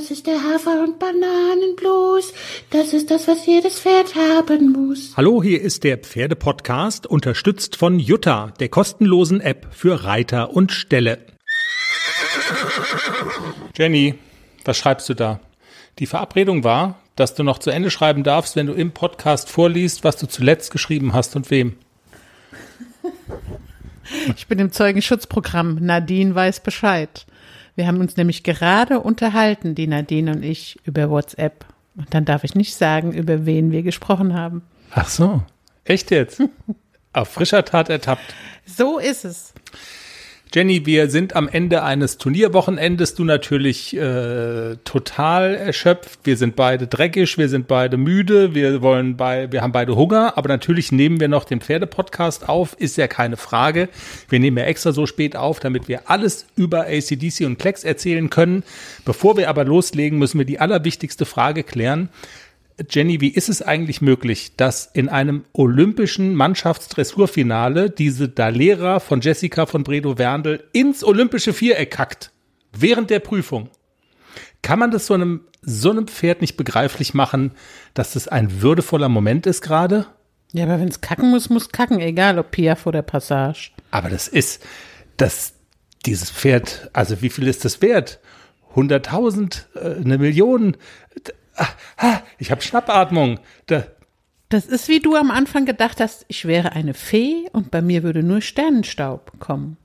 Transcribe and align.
Das 0.00 0.10
ist 0.10 0.26
der 0.26 0.42
Hafer- 0.42 0.82
und 0.82 0.98
Bananenblues. 0.98 2.32
Das 2.70 2.94
ist 2.94 3.10
das, 3.10 3.28
was 3.28 3.44
jedes 3.44 3.80
Pferd 3.80 4.14
haben 4.14 4.72
muss. 4.72 5.12
Hallo, 5.14 5.42
hier 5.42 5.60
ist 5.60 5.84
der 5.84 5.98
Pferdepodcast, 5.98 7.06
unterstützt 7.06 7.76
von 7.76 7.98
Jutta, 7.98 8.54
der 8.60 8.70
kostenlosen 8.70 9.42
App 9.42 9.66
für 9.72 10.04
Reiter 10.04 10.54
und 10.54 10.72
Ställe. 10.72 11.18
Jenny, 13.76 14.14
was 14.64 14.78
schreibst 14.78 15.06
du 15.10 15.12
da? 15.12 15.38
Die 15.98 16.06
Verabredung 16.06 16.64
war, 16.64 16.98
dass 17.14 17.34
du 17.34 17.42
noch 17.42 17.58
zu 17.58 17.68
Ende 17.68 17.90
schreiben 17.90 18.24
darfst, 18.24 18.56
wenn 18.56 18.68
du 18.68 18.72
im 18.72 18.92
Podcast 18.92 19.50
vorliest, 19.50 20.02
was 20.02 20.16
du 20.16 20.26
zuletzt 20.26 20.70
geschrieben 20.70 21.12
hast 21.12 21.36
und 21.36 21.50
wem. 21.50 21.76
Ich 24.34 24.46
bin 24.46 24.58
im 24.58 24.72
Zeugenschutzprogramm. 24.72 25.76
Nadine 25.82 26.34
weiß 26.34 26.60
Bescheid. 26.60 27.26
Wir 27.76 27.86
haben 27.86 28.00
uns 28.00 28.16
nämlich 28.16 28.42
gerade 28.42 29.00
unterhalten, 29.00 29.74
die 29.74 29.86
Nadine 29.86 30.32
und 30.32 30.44
ich, 30.44 30.78
über 30.84 31.10
WhatsApp. 31.10 31.64
Und 31.96 32.12
dann 32.14 32.24
darf 32.24 32.44
ich 32.44 32.54
nicht 32.54 32.74
sagen, 32.74 33.12
über 33.12 33.46
wen 33.46 33.72
wir 33.72 33.82
gesprochen 33.82 34.34
haben. 34.34 34.62
Ach 34.92 35.08
so, 35.08 35.42
echt 35.84 36.10
jetzt? 36.10 36.42
Auf 37.12 37.28
frischer 37.28 37.64
Tat 37.64 37.88
ertappt. 37.88 38.34
So 38.66 38.98
ist 38.98 39.24
es. 39.24 39.52
Jenny, 40.52 40.84
wir 40.84 41.08
sind 41.08 41.36
am 41.36 41.46
Ende 41.46 41.84
eines 41.84 42.18
Turnierwochenendes. 42.18 43.14
Du 43.14 43.22
natürlich 43.22 43.96
äh, 43.96 44.74
total 44.82 45.54
erschöpft. 45.54 46.18
Wir 46.24 46.36
sind 46.36 46.56
beide 46.56 46.88
dreckig, 46.88 47.38
wir 47.38 47.48
sind 47.48 47.68
beide 47.68 47.96
müde, 47.96 48.52
wir 48.52 48.82
wollen 48.82 49.16
bei, 49.16 49.52
wir 49.52 49.62
haben 49.62 49.70
beide 49.70 49.94
Hunger, 49.94 50.36
aber 50.36 50.48
natürlich 50.48 50.90
nehmen 50.90 51.20
wir 51.20 51.28
noch 51.28 51.44
den 51.44 51.60
Pferdepodcast 51.60 52.48
auf, 52.48 52.74
ist 52.80 52.96
ja 52.96 53.06
keine 53.06 53.36
Frage. 53.36 53.88
Wir 54.28 54.40
nehmen 54.40 54.58
ja 54.58 54.64
extra 54.64 54.90
so 54.90 55.06
spät 55.06 55.36
auf, 55.36 55.60
damit 55.60 55.86
wir 55.86 56.10
alles 56.10 56.46
über 56.56 56.86
ACDC 56.88 57.46
und 57.46 57.60
Klecks 57.60 57.84
erzählen 57.84 58.28
können. 58.28 58.64
Bevor 59.04 59.36
wir 59.36 59.48
aber 59.48 59.64
loslegen, 59.64 60.18
müssen 60.18 60.38
wir 60.38 60.46
die 60.46 60.58
allerwichtigste 60.58 61.26
Frage 61.26 61.62
klären. 61.62 62.08
Jenny, 62.88 63.20
wie 63.20 63.28
ist 63.28 63.48
es 63.48 63.62
eigentlich 63.62 64.00
möglich, 64.00 64.52
dass 64.56 64.86
in 64.86 65.08
einem 65.08 65.44
olympischen 65.52 66.34
Mannschaftsdressurfinale 66.34 67.90
diese 67.90 68.28
Dalera 68.28 69.00
von 69.00 69.20
Jessica 69.20 69.66
von 69.66 69.84
Bredow-Werndl 69.84 70.64
ins 70.72 71.04
olympische 71.04 71.52
Viereck 71.52 71.90
kackt? 71.90 72.30
Während 72.72 73.10
der 73.10 73.20
Prüfung. 73.20 73.68
Kann 74.62 74.78
man 74.78 74.90
das 74.90 75.06
so 75.06 75.14
einem, 75.14 75.42
so 75.62 75.90
einem 75.90 76.06
Pferd 76.06 76.40
nicht 76.40 76.56
begreiflich 76.56 77.14
machen, 77.14 77.52
dass 77.94 78.12
das 78.12 78.28
ein 78.28 78.62
würdevoller 78.62 79.08
Moment 79.08 79.46
ist 79.46 79.62
gerade? 79.62 80.06
Ja, 80.52 80.64
aber 80.64 80.80
wenn 80.80 80.88
es 80.88 81.00
kacken 81.00 81.30
muss, 81.30 81.50
muss 81.50 81.70
kacken, 81.70 82.00
egal 82.00 82.38
ob 82.38 82.50
Piaf 82.50 82.86
oder 82.86 83.02
Passage. 83.02 83.70
Aber 83.90 84.08
das 84.08 84.28
ist, 84.28 84.64
das, 85.16 85.54
dieses 86.06 86.30
Pferd, 86.30 86.90
also 86.92 87.22
wie 87.22 87.30
viel 87.30 87.46
ist 87.46 87.64
das 87.64 87.82
wert? 87.82 88.20
100.000, 88.74 89.64
äh, 89.74 90.00
eine 90.00 90.18
Million? 90.18 90.76
Ich 92.38 92.50
habe 92.50 92.62
Schnappatmung. 92.62 93.40
Da. 93.66 93.84
Das 94.48 94.66
ist 94.66 94.88
wie 94.88 95.00
du 95.00 95.14
am 95.14 95.30
Anfang 95.30 95.64
gedacht 95.64 96.00
hast, 96.00 96.24
ich 96.28 96.44
wäre 96.44 96.72
eine 96.72 96.94
Fee 96.94 97.48
und 97.52 97.70
bei 97.70 97.82
mir 97.82 98.02
würde 98.02 98.22
nur 98.22 98.40
Sternenstaub 98.40 99.38
kommen. 99.38 99.76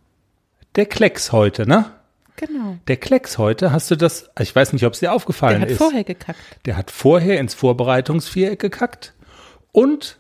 Der 0.75 0.85
Klecks 0.85 1.31
heute, 1.31 1.67
ne? 1.67 1.91
Genau. 2.35 2.77
Der 2.88 2.97
Klecks 2.97 3.38
heute, 3.38 3.72
hast 3.72 3.91
du 3.91 3.95
das, 3.95 4.30
ich 4.39 4.53
weiß 4.53 4.73
nicht, 4.73 4.85
ob 4.85 4.94
es 4.94 4.99
dir 4.99 5.13
aufgefallen 5.13 5.61
ist. 5.61 5.61
Der 5.61 5.67
hat 5.67 5.72
ist. 5.72 5.77
vorher 5.77 6.03
gekackt. 6.03 6.39
Der 6.66 6.77
hat 6.77 6.91
vorher 6.91 7.39
ins 7.39 7.53
Vorbereitungsviereck 7.53 8.59
gekackt 8.59 9.13
und 9.72 10.17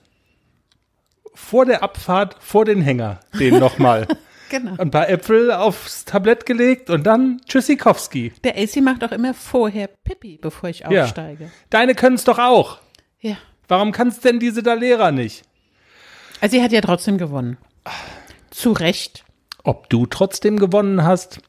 vor 1.33 1.65
der 1.65 1.83
Abfahrt 1.83 2.37
vor 2.39 2.63
den 2.63 2.81
Hänger, 2.81 3.19
den 3.37 3.59
nochmal. 3.59 4.07
Genau. 4.59 4.75
Ein 4.77 4.91
paar 4.91 5.09
Äpfel 5.09 5.51
aufs 5.51 6.05
Tablett 6.05 6.45
gelegt 6.45 6.89
und 6.89 7.03
dann 7.05 7.41
Tschüssikowski. 7.47 8.33
Der 8.43 8.55
AC 8.57 8.77
macht 8.81 9.03
auch 9.03 9.11
immer 9.11 9.33
vorher 9.33 9.87
Pippi, 9.87 10.37
bevor 10.41 10.69
ich 10.69 10.79
Ja. 10.89 11.03
aufsteige. 11.03 11.51
Deine 11.69 11.95
können 11.95 12.15
es 12.15 12.23
doch 12.23 12.39
auch. 12.39 12.79
Ja. 13.19 13.37
Warum 13.67 13.91
kann's 13.91 14.19
denn 14.19 14.39
diese 14.39 14.61
da 14.63 14.73
Lehrer 14.73 15.11
nicht? 15.11 15.43
Also 16.41 16.57
sie 16.57 16.63
hat 16.63 16.71
ja 16.71 16.81
trotzdem 16.81 17.17
gewonnen. 17.17 17.57
Zu 18.51 18.71
Recht. 18.71 19.23
Ob 19.63 19.89
du 19.89 20.05
trotzdem 20.05 20.59
gewonnen 20.59 21.03
hast, 21.03 21.39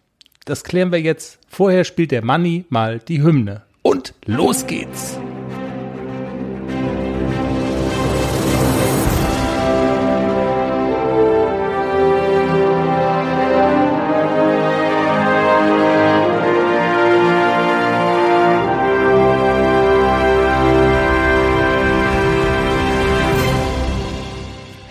das 0.46 0.64
klären 0.64 0.92
wir 0.92 1.00
jetzt. 1.00 1.38
Vorher 1.48 1.84
spielt 1.84 2.10
der 2.12 2.24
Manni 2.24 2.64
mal 2.70 2.98
die 2.98 3.22
Hymne. 3.22 3.62
Und 3.82 4.14
los 4.24 4.66
geht's. 4.66 5.18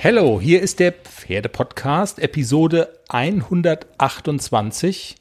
Hello, 0.07 0.39
hier 0.39 0.61
ist 0.61 0.79
der 0.79 0.91
Pferdepodcast, 0.91 2.19
Episode 2.19 2.99
128. 3.09 5.15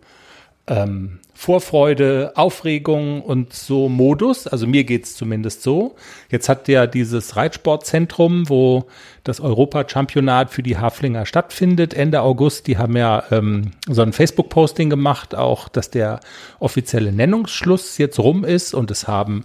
ähm, 0.66 1.20
Vorfreude, 1.42 2.30
Aufregung 2.36 3.20
und 3.20 3.52
so 3.52 3.88
Modus. 3.88 4.46
Also 4.46 4.68
mir 4.68 4.84
geht's 4.84 5.16
zumindest 5.16 5.64
so. 5.64 5.96
Jetzt 6.30 6.48
hat 6.48 6.68
ja 6.68 6.86
dieses 6.86 7.34
Reitsportzentrum, 7.34 8.48
wo 8.48 8.84
das 9.24 9.40
Europachampionat 9.40 10.50
für 10.50 10.62
die 10.62 10.78
Haflinger 10.78 11.26
stattfindet, 11.26 11.94
Ende 11.94 12.20
August, 12.20 12.68
die 12.68 12.78
haben 12.78 12.96
ja 12.96 13.24
ähm, 13.32 13.72
so 13.88 14.02
ein 14.02 14.12
Facebook-Posting 14.12 14.88
gemacht, 14.88 15.34
auch, 15.34 15.68
dass 15.68 15.90
der 15.90 16.20
offizielle 16.60 17.10
Nennungsschluss 17.10 17.98
jetzt 17.98 18.20
rum 18.20 18.44
ist 18.44 18.72
und 18.72 18.92
es 18.92 19.08
haben 19.08 19.44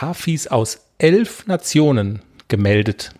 Hafis 0.00 0.46
aus 0.46 0.82
elf 0.98 1.48
Nationen 1.48 2.22
gemeldet. 2.46 3.10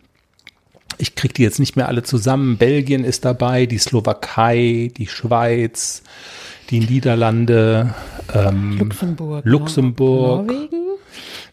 Ich 0.98 1.16
krieg 1.16 1.34
die 1.34 1.42
jetzt 1.42 1.58
nicht 1.58 1.74
mehr 1.74 1.88
alle 1.88 2.04
zusammen. 2.04 2.58
Belgien 2.58 3.02
ist 3.02 3.24
dabei, 3.24 3.66
die 3.66 3.78
Slowakei, 3.78 4.92
die 4.96 5.08
Schweiz, 5.08 6.04
die 6.70 6.80
Niederlande, 6.80 7.94
ähm, 8.34 8.78
Luxemburg. 8.78 9.44
Luxemburg. 9.44 10.46
Norwegen? 10.46 10.84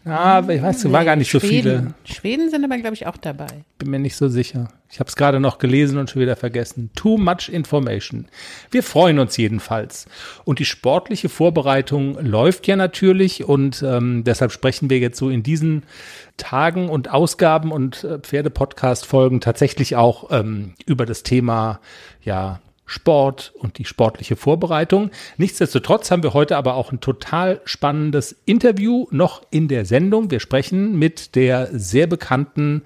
Ah, 0.07 0.43
ich 0.47 0.61
weiß, 0.61 0.85
es 0.85 0.91
war 0.91 0.99
Nee, 0.99 1.05
gar 1.05 1.15
nicht 1.15 1.31
so 1.31 1.39
Schweden. 1.39 1.95
viele. 2.03 2.15
Schweden 2.15 2.49
sind 2.51 2.63
aber, 2.63 2.77
glaube 2.77 2.93
ich, 2.93 3.07
auch 3.07 3.17
dabei. 3.17 3.47
Bin 3.79 3.89
mir 3.89 3.97
nicht 3.97 4.15
so 4.15 4.27
sicher. 4.27 4.67
Ich 4.91 4.99
habe 4.99 5.07
es 5.07 5.15
gerade 5.15 5.39
noch 5.39 5.57
gelesen 5.57 5.97
und 5.97 6.11
schon 6.11 6.21
wieder 6.21 6.35
vergessen. 6.35 6.91
Too 6.95 7.17
much 7.17 7.49
information. 7.51 8.27
Wir 8.69 8.83
freuen 8.83 9.17
uns 9.17 9.35
jedenfalls. 9.35 10.05
Und 10.43 10.59
die 10.59 10.65
sportliche 10.65 11.27
Vorbereitung 11.27 12.19
läuft 12.23 12.67
ja 12.67 12.75
natürlich 12.75 13.45
und 13.45 13.81
ähm, 13.81 14.23
deshalb 14.23 14.51
sprechen 14.51 14.91
wir 14.91 14.99
jetzt 14.99 15.17
so 15.17 15.31
in 15.31 15.41
diesen 15.41 15.83
Tagen 16.37 16.87
und 16.87 17.09
Ausgaben 17.09 17.71
und 17.71 18.03
äh, 18.03 18.19
Pferde-Podcast-Folgen 18.19 19.41
tatsächlich 19.41 19.95
auch 19.95 20.29
ähm, 20.29 20.75
über 20.85 21.07
das 21.07 21.23
Thema 21.23 21.79
ja 22.21 22.59
Sport 22.85 23.53
und 23.57 23.77
die 23.77 23.85
sportliche 23.85 24.35
Vorbereitung. 24.35 25.11
Nichtsdestotrotz 25.37 26.11
haben 26.11 26.23
wir 26.23 26.33
heute 26.33 26.57
aber 26.57 26.75
auch 26.75 26.91
ein 26.91 27.01
total 27.01 27.61
spannendes 27.65 28.35
Interview 28.45 29.07
noch 29.11 29.41
in 29.49 29.67
der 29.67 29.85
Sendung. 29.85 30.31
Wir 30.31 30.39
sprechen 30.39 30.97
mit 30.97 31.35
der 31.35 31.69
sehr 31.71 32.07
bekannten 32.07 32.83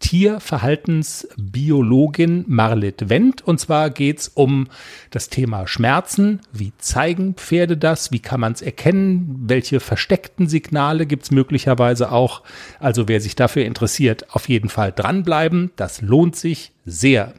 Tierverhaltensbiologin 0.00 2.44
Marlit 2.46 3.08
Wendt. 3.08 3.42
Und 3.42 3.58
zwar 3.58 3.90
geht's 3.90 4.28
um 4.28 4.68
das 5.10 5.28
Thema 5.28 5.66
Schmerzen. 5.66 6.38
Wie 6.52 6.72
zeigen 6.78 7.34
Pferde 7.34 7.76
das? 7.76 8.12
Wie 8.12 8.20
kann 8.20 8.38
man 8.40 8.52
es 8.52 8.62
erkennen? 8.62 9.34
Welche 9.46 9.80
versteckten 9.80 10.46
Signale 10.48 11.04
gibt's 11.06 11.32
möglicherweise 11.32 12.12
auch? 12.12 12.42
Also 12.78 13.08
wer 13.08 13.20
sich 13.20 13.34
dafür 13.34 13.64
interessiert, 13.64 14.32
auf 14.34 14.48
jeden 14.48 14.68
Fall 14.68 14.92
dranbleiben. 14.92 15.72
Das 15.76 16.00
lohnt 16.00 16.36
sich 16.36 16.70
sehr. 16.84 17.34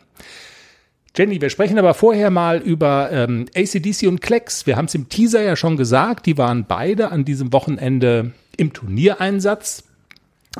Jenny, 1.15 1.41
wir 1.41 1.49
sprechen 1.49 1.79
aber 1.79 1.93
vorher 1.93 2.29
mal 2.29 2.59
über 2.59 3.09
ähm, 3.11 3.45
ACDC 3.55 4.07
und 4.07 4.21
Klecks. 4.21 4.65
Wir 4.65 4.77
haben 4.77 4.85
es 4.85 4.95
im 4.95 5.09
Teaser 5.09 5.41
ja 5.41 5.55
schon 5.55 5.75
gesagt, 5.75 6.25
die 6.25 6.37
waren 6.37 6.65
beide 6.65 7.11
an 7.11 7.25
diesem 7.25 7.51
Wochenende 7.51 8.31
im 8.57 8.73
Turniereinsatz 8.73 9.83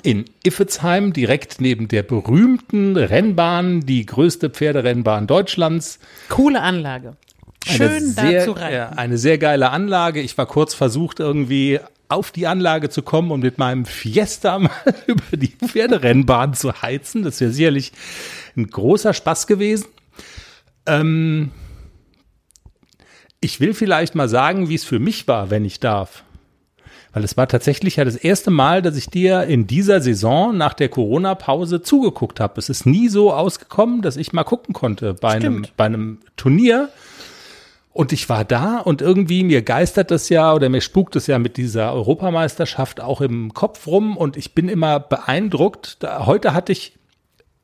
in 0.03 0.25
Iffezheim, 0.43 1.13
direkt 1.13 1.61
neben 1.61 1.87
der 1.87 2.03
berühmten 2.03 2.95
Rennbahn, 2.95 3.81
die 3.81 4.05
größte 4.05 4.49
Pferderennbahn 4.49 5.27
Deutschlands. 5.27 5.99
Coole 6.29 6.61
Anlage. 6.61 7.15
Schön 7.65 8.11
sehr, 8.11 8.45
zu 8.45 8.51
reiten. 8.51 8.73
Ja, 8.73 8.89
eine 8.89 9.17
sehr 9.17 9.37
geile 9.37 9.69
Anlage. 9.71 10.21
Ich 10.21 10.37
war 10.37 10.45
kurz 10.45 10.73
versucht, 10.73 11.19
irgendwie 11.19 11.79
auf 12.07 12.31
die 12.31 12.47
Anlage 12.47 12.89
zu 12.89 13.01
kommen 13.01 13.31
und 13.31 13.41
mit 13.41 13.57
meinem 13.57 13.85
Fiesta 13.85 14.59
mal 14.59 14.71
über 15.07 15.37
die 15.37 15.53
Pferderennbahn 15.65 16.53
zu 16.53 16.81
heizen. 16.81 17.23
Das 17.23 17.39
wäre 17.41 17.51
sicherlich 17.51 17.91
ein 18.55 18.67
großer 18.67 19.13
Spaß 19.13 19.47
gewesen. 19.47 19.85
Ähm, 20.85 21.51
ich 23.41 23.59
will 23.59 23.73
vielleicht 23.73 24.15
mal 24.15 24.29
sagen, 24.29 24.69
wie 24.69 24.75
es 24.75 24.83
für 24.83 24.99
mich 24.99 25.27
war, 25.27 25.49
wenn 25.49 25.65
ich 25.65 25.79
darf. 25.79 26.23
Weil 27.11 27.23
es 27.23 27.37
war 27.37 27.47
tatsächlich 27.47 27.95
ja 27.95 28.05
das 28.05 28.15
erste 28.15 28.51
Mal, 28.51 28.81
dass 28.81 28.95
ich 28.95 29.07
dir 29.07 29.43
in 29.43 29.65
dieser 29.65 29.99
Saison 29.99 30.55
nach 30.55 30.73
der 30.73 30.89
Corona-Pause 30.89 31.81
zugeguckt 31.81 32.39
habe. 32.39 32.59
Es 32.59 32.69
ist 32.69 32.85
nie 32.85 33.09
so 33.09 33.33
ausgekommen, 33.33 34.01
dass 34.01 34.15
ich 34.15 34.31
mal 34.31 34.43
gucken 34.43 34.73
konnte 34.73 35.15
bei 35.15 35.31
einem, 35.31 35.65
bei 35.75 35.85
einem 35.85 36.19
Turnier. 36.35 36.89
Und 37.91 38.13
ich 38.13 38.29
war 38.29 38.45
da 38.45 38.77
und 38.77 39.01
irgendwie 39.01 39.43
mir 39.43 39.63
geistert 39.63 40.11
das 40.11 40.29
ja 40.29 40.53
oder 40.53 40.69
mir 40.69 40.81
spukt 40.81 41.15
es 41.15 41.25
ja 41.25 41.39
mit 41.39 41.57
dieser 41.57 41.91
Europameisterschaft 41.93 43.01
auch 43.01 43.19
im 43.19 43.53
Kopf 43.53 43.87
rum 43.87 44.15
und 44.15 44.37
ich 44.37 44.53
bin 44.53 44.69
immer 44.69 44.99
beeindruckt. 44.99 46.03
Da, 46.03 46.27
heute 46.27 46.53
hatte 46.53 46.71
ich 46.71 46.98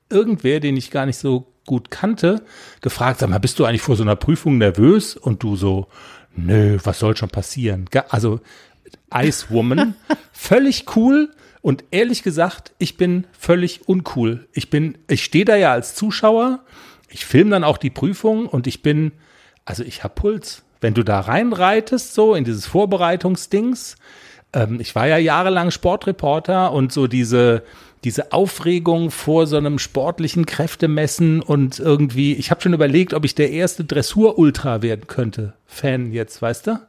irgendwer, 0.09 0.59
den 0.59 0.77
ich 0.77 0.91
gar 0.91 1.05
nicht 1.05 1.17
so 1.17 1.47
gut 1.65 1.89
kannte, 1.91 2.43
gefragt, 2.81 3.19
sag 3.19 3.29
mal, 3.29 3.39
bist 3.39 3.59
du 3.59 3.65
eigentlich 3.65 3.81
vor 3.81 3.95
so 3.95 4.03
einer 4.03 4.15
Prüfung 4.15 4.57
nervös? 4.57 5.17
Und 5.17 5.43
du 5.43 5.55
so, 5.55 5.87
nö, 6.35 6.77
was 6.83 6.99
soll 6.99 7.17
schon 7.17 7.29
passieren? 7.29 7.85
Also 8.09 8.39
Ice 9.13 9.47
Woman, 9.49 9.95
völlig 10.31 10.95
cool. 10.95 11.31
Und 11.61 11.83
ehrlich 11.89 12.21
gesagt, 12.21 12.73
ich 12.77 12.97
bin 12.97 13.25
völlig 13.31 13.87
uncool. 13.89 14.47
Ich 14.53 14.69
bin, 14.69 14.97
ich 15.07 15.23
stehe 15.23 15.45
da 15.45 15.55
ja 15.55 15.71
als 15.71 15.95
Zuschauer, 15.95 16.59
ich 17.09 17.25
filme 17.25 17.51
dann 17.51 17.63
auch 17.63 17.77
die 17.77 17.89
Prüfung 17.89 18.45
und 18.45 18.67
ich 18.67 18.81
bin, 18.81 19.11
also 19.63 19.83
ich 19.83 20.03
hab 20.03 20.15
Puls. 20.15 20.63
Wenn 20.81 20.93
du 20.93 21.03
da 21.03 21.21
reinreitest, 21.21 22.13
so 22.13 22.35
in 22.35 22.43
dieses 22.43 22.67
Vorbereitungsdings, 22.67 23.95
ähm, 24.53 24.79
ich 24.79 24.93
war 24.93 25.07
ja 25.07 25.17
jahrelang 25.17 25.71
Sportreporter 25.71 26.71
und 26.71 26.91
so 26.91 27.07
diese, 27.07 27.63
diese 28.05 28.31
Aufregung 28.31 29.09
vor 29.09 29.47
so 29.47 29.57
einem 29.57 29.79
sportlichen 29.79 30.45
Kräftemessen 30.45 31.41
und 31.41 31.79
irgendwie, 31.79 32.33
ich 32.33 32.51
habe 32.51 32.61
schon 32.61 32.73
überlegt, 32.73 33.13
ob 33.13 33.25
ich 33.25 33.33
der 33.33 33.49
erste 33.49 33.83
Dressur-Ultra 33.83 34.83
werden 34.83 35.07
könnte. 35.07 35.53
Fan 35.65 36.13
jetzt, 36.13 36.41
weißt 36.41 36.67
du? 36.67 36.79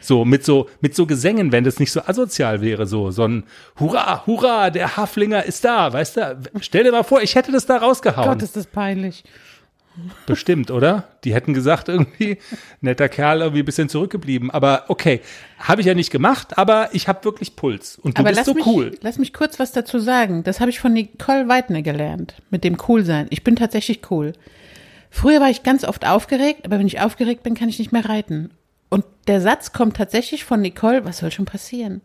So, 0.00 0.24
mit 0.24 0.44
so, 0.44 0.68
mit 0.80 0.96
so 0.96 1.06
Gesängen, 1.06 1.52
wenn 1.52 1.62
das 1.62 1.78
nicht 1.78 1.92
so 1.92 2.00
asozial 2.02 2.62
wäre, 2.62 2.86
so, 2.86 3.10
so 3.10 3.24
ein 3.24 3.44
Hurra, 3.78 4.26
Hurra, 4.26 4.70
der 4.70 4.96
Haflinger 4.96 5.44
ist 5.44 5.64
da, 5.64 5.92
weißt 5.92 6.16
du? 6.16 6.38
Stell 6.60 6.84
dir 6.84 6.92
mal 6.92 7.04
vor, 7.04 7.22
ich 7.22 7.34
hätte 7.34 7.52
das 7.52 7.66
da 7.66 7.76
rausgehauen. 7.76 8.28
Gott, 8.28 8.42
ist 8.42 8.56
das 8.56 8.66
peinlich. 8.66 9.22
Bestimmt, 10.26 10.70
oder? 10.70 11.08
Die 11.24 11.34
hätten 11.34 11.52
gesagt, 11.52 11.88
irgendwie, 11.88 12.38
netter 12.80 13.08
Kerl, 13.08 13.40
irgendwie 13.40 13.62
ein 13.62 13.64
bisschen 13.64 13.88
zurückgeblieben. 13.88 14.50
Aber 14.50 14.84
okay, 14.88 15.20
habe 15.58 15.80
ich 15.80 15.86
ja 15.86 15.94
nicht 15.94 16.10
gemacht, 16.10 16.58
aber 16.58 16.90
ich 16.92 17.08
habe 17.08 17.24
wirklich 17.24 17.56
Puls. 17.56 17.98
Und 17.98 18.16
du 18.16 18.20
Aber 18.20 18.30
bist 18.30 18.44
so 18.44 18.54
mich, 18.54 18.66
cool. 18.66 18.96
lass 19.02 19.18
mich 19.18 19.32
kurz 19.32 19.58
was 19.58 19.72
dazu 19.72 19.98
sagen. 19.98 20.44
Das 20.44 20.60
habe 20.60 20.70
ich 20.70 20.80
von 20.80 20.92
Nicole 20.92 21.48
Weidner 21.48 21.82
gelernt, 21.82 22.34
mit 22.50 22.64
dem 22.64 22.76
Coolsein. 22.76 23.26
Ich 23.30 23.44
bin 23.44 23.56
tatsächlich 23.56 24.00
cool. 24.10 24.32
Früher 25.10 25.40
war 25.40 25.50
ich 25.50 25.64
ganz 25.64 25.84
oft 25.84 26.06
aufgeregt, 26.06 26.64
aber 26.64 26.78
wenn 26.78 26.86
ich 26.86 27.00
aufgeregt 27.00 27.42
bin, 27.42 27.54
kann 27.54 27.68
ich 27.68 27.78
nicht 27.78 27.92
mehr 27.92 28.08
reiten. 28.08 28.50
Und 28.90 29.04
der 29.26 29.40
Satz 29.40 29.72
kommt 29.72 29.96
tatsächlich 29.96 30.44
von 30.44 30.60
Nicole, 30.60 31.04
was 31.04 31.18
soll 31.18 31.30
schon 31.30 31.44
passieren? 31.46 32.00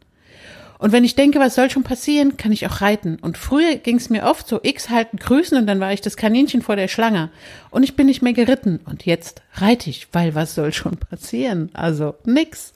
Und 0.86 0.92
wenn 0.92 1.04
ich 1.04 1.16
denke, 1.16 1.40
was 1.40 1.56
soll 1.56 1.72
schon 1.72 1.82
passieren, 1.82 2.38
kann 2.38 2.52
ich 2.52 2.68
auch 2.68 2.80
reiten. 2.80 3.18
Und 3.20 3.40
früher 3.40 3.78
ging 3.78 3.96
es 3.96 4.12
mir 4.12 4.22
oft 4.26 4.48
so, 4.48 4.60
X 4.62 4.92
halten, 4.92 5.18
grüßen 5.18 5.58
und 5.58 5.66
dann 5.66 5.80
war 5.80 5.92
ich 5.92 6.02
das 6.02 6.16
Kaninchen 6.16 6.62
vor 6.62 6.76
der 6.76 6.90
Schlange. 6.90 7.32
Und 7.72 7.82
ich 7.82 7.96
bin 7.96 8.06
nicht 8.06 8.22
mehr 8.22 8.34
geritten. 8.34 8.80
Und 8.86 9.04
jetzt 9.04 9.42
reite 9.56 9.90
ich, 9.90 10.10
weil 10.12 10.36
was 10.36 10.54
soll 10.54 10.72
schon 10.74 10.98
passieren? 10.98 11.72
Also 11.74 12.14
nix. 12.24 12.76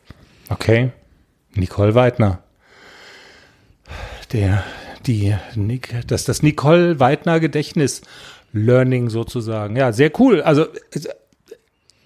Okay. 0.49 0.91
Nicole 1.53 1.93
Weidner. 1.93 2.41
Der, 4.33 4.63
die, 5.05 5.35
Nick, 5.53 5.93
das, 6.07 6.23
das 6.23 6.41
Nicole 6.41 6.99
Weidner 6.99 7.39
Gedächtnis 7.39 8.01
Learning 8.53 9.11
sozusagen. 9.11 9.75
Ja, 9.75 9.91
sehr 9.91 10.11
cool. 10.19 10.41
Also, 10.41 10.65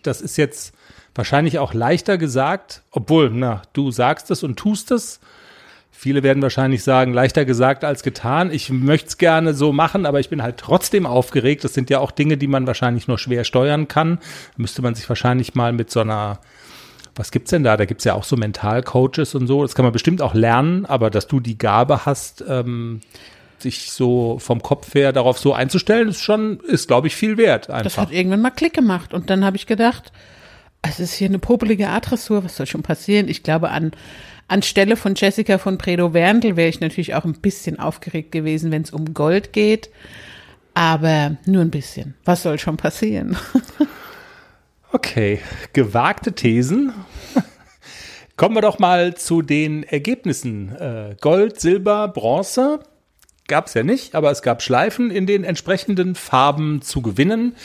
das 0.02 0.20
ist 0.20 0.36
jetzt 0.36 0.74
wahrscheinlich 1.16 1.60
auch 1.60 1.74
leichter 1.74 2.18
gesagt, 2.18 2.82
obwohl, 2.92 3.30
na, 3.30 3.62
du 3.72 3.90
sagst 3.90 4.32
es 4.32 4.44
und 4.44 4.60
tust 4.60 4.92
es. 4.92 5.22
Viele 6.04 6.22
werden 6.22 6.44
wahrscheinlich 6.44 6.84
sagen, 6.84 7.14
leichter 7.14 7.46
gesagt 7.46 7.86
als 7.86 8.04
getan. 8.04 8.52
Ich 8.52 8.70
möchte 8.70 9.08
es 9.08 9.18
gerne 9.18 9.54
so 9.54 9.72
machen, 9.72 10.06
aber 10.06 10.20
ich 10.20 10.28
bin 10.28 10.44
halt 10.44 10.58
trotzdem 10.58 11.06
aufgeregt. 11.06 11.64
Das 11.64 11.74
sind 11.74 11.90
ja 11.90 12.00
auch 12.00 12.12
Dinge, 12.12 12.36
die 12.36 12.48
man 12.48 12.68
wahrscheinlich 12.68 13.08
nur 13.08 13.18
schwer 13.18 13.46
steuern 13.46 13.88
kann. 13.88 14.20
Müsste 14.58 14.82
man 14.82 14.96
sich 14.96 15.08
wahrscheinlich 15.08 15.56
mal 15.56 15.72
mit 15.72 15.90
so 15.92 16.02
einer, 16.02 16.40
was 17.16 17.32
gibt's 17.32 17.52
denn 17.52 17.64
da? 17.64 17.78
Da 17.78 17.86
gibt's 17.86 18.04
ja 18.04 18.16
auch 18.16 18.26
so 18.26 18.36
Mentalcoaches 18.36 19.34
und 19.34 19.48
so. 19.48 19.62
Das 19.62 19.76
kann 19.76 19.86
man 19.86 19.94
bestimmt 19.94 20.22
auch 20.22 20.34
lernen, 20.34 20.86
aber 20.86 21.10
dass 21.10 21.28
du 21.28 21.40
die 21.40 21.58
Gabe 21.58 22.06
hast, 22.06 22.44
ähm, 22.50 23.00
sich 23.60 23.90
so 23.90 24.40
vom 24.40 24.62
Kopf 24.62 24.94
her 24.96 25.14
darauf 25.14 25.40
so 25.40 25.54
einzustellen, 25.54 26.10
ist 26.10 26.20
schon, 26.20 26.60
ist 26.68 26.90
glaube 26.90 27.08
ich 27.08 27.16
viel 27.16 27.38
wert 27.38 27.70
Das 27.70 27.76
einfach. 27.76 28.02
hat 28.02 28.12
irgendwann 28.12 28.42
mal 28.42 28.52
Klick 28.52 28.74
gemacht. 28.74 29.14
Und 29.14 29.30
dann 29.30 29.46
habe 29.46 29.56
ich 29.56 29.68
gedacht, 29.68 30.12
es 30.82 31.00
ist 31.00 31.14
hier 31.14 31.30
eine 31.30 31.40
popelige 31.40 31.88
A-Dressur, 31.88 32.44
was 32.44 32.58
soll 32.58 32.66
schon 32.66 32.84
passieren? 32.84 33.30
Ich 33.30 33.42
glaube, 33.42 33.70
an, 33.70 33.94
anstelle 34.48 34.96
von 34.96 35.16
Jessica 35.16 35.58
von 35.58 35.78
Predo-Werndl 35.78 36.56
wäre 36.56 36.70
ich 36.70 36.80
natürlich 36.80 37.16
auch 37.16 37.26
ein 37.26 37.34
bisschen 37.34 37.80
aufgeregt 37.80 38.32
gewesen, 38.32 38.72
wenn 38.72 38.82
es 38.84 38.92
um 38.92 39.14
Gold 39.14 39.54
geht. 39.54 39.90
Aber 40.74 41.38
nur 41.46 41.62
ein 41.62 41.72
bisschen. 41.72 42.16
Was 42.26 42.44
soll 42.44 42.60
schon 42.60 42.78
passieren? 42.78 43.38
Okay, 44.96 45.40
gewagte 45.74 46.34
Thesen. 46.34 46.94
Kommen 48.38 48.54
wir 48.54 48.62
doch 48.62 48.78
mal 48.78 49.16
zu 49.16 49.42
den 49.42 49.82
Ergebnissen. 49.82 50.76
Äh, 50.76 51.16
Gold, 51.20 51.60
Silber, 51.60 52.08
Bronze 52.10 52.80
gab 53.48 53.66
es 53.66 53.74
ja 53.74 53.82
nicht, 53.82 54.14
aber 54.14 54.30
es 54.30 54.44
gab 54.44 54.62
Schleifen 54.62 55.10
in 55.10 55.26
den 55.26 55.44
entsprechenden 55.46 56.14
Farben 56.14 56.84
zu 56.84 57.02
gewinnen. 57.02 57.56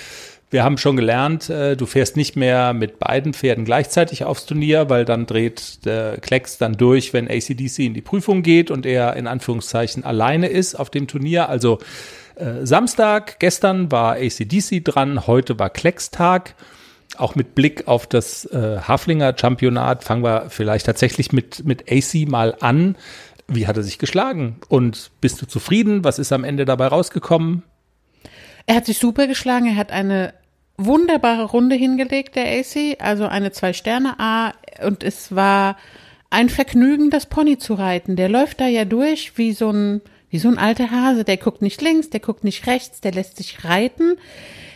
Wir 0.51 0.65
haben 0.65 0.79
schon 0.79 0.97
gelernt, 0.97 1.51
äh, 1.51 1.77
du 1.77 1.85
fährst 1.85 2.17
nicht 2.17 2.35
mehr 2.35 2.73
mit 2.73 2.99
beiden 2.99 3.35
Pferden 3.35 3.67
gleichzeitig 3.67 4.25
aufs 4.25 4.47
Turnier, 4.47 4.89
weil 4.89 5.05
dann 5.05 5.27
dreht 5.27 5.85
der 5.85 6.17
Klecks 6.19 6.57
dann 6.57 6.73
durch, 6.73 7.13
wenn 7.13 7.29
ACDC 7.29 7.81
in 7.81 7.93
die 7.93 8.01
Prüfung 8.01 8.43
geht 8.43 8.71
und 8.71 8.87
er 8.87 9.15
in 9.17 9.27
Anführungszeichen 9.27 10.05
alleine 10.05 10.47
ist 10.49 10.75
auf 10.75 10.89
dem 10.89 11.07
Turnier. 11.07 11.51
Also 11.51 11.79
äh, 12.37 12.65
Samstag, 12.65 13.39
gestern 13.41 13.93
war 13.93 14.15
ACDC 14.15 14.83
dran, 14.83 15.27
heute 15.27 15.59
war 15.59 15.69
Klecks-Tag. 15.69 16.55
Auch 17.19 17.35
mit 17.35 17.55
Blick 17.55 17.87
auf 17.87 18.07
das 18.07 18.47
äh, 18.47 18.79
Haflinger 18.81 19.35
Championat 19.39 20.05
fangen 20.05 20.23
wir 20.23 20.47
vielleicht 20.49 20.87
tatsächlich 20.87 21.33
mit, 21.33 21.65
mit 21.67 21.91
AC 21.91 22.27
mal 22.27 22.55
an. 22.61 22.97
Wie 23.49 23.67
hat 23.67 23.77
er 23.77 23.83
sich 23.83 23.99
geschlagen? 23.99 24.57
Und 24.69 25.11
bist 25.21 25.43
du 25.43 25.47
zufrieden? 25.47 26.05
Was 26.05 26.19
ist 26.19 26.33
am 26.33 26.45
Ende 26.45 26.65
dabei 26.65 26.87
rausgekommen? 26.87 27.65
Er 28.67 28.77
hat 28.77 28.87
sich 28.87 28.99
super 28.99 29.27
geschlagen. 29.27 29.67
Er 29.67 29.77
hat 29.77 29.91
eine 29.91 30.35
wunderbare 30.79 31.45
Runde 31.45 31.77
hingelegt, 31.77 32.37
der 32.37 32.47
AC. 32.47 32.97
Also 33.01 33.27
eine 33.27 33.53
Zwei-Sterne-A. 33.53 34.53
Und 34.87 35.03
es 35.03 35.35
war 35.35 35.77
ein 36.31 36.49
Vergnügen, 36.49 37.11
das 37.11 37.27
Pony 37.27 37.59
zu 37.59 37.75
reiten. 37.75 38.17
Der 38.17 38.29
läuft 38.29 38.61
da 38.61 38.67
ja 38.67 38.85
durch 38.85 39.37
wie 39.37 39.53
so 39.53 39.71
ein, 39.71 40.01
wie 40.31 40.39
so 40.39 40.49
ein 40.49 40.59
alter 40.59 40.91
Hase. 40.91 41.25
Der 41.25 41.37
guckt 41.37 41.61
nicht 41.61 41.83
links, 41.83 42.11
der 42.11 42.21
guckt 42.21 42.45
nicht 42.45 42.67
rechts, 42.67 43.01
der 43.01 43.13
lässt 43.13 43.37
sich 43.37 43.65
reiten. 43.65 44.17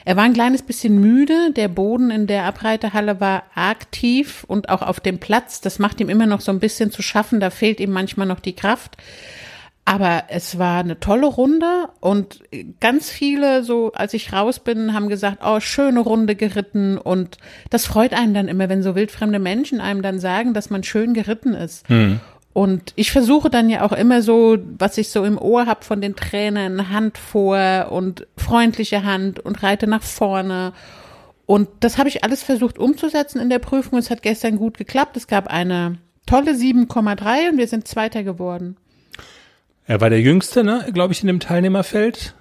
Er 0.04 0.16
war 0.16 0.24
ein 0.24 0.32
kleines 0.32 0.62
bisschen 0.62 1.00
müde. 1.00 1.52
Der 1.52 1.68
Boden 1.68 2.10
in 2.10 2.26
der 2.26 2.44
Abreiterhalle 2.44 3.20
war 3.20 3.44
arg 3.54 3.90
tief 3.92 4.44
und 4.44 4.68
auch 4.68 4.82
auf 4.82 4.98
dem 4.98 5.18
Platz. 5.18 5.60
Das 5.60 5.78
macht 5.78 6.00
ihm 6.00 6.08
immer 6.08 6.26
noch 6.26 6.40
so 6.40 6.50
ein 6.50 6.60
bisschen 6.60 6.90
zu 6.90 7.02
schaffen. 7.02 7.38
Da 7.38 7.50
fehlt 7.50 7.78
ihm 7.78 7.92
manchmal 7.92 8.26
noch 8.26 8.40
die 8.40 8.56
Kraft. 8.56 8.96
Aber 9.84 10.24
es 10.28 10.58
war 10.58 10.78
eine 10.78 11.00
tolle 11.00 11.26
Runde 11.26 11.88
und 11.98 12.40
ganz 12.78 13.10
viele, 13.10 13.64
so 13.64 13.90
als 13.92 14.14
ich 14.14 14.32
raus 14.32 14.60
bin, 14.60 14.94
haben 14.94 15.08
gesagt, 15.08 15.38
oh, 15.44 15.58
schöne 15.58 16.00
Runde 16.00 16.36
geritten 16.36 16.98
und 16.98 17.38
das 17.68 17.86
freut 17.86 18.12
einen 18.12 18.32
dann 18.32 18.46
immer, 18.46 18.68
wenn 18.68 18.84
so 18.84 18.94
wildfremde 18.94 19.40
Menschen 19.40 19.80
einem 19.80 20.00
dann 20.02 20.20
sagen, 20.20 20.54
dass 20.54 20.70
man 20.70 20.84
schön 20.84 21.14
geritten 21.14 21.54
ist. 21.54 21.84
Und 22.52 22.92
ich 22.96 23.10
versuche 23.10 23.50
dann 23.50 23.70
ja 23.70 23.82
auch 23.82 23.92
immer 23.92 24.22
so, 24.22 24.58
was 24.78 24.98
ich 24.98 25.08
so 25.08 25.24
im 25.24 25.38
Ohr 25.38 25.66
hab 25.66 25.84
von 25.84 26.00
den 26.00 26.14
Trainern, 26.16 26.90
Hand 26.90 27.18
vor 27.18 27.88
und 27.90 28.26
freundliche 28.36 29.04
Hand 29.04 29.40
und 29.40 29.62
reite 29.62 29.86
nach 29.86 30.02
vorne. 30.02 30.74
Und 31.46 31.68
das 31.80 31.98
habe 31.98 32.08
ich 32.08 32.22
alles 32.24 32.42
versucht 32.42 32.78
umzusetzen 32.78 33.40
in 33.40 33.50
der 33.50 33.58
Prüfung. 33.58 33.98
Es 33.98 34.10
hat 34.10 34.22
gestern 34.22 34.58
gut 34.58 34.76
geklappt. 34.76 35.16
Es 35.16 35.26
gab 35.26 35.48
eine 35.48 35.98
tolle 36.26 36.52
7,3 36.52 37.50
und 37.50 37.58
wir 37.58 37.66
sind 37.66 37.88
Zweiter 37.88 38.22
geworden. 38.22 38.76
Er 39.92 40.00
war 40.00 40.08
der 40.08 40.22
Jüngste, 40.22 40.64
ne, 40.64 40.86
glaube 40.94 41.12
ich, 41.12 41.20
in 41.20 41.26
dem 41.26 41.38
Teilnehmerfeld. 41.38 42.34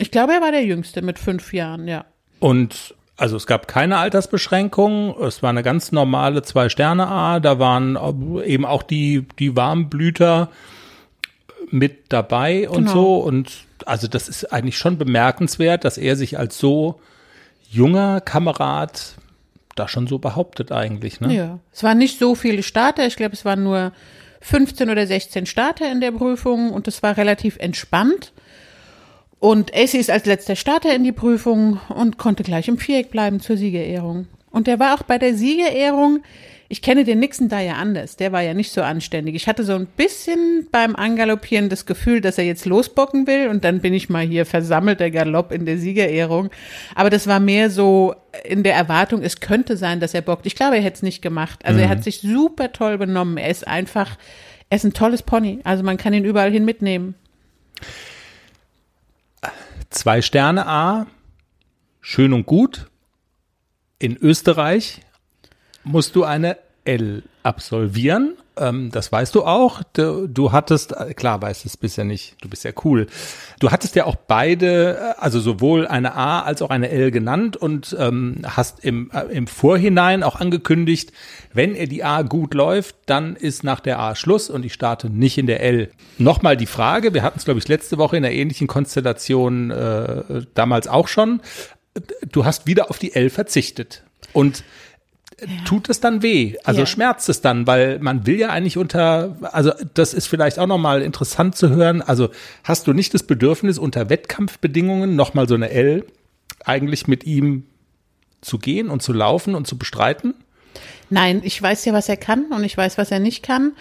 Ich 0.00 0.10
glaube, 0.10 0.32
er 0.32 0.40
war 0.40 0.50
der 0.50 0.64
Jüngste 0.64 1.00
mit 1.00 1.20
fünf 1.20 1.52
Jahren, 1.52 1.86
ja. 1.86 2.06
Und 2.40 2.92
also 3.16 3.36
es 3.36 3.46
gab 3.46 3.68
keine 3.68 3.98
Altersbeschränkung. 3.98 5.14
Es 5.22 5.40
war 5.40 5.50
eine 5.50 5.62
ganz 5.62 5.92
normale 5.92 6.42
Zwei-Sterne-A. 6.42 7.38
Da 7.38 7.60
waren 7.60 7.96
eben 8.44 8.64
auch 8.64 8.82
die, 8.82 9.28
die 9.38 9.54
Warmblüter 9.54 10.50
mit 11.70 12.06
dabei 12.12 12.68
und 12.68 12.86
Genau. 12.86 12.92
so. 12.92 13.16
Und 13.18 13.52
also 13.86 14.08
das 14.08 14.28
ist 14.28 14.52
eigentlich 14.52 14.76
schon 14.76 14.98
bemerkenswert, 14.98 15.84
dass 15.84 15.98
er 15.98 16.16
sich 16.16 16.36
als 16.36 16.58
so 16.58 17.00
junger 17.70 18.20
Kamerad 18.20 19.14
da 19.76 19.86
schon 19.86 20.08
so 20.08 20.18
behauptet 20.18 20.72
eigentlich. 20.72 21.20
Ne? 21.20 21.32
Ja. 21.32 21.58
Es 21.72 21.84
waren 21.84 21.98
nicht 21.98 22.18
so 22.18 22.34
viele 22.34 22.64
Starter. 22.64 23.06
Ich 23.06 23.14
glaube, 23.14 23.34
es 23.34 23.44
waren 23.44 23.62
nur 23.62 23.92
15 24.40 24.90
oder 24.90 25.06
16 25.06 25.46
Starter 25.46 25.90
in 25.90 26.00
der 26.00 26.12
Prüfung 26.12 26.70
und 26.70 26.88
es 26.88 27.02
war 27.02 27.16
relativ 27.16 27.56
entspannt. 27.58 28.32
Und 29.40 29.74
AC 29.74 29.94
ist 29.94 30.10
als 30.10 30.26
letzter 30.26 30.56
Starter 30.56 30.94
in 30.94 31.04
die 31.04 31.12
Prüfung 31.12 31.80
und 31.88 32.18
konnte 32.18 32.42
gleich 32.42 32.68
im 32.68 32.78
Viereck 32.78 33.10
bleiben 33.10 33.40
zur 33.40 33.56
Siegerehrung. 33.56 34.26
Und 34.50 34.66
der 34.66 34.80
war 34.80 34.94
auch 34.94 35.02
bei 35.02 35.18
der 35.18 35.34
Siegerehrung. 35.34 36.22
Ich 36.70 36.82
kenne 36.82 37.04
den 37.04 37.18
Nixon 37.18 37.48
da 37.48 37.60
ja 37.60 37.74
anders. 37.74 38.16
Der 38.16 38.30
war 38.30 38.42
ja 38.42 38.52
nicht 38.52 38.72
so 38.72 38.82
anständig. 38.82 39.34
Ich 39.34 39.48
hatte 39.48 39.64
so 39.64 39.74
ein 39.74 39.86
bisschen 39.86 40.68
beim 40.70 40.96
Angaloppieren 40.96 41.70
das 41.70 41.86
Gefühl, 41.86 42.20
dass 42.20 42.36
er 42.36 42.44
jetzt 42.44 42.66
losbocken 42.66 43.26
will. 43.26 43.48
Und 43.48 43.64
dann 43.64 43.80
bin 43.80 43.94
ich 43.94 44.10
mal 44.10 44.26
hier 44.26 44.44
versammelt, 44.44 45.00
der 45.00 45.10
Galopp 45.10 45.50
in 45.50 45.64
der 45.64 45.78
Siegerehrung. 45.78 46.50
Aber 46.94 47.08
das 47.08 47.26
war 47.26 47.40
mehr 47.40 47.70
so 47.70 48.14
in 48.44 48.64
der 48.64 48.74
Erwartung, 48.74 49.22
es 49.22 49.40
könnte 49.40 49.78
sein, 49.78 49.98
dass 49.98 50.12
er 50.12 50.20
bockt. 50.20 50.44
Ich 50.44 50.56
glaube, 50.56 50.76
er 50.76 50.82
hätte 50.82 50.96
es 50.96 51.02
nicht 51.02 51.22
gemacht. 51.22 51.64
Also 51.64 51.78
mhm. 51.78 51.84
er 51.84 51.88
hat 51.88 52.04
sich 52.04 52.20
super 52.20 52.70
toll 52.70 52.98
benommen. 52.98 53.38
Er 53.38 53.48
ist 53.48 53.66
einfach, 53.66 54.18
er 54.68 54.76
ist 54.76 54.84
ein 54.84 54.92
tolles 54.92 55.22
Pony. 55.22 55.60
Also 55.64 55.82
man 55.82 55.96
kann 55.96 56.12
ihn 56.12 56.24
überall 56.24 56.50
hin 56.50 56.66
mitnehmen. 56.66 57.14
Zwei 59.88 60.20
Sterne 60.20 60.66
A, 60.66 61.06
schön 62.02 62.34
und 62.34 62.44
gut. 62.44 62.90
In 63.98 64.18
Österreich 64.18 65.00
musst 65.88 66.14
du 66.16 66.24
eine 66.24 66.58
L 66.84 67.22
absolvieren. 67.42 68.36
Ähm, 68.56 68.90
das 68.90 69.12
weißt 69.12 69.34
du 69.34 69.44
auch. 69.44 69.82
Du, 69.92 70.26
du 70.26 70.52
hattest, 70.52 70.92
äh, 70.92 71.14
klar 71.14 71.40
weißt 71.40 71.66
es 71.66 71.76
bisher 71.76 72.04
nicht, 72.04 72.36
du 72.40 72.48
bist 72.48 72.64
ja 72.64 72.72
cool. 72.84 73.06
Du 73.60 73.70
hattest 73.70 73.94
ja 73.94 74.04
auch 74.04 74.16
beide, 74.16 74.96
äh, 74.96 75.20
also 75.20 75.38
sowohl 75.38 75.86
eine 75.86 76.14
A 76.14 76.40
als 76.40 76.62
auch 76.62 76.70
eine 76.70 76.90
L 76.90 77.10
genannt 77.10 77.56
und 77.56 77.96
ähm, 77.98 78.42
hast 78.44 78.84
im, 78.84 79.10
äh, 79.12 79.24
im 79.32 79.46
Vorhinein 79.46 80.22
auch 80.22 80.36
angekündigt, 80.36 81.12
wenn 81.52 81.74
er 81.74 81.86
die 81.86 82.04
A 82.04 82.22
gut 82.22 82.54
läuft, 82.54 82.96
dann 83.06 83.36
ist 83.36 83.64
nach 83.64 83.80
der 83.80 83.98
A 83.98 84.14
Schluss 84.14 84.50
und 84.50 84.64
ich 84.64 84.72
starte 84.72 85.10
nicht 85.10 85.38
in 85.38 85.46
der 85.46 85.62
L. 85.62 85.90
Nochmal 86.18 86.56
die 86.56 86.66
Frage, 86.66 87.14
wir 87.14 87.22
hatten 87.22 87.38
es, 87.38 87.44
glaube 87.44 87.60
ich, 87.60 87.68
letzte 87.68 87.98
Woche 87.98 88.16
in 88.16 88.24
einer 88.24 88.34
ähnlichen 88.34 88.66
Konstellation 88.66 89.70
äh, 89.70 90.42
damals 90.54 90.88
auch 90.88 91.08
schon. 91.08 91.40
Du 92.30 92.44
hast 92.44 92.66
wieder 92.66 92.90
auf 92.90 92.98
die 92.98 93.14
L 93.14 93.30
verzichtet. 93.30 94.04
Und 94.32 94.62
tut 95.64 95.88
es 95.88 96.00
dann 96.00 96.22
weh? 96.22 96.56
Also 96.64 96.80
ja. 96.80 96.86
schmerzt 96.86 97.28
es 97.28 97.40
dann, 97.40 97.66
weil 97.66 97.98
man 98.00 98.26
will 98.26 98.38
ja 98.38 98.50
eigentlich 98.50 98.76
unter, 98.76 99.36
also 99.52 99.72
das 99.94 100.14
ist 100.14 100.26
vielleicht 100.26 100.58
auch 100.58 100.66
nochmal 100.66 101.02
interessant 101.02 101.56
zu 101.56 101.70
hören. 101.70 102.02
Also 102.02 102.30
hast 102.64 102.86
du 102.86 102.92
nicht 102.92 103.14
das 103.14 103.22
Bedürfnis, 103.22 103.78
unter 103.78 104.10
Wettkampfbedingungen 104.10 105.14
nochmal 105.16 105.48
so 105.48 105.54
eine 105.54 105.70
L 105.70 106.04
eigentlich 106.64 107.06
mit 107.06 107.24
ihm 107.24 107.66
zu 108.40 108.58
gehen 108.58 108.88
und 108.88 109.02
zu 109.02 109.12
laufen 109.12 109.54
und 109.54 109.66
zu 109.66 109.78
bestreiten? 109.78 110.34
Nein, 111.10 111.40
ich 111.44 111.60
weiß 111.60 111.84
ja, 111.84 111.92
was 111.92 112.08
er 112.08 112.16
kann 112.16 112.46
und 112.46 112.64
ich 112.64 112.76
weiß, 112.76 112.98
was 112.98 113.10
er 113.10 113.20
nicht 113.20 113.42
kann. 113.42 113.72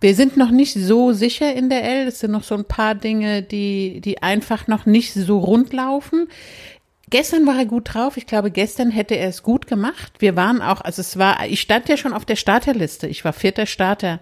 Wir 0.00 0.14
sind 0.14 0.36
noch 0.36 0.50
nicht 0.50 0.74
so 0.74 1.12
sicher 1.12 1.54
in 1.54 1.70
der 1.70 1.84
L. 1.84 2.08
Es 2.08 2.20
sind 2.20 2.30
noch 2.30 2.44
so 2.44 2.54
ein 2.54 2.66
paar 2.66 2.94
Dinge, 2.94 3.42
die, 3.42 4.00
die 4.00 4.22
einfach 4.22 4.66
noch 4.66 4.84
nicht 4.84 5.14
so 5.14 5.38
rund 5.38 5.72
laufen. 5.72 6.28
Gestern 7.08 7.46
war 7.46 7.56
er 7.56 7.66
gut 7.66 7.94
drauf. 7.94 8.16
Ich 8.16 8.26
glaube, 8.26 8.50
gestern 8.50 8.90
hätte 8.90 9.14
er 9.14 9.28
es 9.28 9.42
gut 9.42 9.66
gemacht. 9.68 10.14
Wir 10.18 10.34
waren 10.34 10.60
auch, 10.60 10.80
also 10.80 11.00
es 11.00 11.16
war, 11.18 11.46
ich 11.46 11.60
stand 11.60 11.88
ja 11.88 11.96
schon 11.96 12.12
auf 12.12 12.24
der 12.24 12.36
Starterliste. 12.36 13.06
Ich 13.06 13.24
war 13.24 13.32
vierter 13.32 13.66
Starter. 13.66 14.18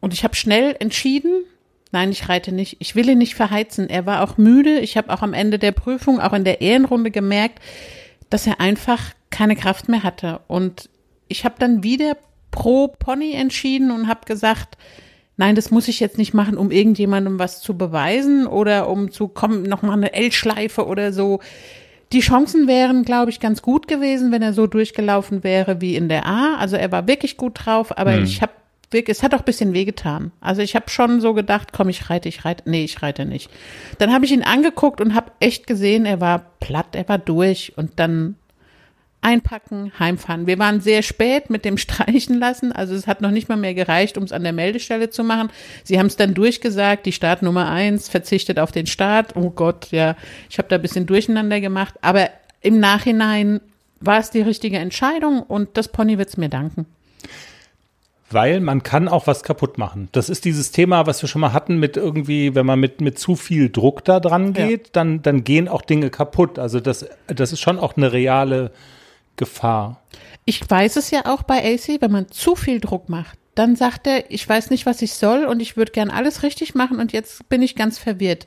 Und 0.00 0.14
ich 0.14 0.24
habe 0.24 0.34
schnell 0.34 0.74
entschieden, 0.78 1.44
nein, 1.92 2.10
ich 2.10 2.28
reite 2.28 2.52
nicht. 2.52 2.78
Ich 2.80 2.94
will 2.94 3.08
ihn 3.08 3.18
nicht 3.18 3.34
verheizen. 3.34 3.90
Er 3.90 4.06
war 4.06 4.22
auch 4.22 4.38
müde. 4.38 4.78
Ich 4.78 4.96
habe 4.96 5.12
auch 5.12 5.20
am 5.20 5.34
Ende 5.34 5.58
der 5.58 5.72
Prüfung, 5.72 6.20
auch 6.20 6.32
in 6.32 6.44
der 6.44 6.62
Ehrenrunde 6.62 7.10
gemerkt, 7.10 7.60
dass 8.30 8.46
er 8.46 8.60
einfach 8.60 9.12
keine 9.28 9.56
Kraft 9.56 9.88
mehr 9.88 10.02
hatte. 10.02 10.40
Und 10.46 10.88
ich 11.28 11.44
habe 11.44 11.56
dann 11.58 11.82
wieder 11.82 12.16
pro 12.50 12.88
Pony 12.88 13.32
entschieden 13.34 13.90
und 13.90 14.08
habe 14.08 14.24
gesagt, 14.24 14.78
nein, 15.36 15.54
das 15.54 15.70
muss 15.70 15.88
ich 15.88 16.00
jetzt 16.00 16.18
nicht 16.18 16.32
machen, 16.32 16.56
um 16.56 16.70
irgendjemandem 16.70 17.38
was 17.38 17.60
zu 17.60 17.76
beweisen 17.76 18.46
oder 18.46 18.88
um 18.88 19.10
zu 19.10 19.28
kommen, 19.28 19.62
nochmal 19.64 19.96
eine 19.96 20.12
L-Schleife 20.12 20.86
oder 20.86 21.12
so. 21.12 21.40
Die 22.12 22.20
Chancen 22.20 22.66
wären, 22.66 23.04
glaube 23.04 23.30
ich, 23.30 23.38
ganz 23.38 23.62
gut 23.62 23.86
gewesen, 23.86 24.32
wenn 24.32 24.42
er 24.42 24.52
so 24.52 24.66
durchgelaufen 24.66 25.44
wäre 25.44 25.80
wie 25.80 25.94
in 25.94 26.08
der 26.08 26.26
A. 26.26 26.56
Also 26.56 26.76
er 26.76 26.90
war 26.90 27.06
wirklich 27.06 27.36
gut 27.36 27.64
drauf, 27.64 27.96
aber 27.96 28.16
mhm. 28.16 28.24
ich 28.24 28.42
habe 28.42 28.52
wirklich, 28.90 29.16
es 29.16 29.22
hat 29.22 29.34
auch 29.34 29.40
ein 29.40 29.44
bisschen 29.44 29.74
wehgetan. 29.74 30.32
Also 30.40 30.62
ich 30.62 30.74
habe 30.74 30.90
schon 30.90 31.20
so 31.20 31.34
gedacht, 31.34 31.72
komm, 31.72 31.88
ich 31.88 32.10
reite, 32.10 32.28
ich 32.28 32.44
reite. 32.44 32.68
Nee, 32.68 32.84
ich 32.84 33.00
reite 33.02 33.24
nicht. 33.24 33.50
Dann 33.98 34.12
habe 34.12 34.24
ich 34.24 34.32
ihn 34.32 34.42
angeguckt 34.42 35.00
und 35.00 35.14
habe 35.14 35.30
echt 35.38 35.68
gesehen, 35.68 36.04
er 36.04 36.20
war 36.20 36.50
platt, 36.58 36.96
er 36.96 37.08
war 37.08 37.18
durch 37.18 37.74
und 37.76 38.00
dann 38.00 38.34
einpacken, 39.22 39.92
heimfahren. 39.98 40.46
Wir 40.46 40.58
waren 40.58 40.80
sehr 40.80 41.02
spät 41.02 41.50
mit 41.50 41.64
dem 41.64 41.76
Streichen 41.78 42.38
lassen, 42.38 42.72
also 42.72 42.94
es 42.94 43.06
hat 43.06 43.20
noch 43.20 43.30
nicht 43.30 43.48
mal 43.48 43.56
mehr 43.56 43.74
gereicht, 43.74 44.16
um 44.16 44.24
es 44.24 44.32
an 44.32 44.42
der 44.42 44.52
Meldestelle 44.52 45.10
zu 45.10 45.24
machen. 45.24 45.50
Sie 45.84 45.98
haben 45.98 46.06
es 46.06 46.16
dann 46.16 46.34
durchgesagt, 46.34 47.06
die 47.06 47.12
Start 47.12 47.42
Nummer 47.42 47.70
eins 47.70 48.08
verzichtet 48.08 48.58
auf 48.58 48.72
den 48.72 48.86
Start. 48.86 49.36
Oh 49.36 49.50
Gott, 49.50 49.90
ja, 49.90 50.16
ich 50.48 50.58
habe 50.58 50.68
da 50.68 50.76
ein 50.76 50.82
bisschen 50.82 51.06
durcheinander 51.06 51.60
gemacht, 51.60 51.94
aber 52.00 52.30
im 52.62 52.80
Nachhinein 52.80 53.60
war 54.00 54.18
es 54.18 54.30
die 54.30 54.40
richtige 54.40 54.78
Entscheidung 54.78 55.42
und 55.42 55.76
das 55.76 55.88
Pony 55.88 56.18
wird 56.18 56.30
es 56.30 56.36
mir 56.36 56.48
danken. 56.48 56.86
Weil 58.32 58.60
man 58.60 58.84
kann 58.84 59.08
auch 59.08 59.26
was 59.26 59.42
kaputt 59.42 59.76
machen. 59.76 60.08
Das 60.12 60.28
ist 60.28 60.44
dieses 60.44 60.70
Thema, 60.70 61.06
was 61.06 61.20
wir 61.20 61.28
schon 61.28 61.40
mal 61.40 61.52
hatten 61.52 61.78
mit 61.78 61.96
irgendwie, 61.96 62.54
wenn 62.54 62.64
man 62.64 62.78
mit, 62.78 63.00
mit 63.00 63.18
zu 63.18 63.34
viel 63.34 63.70
Druck 63.70 64.04
da 64.04 64.20
dran 64.20 64.52
geht, 64.52 64.86
ja. 64.86 64.90
dann, 64.92 65.20
dann 65.20 65.42
gehen 65.42 65.66
auch 65.66 65.82
Dinge 65.82 66.10
kaputt. 66.10 66.58
Also 66.58 66.78
das, 66.78 67.06
das 67.26 67.52
ist 67.52 67.60
schon 67.60 67.80
auch 67.80 67.96
eine 67.96 68.12
reale 68.12 68.70
Gefahr. 69.40 70.02
Ich 70.44 70.68
weiß 70.68 70.96
es 70.96 71.10
ja 71.10 71.24
auch 71.24 71.44
bei 71.44 71.64
AC, 71.64 72.02
wenn 72.02 72.12
man 72.12 72.30
zu 72.30 72.54
viel 72.54 72.78
Druck 72.78 73.08
macht, 73.08 73.38
dann 73.54 73.74
sagt 73.74 74.06
er, 74.06 74.30
ich 74.30 74.46
weiß 74.46 74.68
nicht, 74.68 74.84
was 74.84 75.00
ich 75.00 75.14
soll 75.14 75.44
und 75.44 75.60
ich 75.60 75.78
würde 75.78 75.92
gern 75.92 76.10
alles 76.10 76.42
richtig 76.42 76.74
machen 76.74 76.98
und 76.98 77.12
jetzt 77.12 77.48
bin 77.48 77.62
ich 77.62 77.74
ganz 77.74 77.98
verwirrt. 77.98 78.46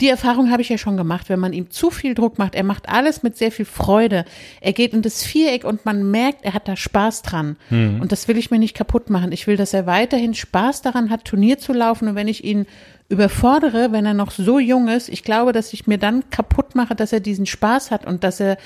Die 0.00 0.08
Erfahrung 0.08 0.50
habe 0.50 0.62
ich 0.62 0.68
ja 0.68 0.78
schon 0.78 0.96
gemacht, 0.96 1.28
wenn 1.28 1.38
man 1.38 1.52
ihm 1.52 1.70
zu 1.70 1.90
viel 1.90 2.14
Druck 2.14 2.38
macht. 2.38 2.56
Er 2.56 2.64
macht 2.64 2.88
alles 2.88 3.22
mit 3.22 3.36
sehr 3.36 3.52
viel 3.52 3.64
Freude. 3.64 4.24
Er 4.60 4.72
geht 4.72 4.94
in 4.94 5.02
das 5.02 5.22
Viereck 5.22 5.64
und 5.64 5.84
man 5.84 6.10
merkt, 6.10 6.44
er 6.44 6.54
hat 6.54 6.66
da 6.66 6.76
Spaß 6.76 7.22
dran. 7.22 7.56
Hm. 7.68 8.00
Und 8.00 8.10
das 8.10 8.26
will 8.26 8.36
ich 8.36 8.50
mir 8.50 8.58
nicht 8.58 8.76
kaputt 8.76 9.10
machen. 9.10 9.30
Ich 9.30 9.46
will, 9.46 9.56
dass 9.56 9.72
er 9.72 9.86
weiterhin 9.86 10.34
Spaß 10.34 10.82
daran 10.82 11.08
hat, 11.08 11.24
Turnier 11.24 11.58
zu 11.58 11.72
laufen 11.72 12.08
und 12.08 12.14
wenn 12.16 12.28
ich 12.28 12.42
ihn 12.42 12.66
überfordere, 13.08 13.92
wenn 13.92 14.06
er 14.06 14.14
noch 14.14 14.30
so 14.30 14.58
jung 14.58 14.88
ist, 14.88 15.08
ich 15.08 15.22
glaube, 15.22 15.52
dass 15.52 15.72
ich 15.72 15.86
mir 15.86 15.98
dann 15.98 16.30
kaputt 16.30 16.74
mache, 16.74 16.94
dass 16.94 17.12
er 17.12 17.20
diesen 17.20 17.46
Spaß 17.46 17.90
hat 17.90 18.06
und 18.06 18.24
dass 18.24 18.40
er 18.40 18.56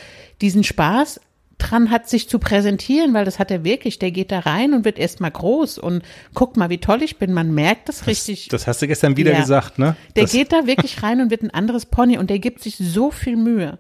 diesen 0.41 0.63
Spaß 0.63 1.21
dran 1.59 1.91
hat, 1.91 2.09
sich 2.09 2.29
zu 2.29 2.39
präsentieren, 2.39 3.15
weil 3.15 3.25
das 3.25 3.39
hat 3.39 3.51
er 3.51 3.65
wirklich. 3.65 3.99
Der 3.99 4.11
geht 4.11 4.31
da 4.31 4.41
rein 4.41 4.75
und 4.75 4.85
wird 4.85 4.99
erstmal 4.99 5.31
groß 5.31 5.79
und 5.79 6.03
guck 6.35 6.57
mal, 6.57 6.71
wie 6.71 6.79
toll 6.79 7.03
ich 7.03 7.19
bin. 7.19 7.33
Man 7.33 7.55
merkt 7.55 7.89
das, 7.89 7.99
das 7.99 8.07
richtig. 8.07 8.49
Das 8.49 8.67
hast 8.67 8.83
du 8.83 8.87
gestern 8.87 9.17
wieder 9.17 9.33
ja. 9.33 9.41
gesagt, 9.41 9.79
ne? 9.79 9.97
Der 10.15 10.25
das 10.25 10.33
geht 10.33 10.53
da 10.53 10.67
wirklich 10.67 11.03
rein 11.03 11.21
und 11.21 11.31
wird 11.31 11.43
ein 11.43 11.51
anderes 11.51 11.87
Pony 11.87 12.19
und 12.19 12.31
der 12.31 12.39
gibt 12.39 12.63
sich 12.63 12.77
so 12.77 13.11
viel 13.11 13.37
Mühe. 13.37 13.79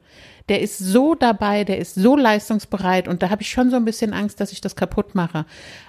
Der 0.48 0.60
ist 0.60 0.78
so 0.78 1.14
dabei, 1.14 1.64
der 1.64 1.78
ist 1.78 1.96
so 1.96 2.16
leistungsbereit 2.16 3.08
und 3.08 3.22
da 3.22 3.30
habe 3.30 3.42
ich 3.42 3.50
schon 3.50 3.70
so 3.70 3.76
ein 3.76 3.84
bisschen 3.84 4.12
Angst, 4.12 4.40
dass 4.40 4.52
ich 4.52 4.60
das 4.60 4.76
kaputt 4.76 5.14
mache. 5.14 5.44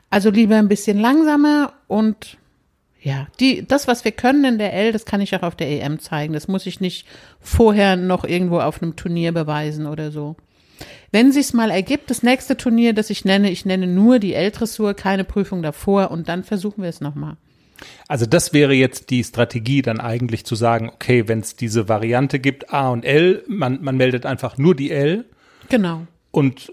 Also 0.09 0.29
lieber 0.29 0.55
ein 0.55 0.67
bisschen 0.67 0.99
langsamer 0.99 1.73
und 1.87 2.37
ja, 2.99 3.27
die, 3.39 3.65
das, 3.65 3.87
was 3.87 4.03
wir 4.03 4.11
können 4.11 4.43
in 4.43 4.57
der 4.57 4.73
L, 4.73 4.91
das 4.91 5.05
kann 5.05 5.21
ich 5.21 5.35
auch 5.35 5.43
auf 5.43 5.55
der 5.55 5.69
EM 5.69 5.99
zeigen. 5.99 6.33
Das 6.33 6.47
muss 6.47 6.65
ich 6.65 6.81
nicht 6.81 7.05
vorher 7.39 7.95
noch 7.95 8.23
irgendwo 8.23 8.59
auf 8.59 8.81
einem 8.81 8.95
Turnier 8.95 9.31
beweisen 9.31 9.85
oder 9.85 10.11
so. 10.11 10.35
Wenn 11.11 11.31
sich's 11.31 11.53
mal 11.53 11.71
ergibt, 11.71 12.09
das 12.09 12.23
nächste 12.23 12.57
Turnier, 12.57 12.93
das 12.93 13.09
ich 13.09 13.25
nenne, 13.25 13.49
ich 13.49 13.65
nenne 13.65 13.87
nur 13.87 14.19
die 14.19 14.33
L-Dressur, 14.33 14.93
keine 14.93 15.23
Prüfung 15.23 15.61
davor 15.61 16.11
und 16.11 16.27
dann 16.27 16.43
versuchen 16.43 16.81
wir 16.83 16.89
es 16.89 17.01
nochmal. 17.01 17.37
Also 18.07 18.25
das 18.25 18.53
wäre 18.53 18.73
jetzt 18.73 19.09
die 19.09 19.23
Strategie, 19.23 19.81
dann 19.81 19.99
eigentlich 19.99 20.45
zu 20.45 20.55
sagen, 20.55 20.89
okay, 20.89 21.27
wenn 21.27 21.39
es 21.39 21.55
diese 21.55 21.87
Variante 21.87 22.39
gibt, 22.39 22.73
A 22.73 22.89
und 22.89 23.05
L, 23.05 23.43
man, 23.47 23.83
man 23.83 23.97
meldet 23.97 24.25
einfach 24.25 24.57
nur 24.57 24.75
die 24.75 24.91
L. 24.91 25.25
Genau. 25.69 26.07
Und, 26.31 26.71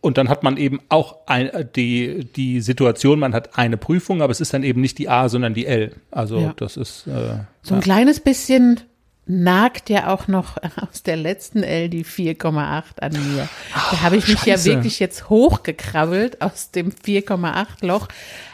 und 0.00 0.18
dann 0.18 0.28
hat 0.28 0.42
man 0.42 0.56
eben 0.56 0.80
auch 0.88 1.18
ein, 1.26 1.50
die, 1.76 2.24
die 2.24 2.60
Situation, 2.60 3.18
man 3.18 3.34
hat 3.34 3.56
eine 3.58 3.76
Prüfung, 3.76 4.22
aber 4.22 4.30
es 4.30 4.40
ist 4.40 4.54
dann 4.54 4.64
eben 4.64 4.80
nicht 4.80 4.98
die 4.98 5.08
A, 5.08 5.28
sondern 5.28 5.54
die 5.54 5.66
L. 5.66 5.92
Also 6.10 6.38
ja. 6.40 6.54
das 6.56 6.76
ist. 6.76 7.06
Äh, 7.06 7.44
so 7.62 7.74
ein 7.74 7.80
ja. 7.80 7.80
kleines 7.80 8.20
bisschen 8.20 8.80
nagt 9.28 9.90
ja 9.90 10.12
auch 10.12 10.26
noch 10.26 10.56
aus 10.76 11.02
der 11.02 11.16
letzten 11.16 11.62
L 11.62 11.88
die 11.88 12.04
4,8 12.04 13.00
an 13.00 13.12
mir. 13.12 13.48
Da 13.74 14.00
habe 14.00 14.16
ich 14.16 14.26
mich 14.26 14.40
Scheiße. 14.40 14.70
ja 14.70 14.76
wirklich 14.76 14.98
jetzt 14.98 15.28
hochgekrabbelt 15.28 16.40
aus 16.42 16.70
dem 16.70 16.90
4,8 16.90 17.86
Loch. 17.86 18.08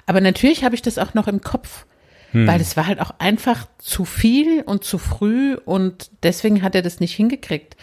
Aber 0.06 0.20
natürlich 0.20 0.64
habe 0.64 0.74
ich 0.74 0.82
das 0.82 0.98
auch 0.98 1.14
noch 1.14 1.28
im 1.28 1.40
Kopf, 1.40 1.86
hm. 2.32 2.46
weil 2.46 2.60
es 2.60 2.76
war 2.76 2.86
halt 2.86 3.00
auch 3.00 3.12
einfach 3.18 3.66
zu 3.78 4.04
viel 4.04 4.62
und 4.62 4.84
zu 4.84 4.98
früh 4.98 5.54
und 5.64 6.10
deswegen 6.22 6.62
hat 6.62 6.74
er 6.74 6.82
das 6.82 7.00
nicht 7.00 7.14
hingekriegt. 7.14 7.76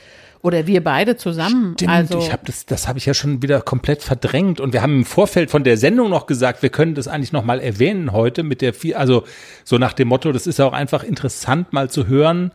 Oder 0.43 0.65
wir 0.65 0.83
beide 0.83 1.17
zusammen. 1.17 1.75
Stimmt, 1.75 1.91
also 1.91 2.17
ich 2.17 2.31
habe 2.31 2.41
das, 2.45 2.65
das 2.65 2.87
habe 2.87 2.97
ich 2.97 3.05
ja 3.05 3.13
schon 3.13 3.43
wieder 3.43 3.61
komplett 3.61 4.01
verdrängt. 4.01 4.59
Und 4.59 4.73
wir 4.73 4.81
haben 4.81 4.95
im 4.95 5.05
Vorfeld 5.05 5.51
von 5.51 5.63
der 5.63 5.77
Sendung 5.77 6.09
noch 6.09 6.25
gesagt, 6.25 6.63
wir 6.63 6.69
können 6.69 6.95
das 6.95 7.07
eigentlich 7.07 7.31
noch 7.31 7.45
mal 7.45 7.59
erwähnen 7.59 8.11
heute 8.11 8.41
mit 8.41 8.61
der 8.61 8.73
vier, 8.73 8.99
also 8.99 9.23
so 9.63 9.77
nach 9.77 9.93
dem 9.93 10.07
Motto, 10.07 10.31
das 10.31 10.47
ist 10.47 10.57
ja 10.57 10.65
auch 10.65 10.73
einfach 10.73 11.03
interessant 11.03 11.73
mal 11.73 11.91
zu 11.91 12.07
hören, 12.07 12.51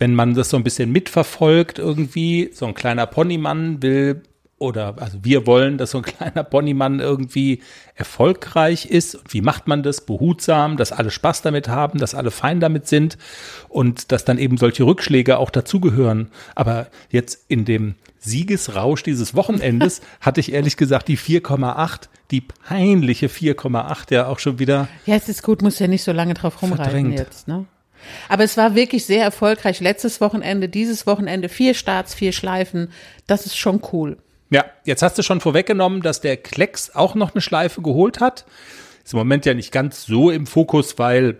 wenn 0.00 0.14
man 0.14 0.34
das 0.34 0.48
so 0.48 0.56
ein 0.56 0.64
bisschen 0.64 0.90
mitverfolgt 0.90 1.78
irgendwie, 1.78 2.50
so 2.52 2.66
ein 2.66 2.74
kleiner 2.74 3.06
Ponymann 3.06 3.82
will 3.82 4.22
oder 4.58 4.94
also 4.98 5.18
wir 5.22 5.46
wollen, 5.46 5.78
dass 5.78 5.90
so 5.92 5.98
ein 5.98 6.04
kleiner 6.18 6.42
Ponymann 6.42 7.00
irgendwie 7.00 7.62
erfolgreich 7.94 8.86
ist. 8.86 9.14
Und 9.14 9.32
wie 9.32 9.42
macht 9.42 9.68
man 9.68 9.82
das? 9.82 10.00
Behutsam, 10.00 10.78
dass 10.78 10.90
alle 10.90 11.10
Spaß 11.10 11.42
damit 11.42 11.68
haben, 11.68 11.98
dass 11.98 12.14
alle 12.14 12.30
fein 12.30 12.60
damit 12.60 12.88
sind 12.88 13.18
und 13.68 14.10
dass 14.10 14.24
dann 14.24 14.38
eben 14.38 14.56
solche 14.56 14.84
Rückschläge 14.84 15.38
auch 15.38 15.50
dazugehören. 15.50 16.30
Aber 16.54 16.88
jetzt 17.10 17.44
in 17.48 17.66
dem 17.66 17.94
Siegesrausch 18.18 19.02
dieses 19.02 19.34
Wochenendes 19.34 20.00
hatte 20.20 20.40
ich 20.40 20.52
ehrlich 20.52 20.78
gesagt 20.78 21.08
die 21.08 21.18
4,8, 21.18 22.08
die 22.30 22.40
peinliche 22.40 23.26
4,8 23.26 24.14
ja 24.14 24.26
auch 24.28 24.38
schon 24.38 24.58
wieder. 24.58 24.88
Ja, 25.04 25.16
es 25.16 25.28
ist 25.28 25.42
gut, 25.42 25.60
muss 25.60 25.78
ja 25.78 25.88
nicht 25.88 26.04
so 26.04 26.12
lange 26.12 26.32
drauf 26.32 26.62
rumreiten 26.62 26.84
Verdrängt. 26.84 27.18
jetzt, 27.18 27.48
ne? 27.48 27.66
Aber 28.28 28.44
es 28.44 28.56
war 28.56 28.74
wirklich 28.74 29.04
sehr 29.04 29.24
erfolgreich. 29.24 29.80
Letztes 29.80 30.20
Wochenende, 30.20 30.68
dieses 30.68 31.06
Wochenende, 31.06 31.48
vier 31.48 31.74
Starts, 31.74 32.14
vier 32.14 32.32
Schleifen. 32.32 32.92
Das 33.26 33.46
ist 33.46 33.56
schon 33.56 33.80
cool. 33.92 34.18
Ja, 34.50 34.64
jetzt 34.84 35.02
hast 35.02 35.16
du 35.16 35.22
schon 35.22 35.40
vorweggenommen, 35.40 36.02
dass 36.02 36.20
der 36.20 36.36
Klecks 36.36 36.94
auch 36.94 37.14
noch 37.14 37.34
eine 37.34 37.40
Schleife 37.40 37.82
geholt 37.82 38.20
hat. 38.20 38.44
Ist 39.04 39.12
im 39.12 39.18
Moment 39.18 39.46
ja 39.46 39.54
nicht 39.54 39.72
ganz 39.72 40.04
so 40.04 40.30
im 40.30 40.46
Fokus, 40.46 40.98
weil 40.98 41.36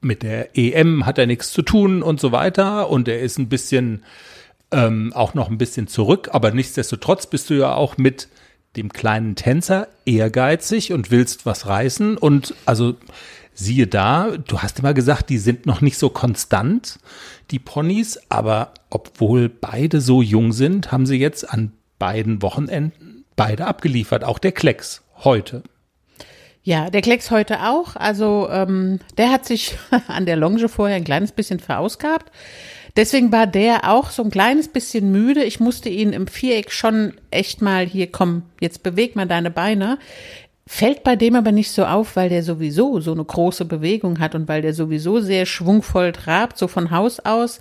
mit 0.00 0.22
der 0.22 0.56
EM 0.56 1.06
hat 1.06 1.18
er 1.18 1.26
nichts 1.26 1.52
zu 1.52 1.62
tun 1.62 2.02
und 2.02 2.20
so 2.20 2.32
weiter. 2.32 2.90
Und 2.90 3.08
er 3.08 3.20
ist 3.20 3.38
ein 3.38 3.48
bisschen, 3.48 4.04
ähm, 4.72 5.12
auch 5.14 5.34
noch 5.34 5.50
ein 5.50 5.58
bisschen 5.58 5.86
zurück. 5.86 6.30
Aber 6.32 6.50
nichtsdestotrotz 6.50 7.26
bist 7.26 7.50
du 7.50 7.54
ja 7.54 7.74
auch 7.74 7.96
mit 7.96 8.28
dem 8.76 8.92
kleinen 8.92 9.34
Tänzer 9.34 9.88
ehrgeizig 10.04 10.92
und 10.92 11.10
willst 11.10 11.46
was 11.46 11.66
reißen. 11.66 12.16
Und 12.16 12.54
also 12.66 12.96
siehe 13.58 13.86
da, 13.88 14.36
du 14.36 14.60
hast 14.60 14.78
immer 14.78 14.94
gesagt, 14.94 15.30
die 15.30 15.38
sind 15.38 15.66
noch 15.66 15.80
nicht 15.80 15.98
so 15.98 16.10
konstant, 16.10 16.98
die 17.50 17.58
Ponys. 17.58 18.20
Aber 18.28 18.72
obwohl 18.88 19.48
beide 19.48 20.00
so 20.00 20.22
jung 20.22 20.52
sind, 20.52 20.92
haben 20.92 21.06
sie 21.06 21.16
jetzt 21.16 21.48
an 21.48 21.72
beiden 21.98 22.40
Wochenenden 22.40 23.24
beide 23.34 23.66
abgeliefert. 23.66 24.22
Auch 24.22 24.38
der 24.38 24.52
Klecks 24.52 25.02
heute. 25.24 25.64
Ja, 26.62 26.90
der 26.90 27.02
Klecks 27.02 27.30
heute 27.30 27.66
auch. 27.66 27.96
Also 27.96 28.48
ähm, 28.50 29.00
der 29.16 29.30
hat 29.32 29.44
sich 29.44 29.76
an 30.06 30.26
der 30.26 30.36
Longe 30.36 30.68
vorher 30.68 30.96
ein 30.96 31.04
kleines 31.04 31.32
bisschen 31.32 31.58
verausgabt. 31.58 32.30
Deswegen 32.96 33.32
war 33.32 33.46
der 33.46 33.90
auch 33.90 34.10
so 34.10 34.22
ein 34.22 34.30
kleines 34.30 34.68
bisschen 34.68 35.10
müde. 35.10 35.44
Ich 35.44 35.60
musste 35.60 35.88
ihn 35.88 36.12
im 36.12 36.26
Viereck 36.26 36.70
schon 36.70 37.14
echt 37.30 37.62
mal 37.62 37.86
hier, 37.86 38.10
komm, 38.10 38.42
jetzt 38.60 38.82
beweg 38.82 39.16
mal 39.16 39.26
deine 39.26 39.50
Beine. 39.50 39.98
Fällt 40.70 41.02
bei 41.02 41.16
dem 41.16 41.34
aber 41.34 41.50
nicht 41.50 41.70
so 41.70 41.86
auf, 41.86 42.14
weil 42.14 42.28
der 42.28 42.42
sowieso 42.42 43.00
so 43.00 43.12
eine 43.12 43.24
große 43.24 43.64
Bewegung 43.64 44.18
hat 44.18 44.34
und 44.34 44.48
weil 44.48 44.60
der 44.60 44.74
sowieso 44.74 45.18
sehr 45.18 45.46
schwungvoll 45.46 46.12
trabt, 46.12 46.58
so 46.58 46.68
von 46.68 46.90
Haus 46.90 47.20
aus. 47.20 47.60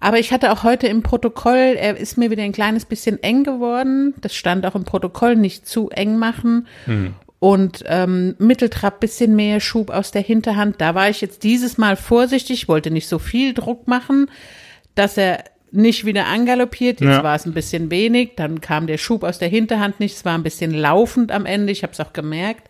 Aber 0.00 0.18
ich 0.18 0.32
hatte 0.32 0.50
auch 0.50 0.64
heute 0.64 0.88
im 0.88 1.04
Protokoll, 1.04 1.76
er 1.78 1.96
ist 1.96 2.18
mir 2.18 2.32
wieder 2.32 2.42
ein 2.42 2.50
kleines 2.50 2.84
bisschen 2.84 3.22
eng 3.22 3.44
geworden. 3.44 4.14
Das 4.22 4.34
stand 4.34 4.66
auch 4.66 4.74
im 4.74 4.82
Protokoll, 4.82 5.36
nicht 5.36 5.68
zu 5.68 5.90
eng 5.90 6.18
machen. 6.18 6.66
Und 7.38 7.84
ähm, 7.86 8.34
Mitteltrab 8.38 8.98
bisschen 8.98 9.36
mehr 9.36 9.60
Schub 9.60 9.90
aus 9.90 10.10
der 10.10 10.22
Hinterhand. 10.22 10.80
Da 10.80 10.96
war 10.96 11.08
ich 11.08 11.20
jetzt 11.20 11.44
dieses 11.44 11.78
Mal 11.78 11.94
vorsichtig, 11.94 12.66
wollte 12.66 12.90
nicht 12.90 13.06
so 13.06 13.20
viel 13.20 13.54
Druck 13.54 13.86
machen, 13.86 14.28
dass 14.96 15.16
er 15.16 15.44
nicht 15.72 16.04
wieder 16.04 16.26
angaloppiert. 16.26 17.00
Jetzt 17.00 17.08
Ja. 17.10 17.22
war 17.24 17.34
es 17.34 17.46
ein 17.46 17.54
bisschen 17.54 17.90
wenig. 17.90 18.32
Dann 18.36 18.60
kam 18.60 18.86
der 18.86 18.98
Schub 18.98 19.24
aus 19.24 19.38
der 19.38 19.48
Hinterhand 19.48 20.00
nicht. 20.00 20.16
Es 20.16 20.24
war 20.24 20.34
ein 20.34 20.42
bisschen 20.42 20.72
laufend 20.72 21.32
am 21.32 21.46
Ende. 21.46 21.72
Ich 21.72 21.82
habe 21.82 21.92
es 21.92 22.00
auch 22.00 22.12
gemerkt. 22.12 22.68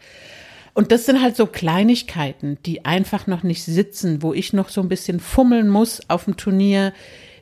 Und 0.75 0.91
das 0.91 1.05
sind 1.05 1.21
halt 1.21 1.37
so 1.37 1.47
Kleinigkeiten, 1.47 2.57
die 2.65 2.85
einfach 2.87 3.27
noch 3.27 3.43
nicht 3.43 3.63
sitzen, 3.65 4.23
wo 4.23 4.33
ich 4.33 4.53
noch 4.55 4.71
so 4.71 4.81
ein 4.81 4.89
bisschen 4.89 5.21
fummeln 5.21 5.69
muss 5.69 6.01
auf 6.09 6.25
dem 6.25 6.37
Turnier. 6.37 6.95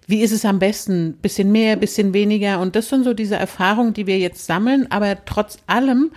Wie 0.09 0.23
ist 0.23 0.33
es 0.33 0.45
am 0.45 0.59
besten? 0.59 1.13
Bisschen 1.23 1.53
mehr, 1.53 1.77
bisschen 1.77 2.13
weniger. 2.13 2.59
Und 2.59 2.75
das 2.75 2.89
sind 2.89 3.05
so 3.05 3.15
diese 3.15 3.37
Erfahrungen, 3.37 3.93
die 3.95 4.09
wir 4.09 4.19
jetzt 4.19 4.47
sammeln. 4.47 4.87
Aber 4.91 5.25
trotz 5.25 5.59
allem 5.69 6.11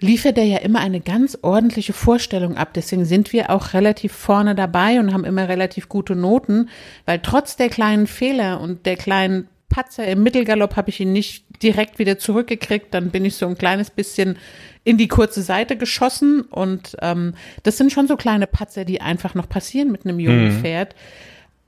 liefert 0.00 0.38
er 0.38 0.44
ja 0.44 0.58
immer 0.58 0.80
eine 0.80 1.00
ganz 1.00 1.38
ordentliche 1.42 1.92
Vorstellung 1.92 2.56
ab. 2.56 2.70
Deswegen 2.74 3.04
sind 3.04 3.32
wir 3.32 3.50
auch 3.50 3.72
relativ 3.72 4.12
vorne 4.12 4.54
dabei 4.54 5.00
und 5.00 5.12
haben 5.12 5.24
immer 5.24 5.48
relativ 5.48 5.88
gute 5.88 6.14
Noten, 6.14 6.68
weil 7.04 7.20
trotz 7.20 7.56
der 7.56 7.68
kleinen 7.68 8.06
Fehler 8.06 8.60
und 8.60 8.86
der 8.86 8.96
kleinen 8.96 9.48
Patzer 9.68 10.06
im 10.06 10.22
Mittelgalopp 10.22 10.76
habe 10.76 10.90
ich 10.90 11.00
ihn 11.00 11.12
nicht 11.12 11.44
direkt 11.62 11.98
wieder 11.98 12.18
zurückgekriegt. 12.18 12.94
Dann 12.94 13.10
bin 13.10 13.24
ich 13.24 13.36
so 13.36 13.46
ein 13.46 13.58
kleines 13.58 13.90
bisschen 13.90 14.38
in 14.84 14.98
die 14.98 15.08
kurze 15.08 15.42
Seite 15.42 15.76
geschossen 15.76 16.42
und 16.42 16.96
ähm, 17.02 17.34
das 17.62 17.76
sind 17.76 17.92
schon 17.92 18.06
so 18.06 18.16
kleine 18.16 18.46
Patzer, 18.46 18.84
die 18.84 19.00
einfach 19.00 19.34
noch 19.34 19.48
passieren 19.48 19.90
mit 19.90 20.04
einem 20.04 20.20
jungen 20.20 20.52
Pferd. 20.52 20.94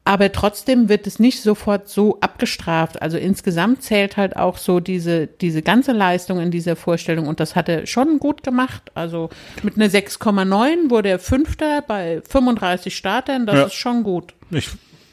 Aber 0.09 0.33
trotzdem 0.33 0.89
wird 0.89 1.07
es 1.07 1.19
nicht 1.19 1.43
sofort 1.43 1.87
so 1.87 2.19
abgestraft. 2.23 3.03
Also 3.03 3.19
insgesamt 3.19 3.83
zählt 3.83 4.17
halt 4.17 4.37
auch 4.37 4.57
so 4.57 4.81
diese, 4.81 5.27
diese 5.27 5.61
ganze 5.61 5.93
Leistung 5.93 6.41
in 6.41 6.51
dieser 6.51 6.77
Vorstellung 6.77 7.27
und 7.27 7.41
das 7.41 7.55
hat 7.55 7.69
er 7.69 7.87
schon 7.87 8.19
gut 8.19 8.43
gemacht. 8.43 8.91
Also 8.95 9.29
mit 9.63 9.77
einer 9.77 9.89
6,9 9.91 10.89
wurde 10.89 11.11
er 11.11 11.19
Fünfter 11.19 11.83
bei 11.87 12.23
35 12.27 12.97
Startern, 12.97 13.45
das 13.45 13.57
Ja. 13.57 13.63
ist 13.65 13.75
schon 13.75 14.03
gut. 14.03 14.33
Ich 14.51 14.69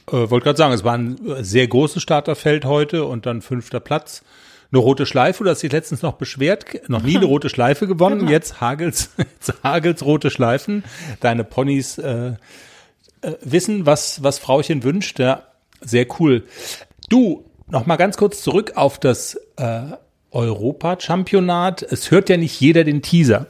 äh, 0.08 0.30
wollte 0.30 0.46
gerade 0.46 0.58
sagen, 0.58 0.74
es 0.74 0.86
war 0.86 0.98
ein 0.98 1.20
sehr 1.42 1.68
großes 1.68 2.02
Starterfeld 2.02 2.64
heute 2.64 3.04
und 3.04 3.26
dann 3.26 3.42
fünfter 3.42 3.82
Platz. 3.82 4.24
Eine 4.72 4.80
rote 4.80 5.06
Schleife, 5.06 5.44
du 5.44 5.50
hast 5.50 5.62
dich 5.62 5.74
letztens 5.74 6.04
noch 6.04 6.14
beschwert, 6.14 6.66
noch 6.88 7.04
nie 7.04 7.18
eine 7.18 7.26
rote 7.26 7.50
Schleife 7.50 7.86
gewonnen, 7.86 8.28
jetzt 8.30 8.62
hagels, 8.62 9.10
jetzt 9.18 9.54
hagels 9.62 10.06
rote 10.06 10.32
Schleifen. 10.32 10.86
Deine 11.20 11.44
Ponys 11.44 11.98
äh, 11.98 12.36
äh, 13.26 13.36
wissen, 13.42 13.86
was, 13.86 14.24
was 14.24 14.40
Frauchen 14.40 14.84
wünscht. 14.84 15.20
Ja, 15.20 15.44
sehr 15.82 16.08
cool. 16.20 16.44
Du, 17.10 17.46
noch 17.68 17.86
mal 17.86 17.96
ganz 17.96 18.18
kurz 18.18 18.42
zurück 18.42 18.74
auf 18.76 19.00
das 19.00 19.40
äh, 19.58 19.82
Europa-Championat. 20.32 21.84
Es 21.84 22.12
hört 22.12 22.30
ja 22.30 22.38
nicht 22.38 22.60
jeder 22.60 22.84
den 22.84 23.02
Teaser. 23.02 23.48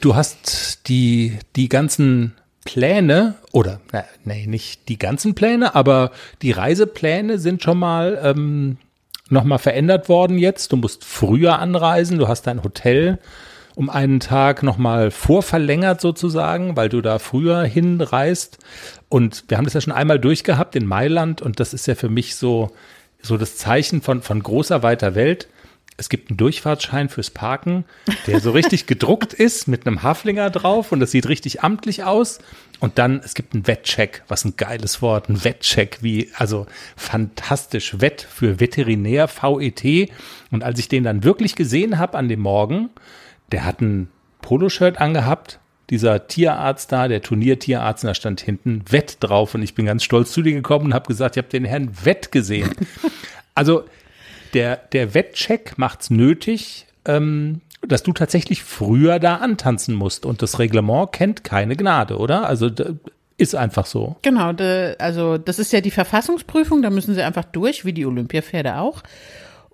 Du 0.00 0.14
hast 0.14 0.88
die, 0.88 1.38
die 1.56 1.68
ganzen 1.68 2.34
Pläne 2.64 3.34
oder, 3.50 3.80
na, 3.90 4.04
nee, 4.24 4.46
nicht 4.46 4.88
die 4.88 4.98
ganzen 4.98 5.34
Pläne, 5.34 5.74
aber 5.74 6.12
die 6.42 6.52
Reisepläne 6.52 7.38
sind 7.38 7.62
schon 7.62 7.78
mal 7.78 8.20
ähm, 8.22 8.78
noch 9.28 9.44
mal 9.44 9.58
verändert 9.58 10.08
worden 10.08 10.38
jetzt. 10.38 10.72
Du 10.72 10.76
musst 10.76 11.04
früher 11.04 11.58
anreisen, 11.58 12.18
du 12.18 12.28
hast 12.28 12.46
dein 12.46 12.62
Hotel 12.62 13.18
um 13.74 13.90
einen 13.90 14.20
Tag 14.20 14.62
noch 14.62 14.78
mal 14.78 15.10
vorverlängert 15.10 16.00
sozusagen, 16.00 16.76
weil 16.76 16.88
du 16.88 17.00
da 17.00 17.18
früher 17.18 17.62
hinreist. 17.62 18.58
Und 19.08 19.44
wir 19.48 19.56
haben 19.56 19.64
das 19.64 19.74
ja 19.74 19.80
schon 19.80 19.92
einmal 19.92 20.18
durchgehabt 20.18 20.76
in 20.76 20.86
Mailand 20.86 21.42
und 21.42 21.60
das 21.60 21.74
ist 21.74 21.86
ja 21.86 21.94
für 21.94 22.08
mich 22.08 22.36
so, 22.36 22.70
so 23.22 23.36
das 23.36 23.56
Zeichen 23.56 24.02
von, 24.02 24.22
von 24.22 24.42
großer 24.42 24.82
weiter 24.82 25.14
Welt. 25.14 25.48
Es 25.98 26.08
gibt 26.08 26.30
einen 26.30 26.38
Durchfahrtschein 26.38 27.08
fürs 27.08 27.30
Parken, 27.30 27.84
der 28.26 28.40
so 28.40 28.50
richtig 28.50 28.86
gedruckt 28.88 29.34
ist 29.34 29.68
mit 29.68 29.86
einem 29.86 30.02
Haflinger 30.02 30.50
drauf 30.50 30.90
und 30.90 31.00
das 31.00 31.10
sieht 31.10 31.28
richtig 31.28 31.62
amtlich 31.62 32.02
aus. 32.04 32.38
Und 32.80 32.98
dann, 32.98 33.20
es 33.24 33.34
gibt 33.34 33.54
einen 33.54 33.68
Wettcheck, 33.68 34.24
was 34.26 34.44
ein 34.44 34.56
geiles 34.56 35.02
Wort, 35.02 35.28
ein 35.28 35.44
Wettcheck, 35.44 35.98
wie, 36.00 36.30
also 36.34 36.66
fantastisch, 36.96 38.00
Wett 38.00 38.26
für 38.28 38.58
Veterinär, 38.58 39.28
VET. 39.28 40.10
Und 40.50 40.64
als 40.64 40.80
ich 40.80 40.88
den 40.88 41.04
dann 41.04 41.22
wirklich 41.22 41.54
gesehen 41.54 41.98
habe 41.98 42.18
an 42.18 42.28
dem 42.28 42.40
Morgen, 42.40 42.90
der 43.52 43.64
hat 43.64 43.80
ein 43.80 44.08
Poloshirt 44.40 45.00
angehabt, 45.00 45.60
dieser 45.90 46.26
Tierarzt 46.26 46.90
da, 46.90 47.06
der 47.06 47.22
Turniertierarzt, 47.22 48.04
da 48.04 48.14
stand 48.14 48.40
hinten 48.40 48.82
Wett 48.88 49.18
drauf 49.20 49.54
und 49.54 49.62
ich 49.62 49.74
bin 49.74 49.86
ganz 49.86 50.02
stolz 50.02 50.32
zu 50.32 50.42
dir 50.42 50.52
gekommen 50.52 50.86
und 50.86 50.94
habe 50.94 51.06
gesagt, 51.06 51.36
ich 51.36 51.42
habe 51.42 51.50
den 51.50 51.64
Herrn 51.64 51.90
Wett 52.04 52.32
gesehen. 52.32 52.70
Also 53.54 53.84
der, 54.54 54.76
der 54.76 55.12
Wettcheck 55.12 55.74
macht's 55.76 56.08
nötig, 56.08 56.86
ähm, 57.04 57.60
dass 57.86 58.02
du 58.02 58.14
tatsächlich 58.14 58.62
früher 58.62 59.18
da 59.18 59.36
antanzen 59.36 59.94
musst. 59.94 60.24
Und 60.24 60.40
das 60.40 60.58
Reglement 60.58 61.12
kennt 61.12 61.44
keine 61.44 61.76
Gnade, 61.76 62.16
oder? 62.16 62.46
Also 62.46 62.70
ist 63.36 63.54
einfach 63.54 63.84
so. 63.84 64.16
Genau, 64.22 64.54
de, 64.54 64.96
also 64.98 65.36
das 65.36 65.58
ist 65.58 65.70
ja 65.72 65.82
die 65.82 65.90
Verfassungsprüfung, 65.90 66.80
da 66.80 66.88
müssen 66.88 67.14
sie 67.14 67.22
einfach 67.22 67.44
durch, 67.44 67.84
wie 67.84 67.92
die 67.92 68.06
Olympiapferde 68.06 68.78
auch. 68.78 69.02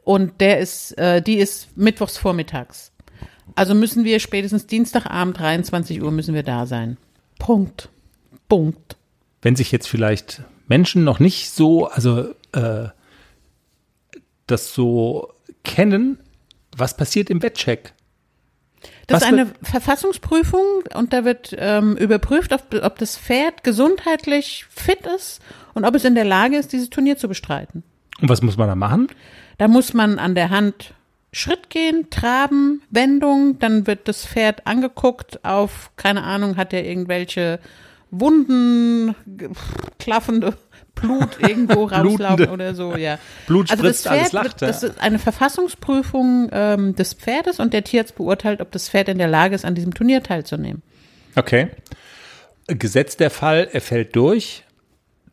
Und 0.03 0.41
der 0.41 0.59
ist, 0.59 0.97
äh, 0.99 1.21
die 1.23 1.37
ist 1.37 1.77
mittwochs 1.77 2.17
vormittags. 2.17 2.93
Also 3.55 3.75
müssen 3.75 4.05
wir 4.05 4.21
spätestens 4.21 4.67
Dienstagabend 4.67 5.39
23 5.39 6.03
Uhr 6.03 6.11
müssen 6.11 6.35
wir 6.35 6.43
da 6.43 6.67
sein. 6.67 6.97
Punkt. 7.39 7.89
Punkt. 8.49 8.97
Wenn 9.43 9.57
sich 9.57 9.73
jetzt 9.73 9.89
vielleicht 9.89 10.43
Menschen 10.67 11.05
noch 11.05 11.21
nicht 11.21 11.51
so, 11.51 11.87
also 11.87 12.35
äh, 12.53 12.89
das 14.47 14.75
so 14.75 15.33
kennen, 15.65 16.19
was 16.77 16.97
passiert 16.97 17.31
im 17.31 17.43
Wettcheck? 17.43 17.93
Das 19.07 19.23
Was 19.23 19.29
ist 19.29 19.33
eine 19.33 19.53
Verfassungsprüfung 19.63 20.61
und 20.95 21.13
da 21.13 21.25
wird 21.25 21.55
ähm, 21.59 21.97
überprüft, 21.97 22.53
ob, 22.53 22.75
ob 22.83 22.99
das 22.99 23.17
Pferd 23.17 23.65
gesundheitlich 23.65 24.67
fit 24.69 25.07
ist 25.17 25.41
und 25.75 25.85
ob 25.85 25.95
es 25.95 26.05
in 26.05 26.15
der 26.15 26.25
Lage 26.25 26.57
ist, 26.57 26.73
dieses 26.73 26.91
Turnier 26.91 27.17
zu 27.17 27.27
bestreiten. 27.27 27.83
Und 28.21 28.29
was 28.29 28.43
muss 28.43 28.57
man 28.57 28.69
da 28.69 28.75
machen? 28.75 29.09
Da 29.57 29.67
muss 29.67 29.95
man 29.95 30.19
an 30.19 30.35
der 30.35 30.51
Hand 30.51 30.95
Schritt 31.33 31.69
gehen, 31.71 32.09
traben, 32.11 32.83
Wendung, 32.91 33.59
dann 33.59 33.87
wird 33.87 34.09
das 34.09 34.25
Pferd 34.27 34.67
angeguckt 34.67 35.45
auf, 35.45 35.91
keine 35.97 36.23
Ahnung, 36.23 36.57
hat 36.57 36.73
er 36.73 36.85
irgendwelche 36.85 37.59
Wunden, 38.11 39.14
klaffende 39.99 40.55
Blut 40.95 41.38
irgendwo 41.41 41.85
rauslaufen 41.85 42.49
oder 42.49 42.75
so, 42.75 42.97
ja. 42.97 43.19
Blut 43.47 43.71
also 43.71 43.83
das 43.85 43.99
spritzt, 44.01 44.09
alles 44.09 44.23
Pferd, 44.23 44.33
lacht, 44.33 44.61
wird- 44.62 44.71
das 44.71 44.83
ist 44.83 45.01
eine 45.01 45.19
Verfassungsprüfung 45.19 46.49
ähm, 46.53 46.97
des 46.97 47.14
Pferdes 47.14 47.61
und 47.61 47.73
der 47.73 47.85
Tierarzt 47.85 48.17
beurteilt, 48.17 48.61
ob 48.61 48.73
das 48.73 48.88
Pferd 48.88 49.09
in 49.09 49.19
der 49.19 49.29
Lage 49.29 49.55
ist, 49.55 49.64
an 49.64 49.75
diesem 49.77 49.95
Turnier 49.95 50.23
teilzunehmen. 50.23 50.83
Okay. 51.37 51.69
Gesetzt 52.67 53.21
der 53.21 53.31
Fall, 53.31 53.69
er 53.73 53.81
fällt 53.81 54.17
durch, 54.17 54.64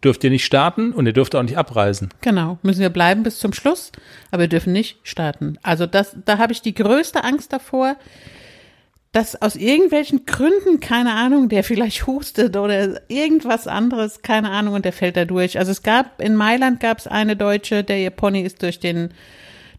dürft 0.03 0.23
ihr 0.23 0.29
nicht 0.29 0.45
starten 0.45 0.91
und 0.91 1.05
ihr 1.05 1.13
dürft 1.13 1.35
auch 1.35 1.43
nicht 1.43 1.57
abreisen. 1.57 2.09
Genau, 2.21 2.59
müssen 2.61 2.81
wir 2.81 2.89
bleiben 2.89 3.23
bis 3.23 3.39
zum 3.39 3.53
Schluss, 3.53 3.91
aber 4.31 4.43
wir 4.43 4.47
dürfen 4.47 4.73
nicht 4.73 4.99
starten. 5.03 5.57
Also 5.63 5.85
das, 5.85 6.15
da 6.25 6.37
habe 6.37 6.53
ich 6.53 6.61
die 6.61 6.73
größte 6.73 7.23
Angst 7.23 7.53
davor, 7.53 7.95
dass 9.15 9.41
aus 9.41 9.55
irgendwelchen 9.55 10.25
Gründen, 10.25 10.81
keine 10.81 11.13
Ahnung, 11.13 11.47
der 11.47 11.63
vielleicht 11.63 12.05
hustet 12.05 12.57
oder 12.57 12.99
irgendwas 13.09 13.65
anderes, 13.65 14.21
keine 14.23 14.51
Ahnung, 14.51 14.73
und 14.73 14.83
der 14.83 14.91
fällt 14.91 15.15
da 15.15 15.23
durch. 15.23 15.57
Also 15.57 15.71
es 15.71 15.83
gab, 15.83 16.21
in 16.21 16.35
Mailand 16.35 16.81
gab 16.81 16.97
es 16.97 17.07
eine 17.07 17.37
Deutsche, 17.37 17.85
der 17.85 17.99
ihr 17.99 18.09
Pony 18.09 18.41
ist 18.41 18.61
durch 18.61 18.81
den, 18.81 19.11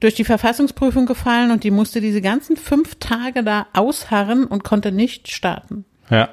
durch 0.00 0.14
die 0.14 0.24
Verfassungsprüfung 0.24 1.04
gefallen 1.04 1.50
und 1.50 1.64
die 1.64 1.70
musste 1.70 2.00
diese 2.00 2.22
ganzen 2.22 2.56
fünf 2.56 2.94
Tage 2.94 3.44
da 3.44 3.66
ausharren 3.74 4.46
und 4.46 4.64
konnte 4.64 4.90
nicht 4.90 5.30
starten. 5.30 5.84
Ja. 6.08 6.30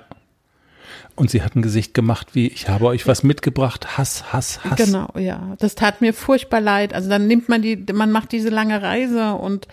Und 1.15 1.29
sie 1.29 1.43
hat 1.43 1.55
ein 1.55 1.61
Gesicht 1.61 1.93
gemacht 1.93 2.29
wie, 2.33 2.47
ich 2.47 2.69
habe 2.69 2.85
euch 2.87 3.07
was 3.07 3.23
mitgebracht, 3.23 3.97
Hass, 3.97 4.33
Hass, 4.33 4.63
Hass. 4.63 4.77
Genau, 4.77 5.09
ja. 5.17 5.55
Das 5.59 5.75
tat 5.75 6.01
mir 6.01 6.13
furchtbar 6.13 6.59
leid. 6.59 6.93
Also 6.93 7.09
dann 7.09 7.27
nimmt 7.27 7.49
man 7.49 7.61
die, 7.61 7.77
man 7.93 8.11
macht 8.11 8.31
diese 8.31 8.49
lange 8.49 8.81
Reise 8.81 9.33
und 9.33 9.67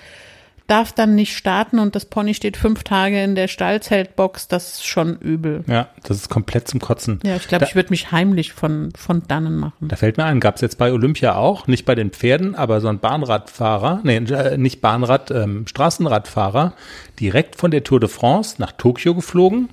darf 0.70 0.92
dann 0.92 1.16
nicht 1.16 1.36
starten 1.36 1.80
und 1.80 1.96
das 1.96 2.04
Pony 2.04 2.32
steht 2.32 2.56
fünf 2.56 2.84
Tage 2.84 3.22
in 3.22 3.34
der 3.34 3.48
Stallzeltbox. 3.48 4.46
Das 4.46 4.74
ist 4.74 4.86
schon 4.86 5.18
übel. 5.18 5.64
Ja, 5.66 5.88
das 6.04 6.18
ist 6.18 6.28
komplett 6.28 6.68
zum 6.68 6.78
Kotzen. 6.78 7.18
Ja, 7.24 7.36
ich 7.36 7.48
glaube, 7.48 7.64
ich 7.64 7.74
würde 7.74 7.90
mich 7.90 8.12
heimlich 8.12 8.52
von, 8.52 8.90
von 8.96 9.22
dannen 9.26 9.56
machen. 9.56 9.88
Da 9.88 9.96
fällt 9.96 10.16
mir 10.16 10.24
ein, 10.24 10.38
gab 10.38 10.54
es 10.54 10.60
jetzt 10.60 10.78
bei 10.78 10.92
Olympia 10.92 11.34
auch, 11.34 11.66
nicht 11.66 11.84
bei 11.86 11.96
den 11.96 12.10
Pferden, 12.10 12.54
aber 12.54 12.80
so 12.80 12.86
ein 12.86 13.00
Bahnradfahrer, 13.00 14.00
nee, 14.04 14.18
äh, 14.18 14.56
nicht 14.58 14.80
Bahnrad, 14.80 15.32
ähm, 15.32 15.66
Straßenradfahrer, 15.66 16.74
direkt 17.18 17.56
von 17.56 17.72
der 17.72 17.82
Tour 17.82 17.98
de 17.98 18.08
France 18.08 18.56
nach 18.58 18.72
Tokio 18.72 19.16
geflogen, 19.16 19.70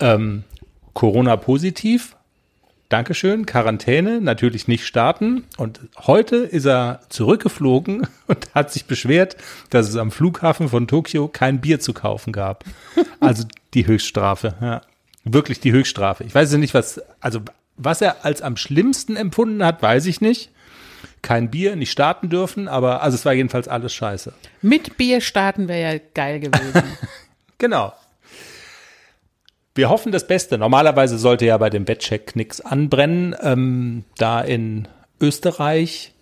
ähm, 0.00 0.44
Corona-positiv, 0.96 2.16
Dankeschön, 2.88 3.44
Quarantäne, 3.44 4.22
natürlich 4.22 4.66
nicht 4.66 4.86
starten. 4.86 5.44
Und 5.58 5.80
heute 6.06 6.36
ist 6.36 6.64
er 6.64 7.00
zurückgeflogen 7.10 8.06
und 8.28 8.54
hat 8.54 8.72
sich 8.72 8.86
beschwert, 8.86 9.36
dass 9.68 9.90
es 9.90 9.96
am 9.96 10.10
Flughafen 10.10 10.70
von 10.70 10.88
Tokio 10.88 11.28
kein 11.28 11.60
Bier 11.60 11.80
zu 11.80 11.92
kaufen 11.92 12.32
gab. 12.32 12.64
Also 13.20 13.44
die 13.74 13.86
Höchststrafe, 13.86 14.54
ja. 14.62 14.80
Wirklich 15.22 15.60
die 15.60 15.72
Höchststrafe. 15.72 16.24
Ich 16.24 16.34
weiß 16.34 16.52
ja 16.52 16.58
nicht, 16.58 16.72
was, 16.72 17.02
also 17.20 17.40
was 17.76 18.00
er 18.00 18.24
als 18.24 18.40
am 18.40 18.56
schlimmsten 18.56 19.16
empfunden 19.16 19.62
hat, 19.62 19.82
weiß 19.82 20.06
ich 20.06 20.22
nicht. 20.22 20.50
Kein 21.20 21.50
Bier, 21.50 21.76
nicht 21.76 21.90
starten 21.90 22.30
dürfen, 22.30 22.68
aber 22.68 23.02
also 23.02 23.16
es 23.16 23.26
war 23.26 23.34
jedenfalls 23.34 23.68
alles 23.68 23.92
scheiße. 23.92 24.32
Mit 24.62 24.96
Bier 24.96 25.20
starten 25.20 25.68
wäre 25.68 25.96
ja 25.96 26.00
geil 26.14 26.40
gewesen. 26.40 26.84
Genau. 27.58 27.94
Wir 29.76 29.90
hoffen 29.90 30.10
das 30.10 30.26
Beste. 30.26 30.56
Normalerweise 30.56 31.18
sollte 31.18 31.44
ja 31.44 31.58
bei 31.58 31.68
dem 31.68 31.84
Bettcheck 31.84 32.34
nichts 32.34 32.62
anbrennen. 32.62 33.36
Ähm, 33.42 34.04
da 34.16 34.40
in 34.40 34.88
Österreich 35.20 36.12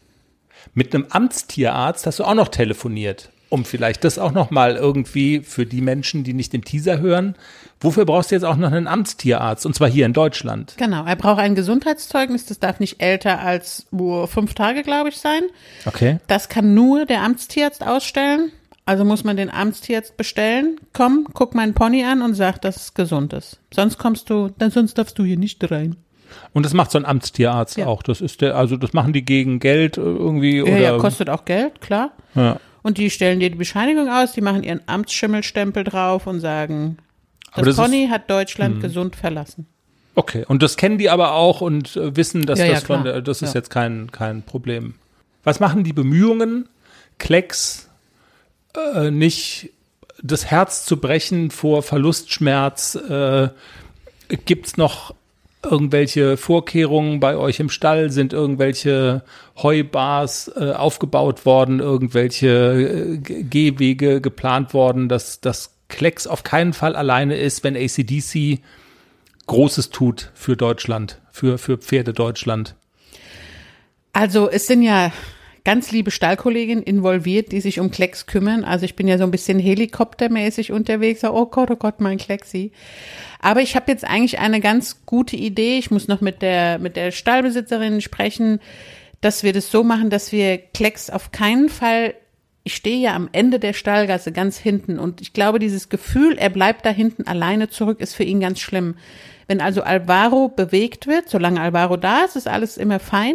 mit 0.75 0.93
einem 0.93 1.07
Amtstierarzt 1.09 2.07
hast 2.07 2.19
du 2.19 2.25
auch 2.25 2.35
noch 2.35 2.49
telefoniert, 2.49 3.31
um 3.51 3.65
vielleicht 3.65 4.03
das 4.03 4.19
auch 4.19 4.33
noch 4.33 4.51
mal 4.51 4.75
irgendwie 4.75 5.41
für 5.41 5.67
die 5.67 5.83
Menschen, 5.83 6.25
die 6.25 6.33
nicht 6.33 6.53
den 6.53 6.63
Teaser 6.63 6.99
hören. 6.99 7.37
Wofür 7.81 8.05
brauchst 8.05 8.33
du 8.33 8.35
jetzt 8.35 8.45
auch 8.45 8.57
noch 8.57 8.73
einen 8.73 8.89
Amtstierarzt? 8.89 9.65
Und 9.67 9.75
zwar 9.75 9.89
hier 9.89 10.07
in 10.07 10.15
Deutschland. 10.15 10.75
genau. 10.77 11.05
Er 11.05 11.17
braucht 11.17 11.39
ein 11.39 11.55
Gesundheitszeugnis. 11.55 12.47
Das 12.47 12.59
darf 12.59 12.81
nicht 12.81 13.01
älter 13.01 13.39
als 13.41 13.87
uh, 13.93 14.27
fünf 14.27 14.55
Tage, 14.55 14.83
glaube 14.83 15.11
ich, 15.11 15.19
sein. 15.19 15.43
Okay. 15.85 16.19
Das 16.27 16.49
kann 16.49 16.75
nur 16.75 17.07
der 17.07 17.23
Amtstierarzt 17.23 17.87
ausstellen. 17.87 18.51
Also 18.87 19.05
muss 19.05 19.25
man 19.25 19.37
den 19.37 19.51
Amtstierarzt 19.51 20.17
bestellen. 20.17 20.79
Komm, 20.93 21.27
guck 21.33 21.55
meinen 21.55 21.73
Pony 21.75 22.05
an 22.05 22.21
und 22.23 22.35
sag, 22.35 22.61
dass 22.61 22.77
es 22.77 22.95
gesund 22.95 23.33
ist. 23.33 23.59
Sonst 23.73 23.99
kommst 23.99 24.29
du, 24.29 24.51
dann 24.59 24.71
sonst 24.71 24.99
darfst 24.99 25.19
du 25.19 25.25
hier 25.25 25.39
nicht 25.39 25.71
rein. 25.71 25.97
Und 26.53 26.67
das 26.67 26.75
macht 26.75 26.91
so 26.91 26.99
ein 26.99 27.07
Amtstierarzt 27.07 27.79
Ja. 27.79 27.87
auch. 27.87 28.03
Das 28.03 28.21
ist 28.21 28.41
der, 28.43 28.57
also 28.57 28.77
das 28.77 28.93
machen 28.93 29.13
die 29.13 29.25
gegen 29.25 29.59
Geld 29.61 29.97
äh, 29.97 30.01
irgendwie 30.03 30.57
Ja, 30.59 30.63
oder. 30.65 30.79
ja, 30.81 30.99
kostet 30.99 31.31
auch 31.31 31.45
Geld, 31.47 31.81
klar. 31.81 32.13
Ja. 32.35 32.59
Und 32.83 32.99
die 32.99 33.09
stellen 33.09 33.41
dir 33.41 33.49
die 33.51 33.57
Bescheinigung 33.57 34.11
aus, 34.11 34.33
die 34.33 34.43
machen 34.43 34.63
ihren 34.63 34.81
Amtsschimmelstempel 34.87 35.85
drauf 35.85 36.27
und 36.27 36.41
sagen, 36.41 36.99
das, 37.55 37.65
das 37.65 37.69
ist- 37.69 37.77
Pony 37.83 38.09
hat 38.11 38.29
Deutschland 38.29 38.81
gesund 38.83 39.17
verlassen. 39.17 39.67
Okay, 40.17 40.45
und 40.47 40.63
das 40.63 40.77
kennen 40.77 40.99
die 40.99 41.09
aber 41.09 41.33
auch 41.33 41.61
und 41.63 41.97
äh, 41.97 42.15
wissen, 42.17 42.45
dass 42.47 42.59
Ja, 42.59 42.67
ja, 42.67 42.75
das 42.75 42.85
von 42.85 43.03
der, 43.05 43.23
das 43.23 43.41
ist 43.43 43.55
Ja. 43.55 43.61
jetzt 43.61 43.71
kein, 43.71 44.13
kein 44.13 44.43
Problem. 44.43 44.95
Was 45.43 45.59
machen 45.61 45.83
die 45.85 45.93
Bemühungen, 45.93 46.69
Klecks 47.19 47.89
äh, 48.77 49.11
nicht 49.11 49.71
das 50.23 50.47
Herz 50.47 50.85
zu 50.85 50.99
brechen 51.01 51.51
vor 51.51 51.83
Verlustschmerz? 51.83 52.95
Äh, 52.95 53.49
Gibt 54.45 54.67
es 54.67 54.77
noch 54.77 55.15
irgendwelche 55.63 56.37
Vorkehrungen 56.37 57.21
bei 57.21 57.37
euch 57.37 57.61
im 57.61 57.71
Stall? 57.71 58.11
Sind 58.11 58.33
irgendwelche 58.33 59.23
Heubars 59.57 60.51
äh, 60.57 60.73
aufgebaut 60.73 61.47
worden, 61.47 61.81
irgendwelche 61.81 62.49
äh, 62.49 63.19
Gehwege 63.19 64.21
geplant 64.21 64.75
worden, 64.75 65.09
dass 65.09 65.41
das 65.41 65.75
Klecks 65.89 66.27
auf 66.27 66.43
keinen 66.43 66.73
Fall 66.73 66.97
alleine 66.97 67.37
ist, 67.37 67.65
wenn 67.65 67.77
ACDC 67.77 68.61
Großes 69.47 69.91
tut 69.91 70.31
für 70.35 70.57
Deutschland, 70.57 71.21
für, 71.31 71.59
für 71.59 71.77
Pferde 71.77 72.13
Deutschland. 72.13 72.75
Also 74.13 74.49
es 74.49 74.67
sind 74.67 74.83
ja 74.83 75.13
ganz 75.65 75.91
liebe 75.93 76.11
Stallkolleginnen 76.11 76.85
involviert, 76.85 77.53
die 77.53 77.61
sich 77.61 77.81
um 77.81 77.91
Klecks 77.91 78.27
kümmern. 78.27 78.65
Also 78.65 78.85
ich 78.85 78.97
bin 78.97 79.09
ja 79.09 79.17
so 79.17 79.25
ein 79.25 79.31
bisschen 79.31 79.59
helikoptermäßig 79.59 80.73
unterwegs. 80.73 81.25
Oh 81.25 81.47
Gott, 81.47 81.71
oh 81.71 81.77
Gott, 81.77 82.01
mein 82.01 82.19
Klecksi. 82.19 82.73
Aber 83.41 83.63
ich 83.63 83.75
habe 83.75 83.91
jetzt 83.91 84.05
eigentlich 84.05 84.39
eine 84.39 84.61
ganz 84.61 85.07
gute 85.07 85.37
Idee. 85.37 85.79
Ich 85.79 85.91
muss 85.91 86.07
noch 86.07 86.21
mit 86.21 86.43
der, 86.43 86.79
mit 86.79 86.97
der 86.97 87.11
Stallbesitzerin 87.11 88.01
sprechen, 88.01 88.61
dass 89.21 89.43
wir 89.43 89.55
das 89.55 89.71
so 89.71 89.85
machen, 89.85 90.11
dass 90.11 90.33
wir 90.33 90.59
Klecks 90.59 91.09
auf 91.09 91.33
keinen 91.33 91.69
Fall 91.69 92.15
ich 92.67 92.75
stehe 92.77 92.99
ja 92.99 93.15
am 93.15 93.29
Ende 93.33 93.61
der 93.61 93.75
Stallgasse 93.75 94.33
ganz 94.33 94.57
hinten 94.57 94.99
und 94.99 95.21
ich 95.21 95.35
glaube, 95.35 95.59
dieses 95.59 95.91
Gefühl, 95.91 96.39
er 96.39 96.49
bleibt 96.49 96.87
da 96.87 96.91
hinten 96.91 97.27
alleine 97.27 97.69
zurück, 97.69 98.01
ist 98.01 98.15
für 98.15 98.25
ihn 98.25 98.41
ganz 98.41 98.59
schlimm. 98.59 98.97
Wenn 99.47 99.61
also 99.61 99.83
Alvaro 99.83 100.49
bewegt 100.49 101.07
wird, 101.07 101.29
solange 101.29 101.61
Alvaro 101.61 101.97
da 101.97 102.25
ist, 102.25 102.37
ist 102.37 102.49
alles 102.49 102.77
immer 102.77 103.01
fein. 103.01 103.35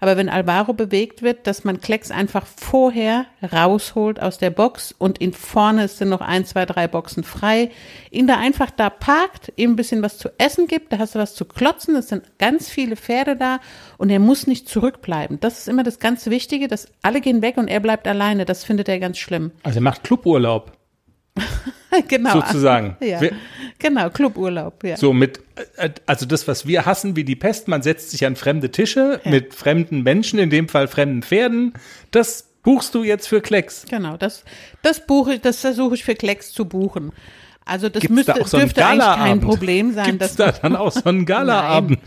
Aber 0.00 0.16
wenn 0.16 0.28
Alvaro 0.28 0.74
bewegt 0.74 1.22
wird, 1.22 1.46
dass 1.46 1.64
man 1.64 1.80
Klecks 1.80 2.10
einfach 2.10 2.46
vorher 2.46 3.26
rausholt 3.52 4.20
aus 4.22 4.38
der 4.38 4.50
Box 4.50 4.94
und 4.96 5.20
ihn 5.20 5.32
vorne 5.32 5.84
es 5.84 5.98
sind 5.98 6.08
noch 6.08 6.20
ein, 6.20 6.44
zwei, 6.44 6.66
drei 6.66 6.86
Boxen 6.86 7.24
frei, 7.24 7.70
ihn 8.10 8.26
da 8.26 8.36
einfach 8.36 8.70
da 8.70 8.90
parkt, 8.90 9.52
ihm 9.56 9.72
ein 9.72 9.76
bisschen 9.76 10.02
was 10.02 10.18
zu 10.18 10.30
essen 10.38 10.68
gibt, 10.68 10.92
da 10.92 10.98
hast 10.98 11.14
du 11.14 11.18
was 11.18 11.34
zu 11.34 11.44
klotzen, 11.44 11.96
es 11.96 12.08
sind 12.08 12.38
ganz 12.38 12.68
viele 12.68 12.96
Pferde 12.96 13.36
da 13.36 13.58
und 13.96 14.10
er 14.10 14.20
muss 14.20 14.46
nicht 14.46 14.68
zurückbleiben. 14.68 15.40
Das 15.40 15.58
ist 15.58 15.68
immer 15.68 15.82
das 15.82 15.98
ganz 15.98 16.26
Wichtige, 16.26 16.68
dass 16.68 16.88
alle 17.02 17.20
gehen 17.20 17.42
weg 17.42 17.56
und 17.56 17.68
er 17.68 17.80
bleibt 17.80 18.06
alleine. 18.06 18.44
Das 18.44 18.64
findet 18.64 18.88
er 18.88 19.00
ganz 19.00 19.18
schlimm. 19.18 19.50
Also 19.62 19.78
er 19.78 19.82
macht 19.82 20.04
Cluburlaub, 20.04 20.72
genau. 22.08 22.32
sozusagen. 22.32 22.96
Ja. 23.00 23.20
Wir- 23.20 23.32
Genau, 23.80 24.10
Cluburlaub, 24.10 24.82
ja. 24.82 24.96
So 24.96 25.12
mit, 25.12 25.40
äh, 25.76 25.90
also 26.06 26.26
das, 26.26 26.48
was 26.48 26.66
wir 26.66 26.84
hassen 26.84 27.14
wie 27.14 27.22
die 27.22 27.36
Pest, 27.36 27.68
man 27.68 27.80
setzt 27.82 28.10
sich 28.10 28.26
an 28.26 28.34
fremde 28.34 28.70
Tische 28.72 29.20
Ja. 29.24 29.30
mit 29.30 29.54
fremden 29.54 30.02
Menschen, 30.02 30.38
in 30.40 30.50
dem 30.50 30.68
Fall 30.68 30.88
fremden 30.88 31.22
Pferden. 31.22 31.74
Das 32.10 32.48
buchst 32.64 32.92
du 32.96 33.04
jetzt 33.04 33.28
für 33.28 33.40
Klecks. 33.40 33.84
Genau, 33.88 34.16
das, 34.16 34.42
das 34.82 35.06
buche 35.06 35.38
das 35.38 35.60
versuche 35.60 35.94
ich 35.94 36.04
für 36.04 36.16
Klecks 36.16 36.50
zu 36.52 36.64
buchen. 36.64 37.12
Also 37.64 37.88
das 37.88 38.00
Gibt's 38.00 38.14
müsste, 38.16 38.32
da 38.32 38.40
auch 38.40 38.46
so 38.48 38.58
dürfte 38.58 38.84
eigentlich 38.84 38.98
kein 39.06 39.16
Galaabend? 39.16 39.44
Problem 39.44 39.92
sein. 39.94 40.04
Gibt's 40.18 40.34
dass 40.34 40.36
da 40.36 40.52
dann 40.60 40.74
auch 40.74 40.90
so 40.90 41.04
einen 41.04 41.24
Galaabend? 41.26 42.00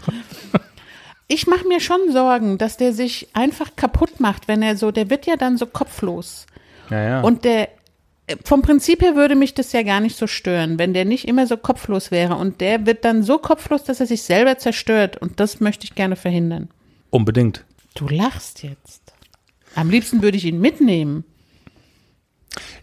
ich 1.27 1.47
mache 1.47 1.65
mir 1.67 1.79
schon 1.79 2.11
Sorgen, 2.11 2.57
dass 2.57 2.77
der 2.77 2.91
sich 2.93 3.29
einfach 3.33 3.75
kaputt 3.75 4.19
macht, 4.19 4.47
wenn 4.47 4.61
er 4.61 4.75
so, 4.75 4.91
der 4.91 5.09
wird 5.09 5.25
ja 5.25 5.37
dann 5.37 5.57
so 5.57 5.65
kopflos. 5.65 6.45
Ja, 6.89 7.01
ja. 7.03 7.21
Und 7.21 7.45
der, 7.45 7.69
vom 8.45 8.61
Prinzip 8.61 9.01
her 9.01 9.15
würde 9.15 9.35
mich 9.35 9.53
das 9.53 9.71
ja 9.73 9.83
gar 9.83 9.99
nicht 9.99 10.15
so 10.17 10.25
stören, 10.27 10.79
wenn 10.79 10.93
der 10.93 11.05
nicht 11.05 11.27
immer 11.27 11.47
so 11.47 11.57
kopflos 11.57 12.11
wäre. 12.11 12.35
Und 12.35 12.61
der 12.61 12.85
wird 12.85 13.03
dann 13.03 13.23
so 13.23 13.37
kopflos, 13.37 13.83
dass 13.83 13.99
er 13.99 14.05
sich 14.05 14.21
selber 14.23 14.57
zerstört. 14.57 15.17
Und 15.17 15.39
das 15.39 15.59
möchte 15.59 15.83
ich 15.85 15.95
gerne 15.95 16.15
verhindern. 16.15 16.69
Unbedingt. 17.09 17.65
Du 17.95 18.07
lachst 18.07 18.63
jetzt. 18.63 19.01
Am 19.75 19.89
liebsten 19.89 20.21
würde 20.21 20.37
ich 20.37 20.45
ihn 20.45 20.59
mitnehmen. 20.61 21.25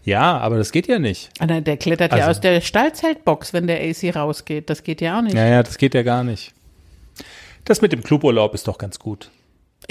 Ja, 0.03 0.37
aber 0.37 0.57
das 0.57 0.71
geht 0.71 0.87
ja 0.87 0.97
nicht. 0.99 1.29
Ah, 1.39 1.45
Der 1.47 1.77
klettert 1.77 2.11
ja 2.11 2.19
Also- 2.19 2.31
aus 2.31 2.41
der 2.41 2.61
Stallzeltbox, 2.61 3.53
wenn 3.53 3.67
der 3.67 3.81
AC 3.81 4.15
rausgeht. 4.15 4.69
Das 4.69 4.83
geht 4.83 5.01
ja 5.01 5.17
auch 5.17 5.21
nicht. 5.21 5.35
Ja, 5.35 5.47
ja, 5.47 5.63
das 5.63 5.77
geht 5.77 5.93
ja 5.93 6.03
gar 6.03 6.23
nicht. 6.23 6.53
Das 7.65 7.81
mit 7.81 7.91
dem 7.91 8.03
Cluburlaub 8.03 8.53
ist 8.55 8.67
doch 8.67 8.77
ganz 8.77 8.97
gut. 8.99 9.29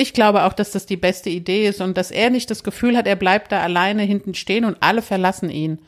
Ich 0.00 0.12
glaube 0.12 0.44
auch, 0.44 0.52
dass 0.52 0.70
das 0.70 0.87
die 0.87 0.96
beste 0.96 1.28
Idee 1.28 1.66
ist 1.66 1.80
und 1.80 1.98
dass 1.98 2.12
er 2.12 2.30
nicht 2.30 2.48
das 2.52 2.62
Gefühl 2.62 2.96
hat, 2.96 3.08
er 3.08 3.16
bleibt 3.16 3.50
da 3.50 3.61
alleine 3.61 4.04
hinten 4.04 4.32
stehen 4.34 4.64
und 4.64 4.76
alle 4.78 5.02
verlassen 5.02 5.50
ihn. 5.50 5.80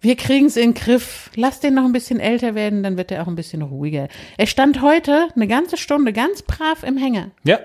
Wir 0.00 0.16
kriegen 0.16 0.46
es 0.46 0.56
in 0.56 0.72
den 0.72 0.74
Griff. 0.74 1.30
Lass 1.36 1.60
den 1.60 1.74
noch 1.74 1.84
ein 1.84 1.92
bisschen 1.92 2.18
älter 2.18 2.56
werden, 2.56 2.82
dann 2.82 2.96
wird 2.96 3.12
er 3.12 3.22
auch 3.22 3.28
ein 3.28 3.36
bisschen 3.36 3.62
ruhiger. 3.62 4.08
Er 4.36 4.48
stand 4.48 4.82
heute 4.82 5.28
eine 5.36 5.46
ganze 5.46 5.76
Stunde 5.76 6.12
ganz 6.12 6.42
brav 6.42 6.82
im 6.82 6.96
Hänger. 6.96 7.30
Ja, 7.44 7.60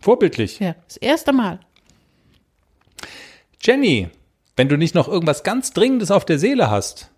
vorbildlich. 0.00 0.60
Ja, 0.60 0.76
das 0.86 0.96
erste 0.96 1.32
Mal. 1.32 1.58
Jenny, 3.60 4.08
wenn 4.54 4.68
du 4.68 4.76
nicht 4.76 4.94
noch 4.94 5.08
irgendwas 5.08 5.42
ganz 5.42 5.72
Dringendes 5.72 6.12
auf 6.12 6.24
der 6.24 6.38
Seele 6.38 6.70
hast, 6.70 7.10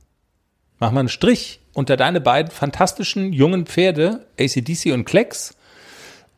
mach 0.79 0.93
mal 0.93 1.01
einen 1.01 1.11
Strich 1.11 1.61
unter 1.75 1.99
deine 1.99 2.23
beiden 2.23 2.51
fantastischen 2.51 3.35
jungen 3.35 3.67
Pferde, 3.67 4.27
ACDC 4.41 4.95
und 4.95 5.05
Klecks, 5.05 5.58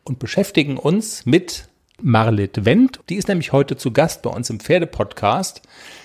und 0.03 0.19
beschäftigen 0.19 0.77
uns 0.77 1.25
mit 1.25 1.69
Marlit 2.01 2.65
Wendt. 2.65 2.99
Die 3.09 3.15
ist 3.15 3.27
nämlich 3.27 3.51
heute 3.51 3.77
zu 3.77 3.91
Gast 3.91 4.21
bei 4.21 4.29
uns 4.29 4.49
im 4.49 4.59
Pferdepodcast. 4.59 5.61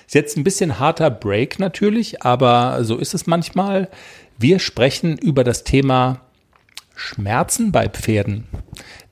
Ist 0.07 0.15
jetzt 0.15 0.37
ein 0.37 0.45
bisschen 0.45 0.79
harter 0.79 1.11
Break 1.11 1.59
natürlich, 1.59 2.23
aber 2.23 2.85
so 2.85 2.97
ist 2.97 3.15
es 3.15 3.27
manchmal. 3.27 3.89
Wir 4.39 4.59
sprechen 4.59 5.17
über 5.19 5.45
das 5.45 5.65
Thema 5.65 6.21
Schmerzen 6.95 7.73
bei 7.73 7.89
Pferden. 7.89 8.47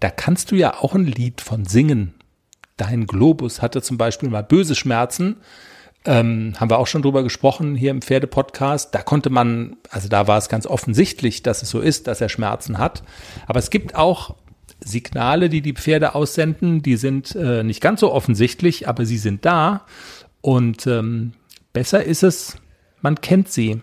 Da 0.01 0.11
kannst 0.11 0.51
du 0.51 0.57
ja 0.57 0.75
auch 0.81 0.95
ein 0.95 1.07
Lied 1.07 1.41
von 1.41 1.65
singen. 1.65 2.15
Dein 2.77 3.07
Globus 3.07 3.63
hatte 3.63 3.83
zum 3.83 3.99
Beispiel 3.99 4.29
mal 4.29 4.43
böse 4.43 4.75
Schmerzen. 4.75 5.37
Ähm, 6.07 6.55
haben 6.59 6.71
wir 6.71 6.79
auch 6.79 6.87
schon 6.87 7.03
drüber 7.03 7.23
gesprochen 7.23 7.77
hier 7.77 7.91
im 7.91 8.03
Pferdepodcast. 8.03 8.95
Da 8.95 9.03
konnte 9.03 9.31
man, 9.31 9.77
also 9.91 10.09
da 10.09 10.27
war 10.27 10.37
es 10.37 10.49
ganz 10.49 10.67
offensichtlich, 10.67 11.43
dass 11.43 11.63
es 11.63 11.71
so 11.71 11.81
ist, 11.81 12.07
dass 12.07 12.21
er 12.21 12.29
Schmerzen 12.29 12.79
hat. 12.79 13.03
Aber 13.47 13.59
es 13.59 13.71
gibt 13.71 13.95
auch 13.95 14.35
Signale, 14.85 15.49
die 15.49 15.63
die 15.63 15.73
Pferde 15.73 16.15
aussenden, 16.15 16.83
die 16.83 16.97
sind 16.97 17.35
äh, 17.35 17.63
nicht 17.63 17.81
ganz 17.81 18.01
so 18.01 18.13
offensichtlich, 18.13 18.89
aber 18.89 19.07
sie 19.07 19.19
sind 19.19 19.45
da. 19.45 19.87
Und 20.41 20.87
ähm, 20.87 21.33
besser 21.73 22.05
ist 22.05 22.23
es, 22.23 22.57
man 23.01 23.21
kennt 23.21 23.49
sie 23.49 23.81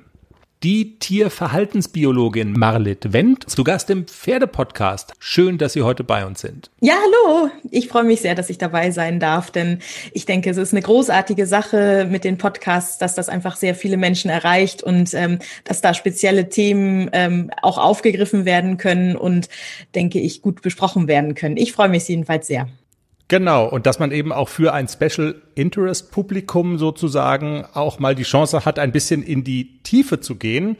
die 0.63 0.99
Tierverhaltensbiologin 0.99 2.53
Marlit 2.53 3.13
Wendt, 3.13 3.49
zu 3.49 3.63
Gast 3.63 3.89
im 3.89 4.05
Pferdepodcast. 4.05 5.13
Schön, 5.17 5.57
dass 5.57 5.73
Sie 5.73 5.81
heute 5.81 6.03
bei 6.03 6.25
uns 6.25 6.41
sind. 6.41 6.69
Ja, 6.81 6.93
hallo. 6.93 7.49
Ich 7.71 7.87
freue 7.87 8.03
mich 8.03 8.21
sehr, 8.21 8.35
dass 8.35 8.49
ich 8.51 8.59
dabei 8.59 8.91
sein 8.91 9.19
darf, 9.19 9.49
denn 9.49 9.79
ich 10.13 10.25
denke, 10.25 10.51
es 10.51 10.57
ist 10.57 10.73
eine 10.73 10.83
großartige 10.83 11.47
Sache 11.47 12.07
mit 12.09 12.23
den 12.23 12.37
Podcasts, 12.37 12.99
dass 12.99 13.15
das 13.15 13.27
einfach 13.27 13.55
sehr 13.55 13.73
viele 13.73 13.97
Menschen 13.97 14.29
erreicht 14.29 14.83
und 14.83 15.13
ähm, 15.15 15.39
dass 15.63 15.81
da 15.81 15.95
spezielle 15.95 16.49
Themen 16.49 17.09
ähm, 17.13 17.49
auch 17.61 17.79
aufgegriffen 17.79 18.45
werden 18.45 18.77
können 18.77 19.15
und, 19.15 19.49
denke 19.95 20.19
ich, 20.19 20.43
gut 20.43 20.61
besprochen 20.61 21.07
werden 21.07 21.33
können. 21.33 21.57
Ich 21.57 21.73
freue 21.73 21.89
mich 21.89 22.07
jedenfalls 22.07 22.45
sehr. 22.45 22.67
Genau, 23.31 23.65
und 23.65 23.85
dass 23.85 23.97
man 23.97 24.11
eben 24.11 24.33
auch 24.33 24.49
für 24.49 24.73
ein 24.73 24.89
Special 24.89 25.35
Interest 25.55 26.11
Publikum 26.11 26.77
sozusagen 26.77 27.63
auch 27.73 27.97
mal 27.97 28.13
die 28.13 28.23
Chance 28.23 28.65
hat, 28.65 28.77
ein 28.77 28.91
bisschen 28.91 29.23
in 29.23 29.45
die 29.45 29.81
Tiefe 29.83 30.19
zu 30.19 30.35
gehen. 30.35 30.75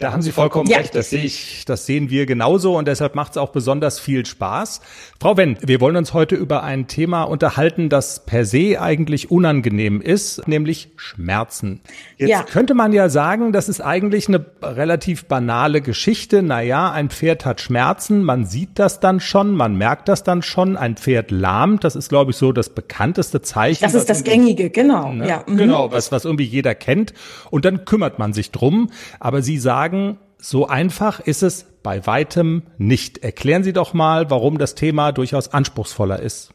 Da 0.00 0.12
haben 0.12 0.22
Sie 0.22 0.32
vollkommen 0.32 0.68
ja. 0.68 0.78
recht. 0.78 0.94
Das 0.94 1.10
sehe 1.10 1.22
ich, 1.22 1.66
das 1.66 1.84
sehen 1.84 2.08
wir 2.08 2.24
genauso 2.24 2.78
und 2.78 2.88
deshalb 2.88 3.14
macht 3.14 3.32
es 3.32 3.36
auch 3.36 3.50
besonders 3.50 4.00
viel 4.00 4.24
Spaß. 4.24 4.80
Frau 5.20 5.36
Wendt, 5.36 5.58
wir 5.68 5.82
wollen 5.82 5.96
uns 5.96 6.14
heute 6.14 6.36
über 6.36 6.62
ein 6.62 6.86
Thema 6.86 7.24
unterhalten, 7.24 7.90
das 7.90 8.24
per 8.24 8.46
se 8.46 8.80
eigentlich 8.80 9.30
unangenehm 9.30 10.00
ist, 10.00 10.48
nämlich 10.48 10.88
Schmerzen. 10.96 11.82
Jetzt 12.16 12.30
ja. 12.30 12.42
könnte 12.44 12.72
man 12.72 12.94
ja 12.94 13.10
sagen, 13.10 13.52
das 13.52 13.68
ist 13.68 13.82
eigentlich 13.82 14.28
eine 14.28 14.42
relativ 14.62 15.26
banale 15.26 15.82
Geschichte. 15.82 16.42
Naja, 16.42 16.90
ein 16.90 17.10
Pferd 17.10 17.44
hat 17.44 17.60
Schmerzen, 17.60 18.24
man 18.24 18.46
sieht 18.46 18.78
das 18.78 19.00
dann 19.00 19.20
schon, 19.20 19.54
man 19.54 19.76
merkt 19.76 20.08
das 20.08 20.24
dann 20.24 20.40
schon. 20.40 20.78
Ein 20.78 20.96
Pferd 20.96 21.30
lahmt, 21.30 21.84
das 21.84 21.94
ist, 21.94 22.08
glaube 22.08 22.30
ich, 22.30 22.38
so 22.38 22.52
das 22.52 22.70
bekannteste 22.70 23.42
Zeichen. 23.42 23.84
Das 23.84 23.92
ist 23.92 24.08
das 24.08 24.24
gängige, 24.24 24.70
genau. 24.70 25.12
Ne? 25.12 25.28
Ja. 25.28 25.44
Mhm. 25.46 25.58
Genau, 25.58 25.92
was, 25.92 26.10
was 26.10 26.24
irgendwie 26.24 26.44
jeder 26.44 26.74
kennt. 26.74 27.12
Und 27.50 27.66
dann 27.66 27.84
kümmert 27.84 28.18
man 28.18 28.32
sich 28.32 28.50
drum. 28.50 28.88
Aber 29.18 29.42
Sie 29.42 29.58
sagen, 29.58 29.89
sagen, 29.90 30.18
so 30.38 30.68
einfach 30.68 31.20
ist 31.20 31.42
es 31.42 31.66
bei 31.82 32.06
weitem 32.06 32.62
nicht. 32.78 33.18
Erklären 33.18 33.64
Sie 33.64 33.72
doch 33.72 33.92
mal, 33.92 34.30
warum 34.30 34.58
das 34.58 34.74
Thema 34.74 35.12
durchaus 35.12 35.48
anspruchsvoller 35.52 36.20
ist. 36.20 36.52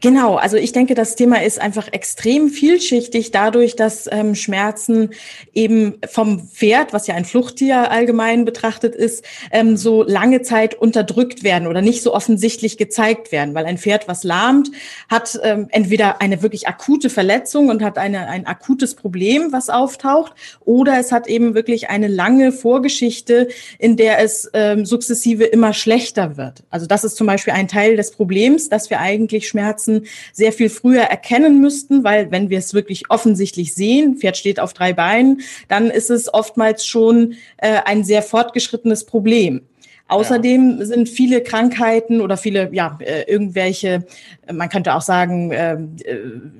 Genau, 0.00 0.36
also 0.36 0.56
ich 0.56 0.72
denke, 0.72 0.94
das 0.94 1.16
Thema 1.16 1.42
ist 1.42 1.60
einfach 1.60 1.88
extrem 1.92 2.48
vielschichtig 2.48 3.30
dadurch, 3.30 3.76
dass 3.76 4.08
ähm, 4.10 4.34
Schmerzen 4.34 5.10
eben 5.52 5.94
vom 6.10 6.48
Pferd, 6.48 6.92
was 6.92 7.06
ja 7.06 7.14
ein 7.14 7.24
Fluchttier 7.24 7.90
allgemein 7.90 8.44
betrachtet 8.44 8.94
ist, 8.94 9.24
ähm, 9.50 9.76
so 9.76 10.02
lange 10.02 10.42
Zeit 10.42 10.74
unterdrückt 10.74 11.42
werden 11.44 11.66
oder 11.66 11.82
nicht 11.82 12.02
so 12.02 12.14
offensichtlich 12.14 12.76
gezeigt 12.76 13.32
werden, 13.32 13.54
weil 13.54 13.66
ein 13.66 13.78
Pferd, 13.78 14.08
was 14.08 14.24
lahmt, 14.24 14.70
hat 15.08 15.38
ähm, 15.42 15.68
entweder 15.70 16.20
eine 16.20 16.42
wirklich 16.42 16.68
akute 16.68 17.10
Verletzung 17.10 17.68
und 17.68 17.82
hat 17.82 17.98
eine, 17.98 18.28
ein 18.28 18.46
akutes 18.46 18.94
Problem, 18.94 19.52
was 19.52 19.70
auftaucht, 19.70 20.32
oder 20.64 20.98
es 20.98 21.12
hat 21.12 21.26
eben 21.26 21.54
wirklich 21.54 21.88
eine 21.88 22.08
lange 22.08 22.52
Vorgeschichte, 22.52 23.48
in 23.78 23.96
der 23.96 24.18
es 24.20 24.50
ähm, 24.52 24.84
sukzessive 24.84 25.44
immer 25.44 25.72
schlechter 25.72 26.36
wird. 26.36 26.64
Also 26.70 26.86
das 26.86 27.04
ist 27.04 27.16
zum 27.16 27.26
Beispiel 27.26 27.54
ein 27.54 27.68
Teil 27.68 27.96
des 27.96 28.10
Problems, 28.10 28.68
dass 28.68 28.90
wir 28.90 29.00
eigentlich 29.00 29.48
Schmerzen 29.54 30.06
sehr 30.32 30.52
viel 30.52 30.68
früher 30.68 31.02
erkennen 31.02 31.60
müssten, 31.60 32.02
weil 32.02 32.32
wenn 32.32 32.50
wir 32.50 32.58
es 32.58 32.74
wirklich 32.74 33.04
offensichtlich 33.08 33.72
sehen, 33.72 34.16
Pferd 34.16 34.36
steht 34.36 34.58
auf 34.58 34.72
drei 34.72 34.92
Beinen, 34.92 35.42
dann 35.68 35.90
ist 35.90 36.10
es 36.10 36.32
oftmals 36.32 36.84
schon 36.84 37.34
äh, 37.58 37.78
ein 37.84 38.02
sehr 38.02 38.22
fortgeschrittenes 38.22 39.04
Problem. 39.04 39.62
Außerdem 40.06 40.80
ja. 40.80 40.86
sind 40.86 41.08
viele 41.08 41.42
Krankheiten 41.42 42.20
oder 42.20 42.36
viele, 42.36 42.68
ja, 42.72 42.98
äh, 43.00 43.22
irgendwelche, 43.22 44.04
man 44.52 44.68
könnte 44.68 44.94
auch 44.94 45.00
sagen, 45.00 45.50
äh, 45.50 45.78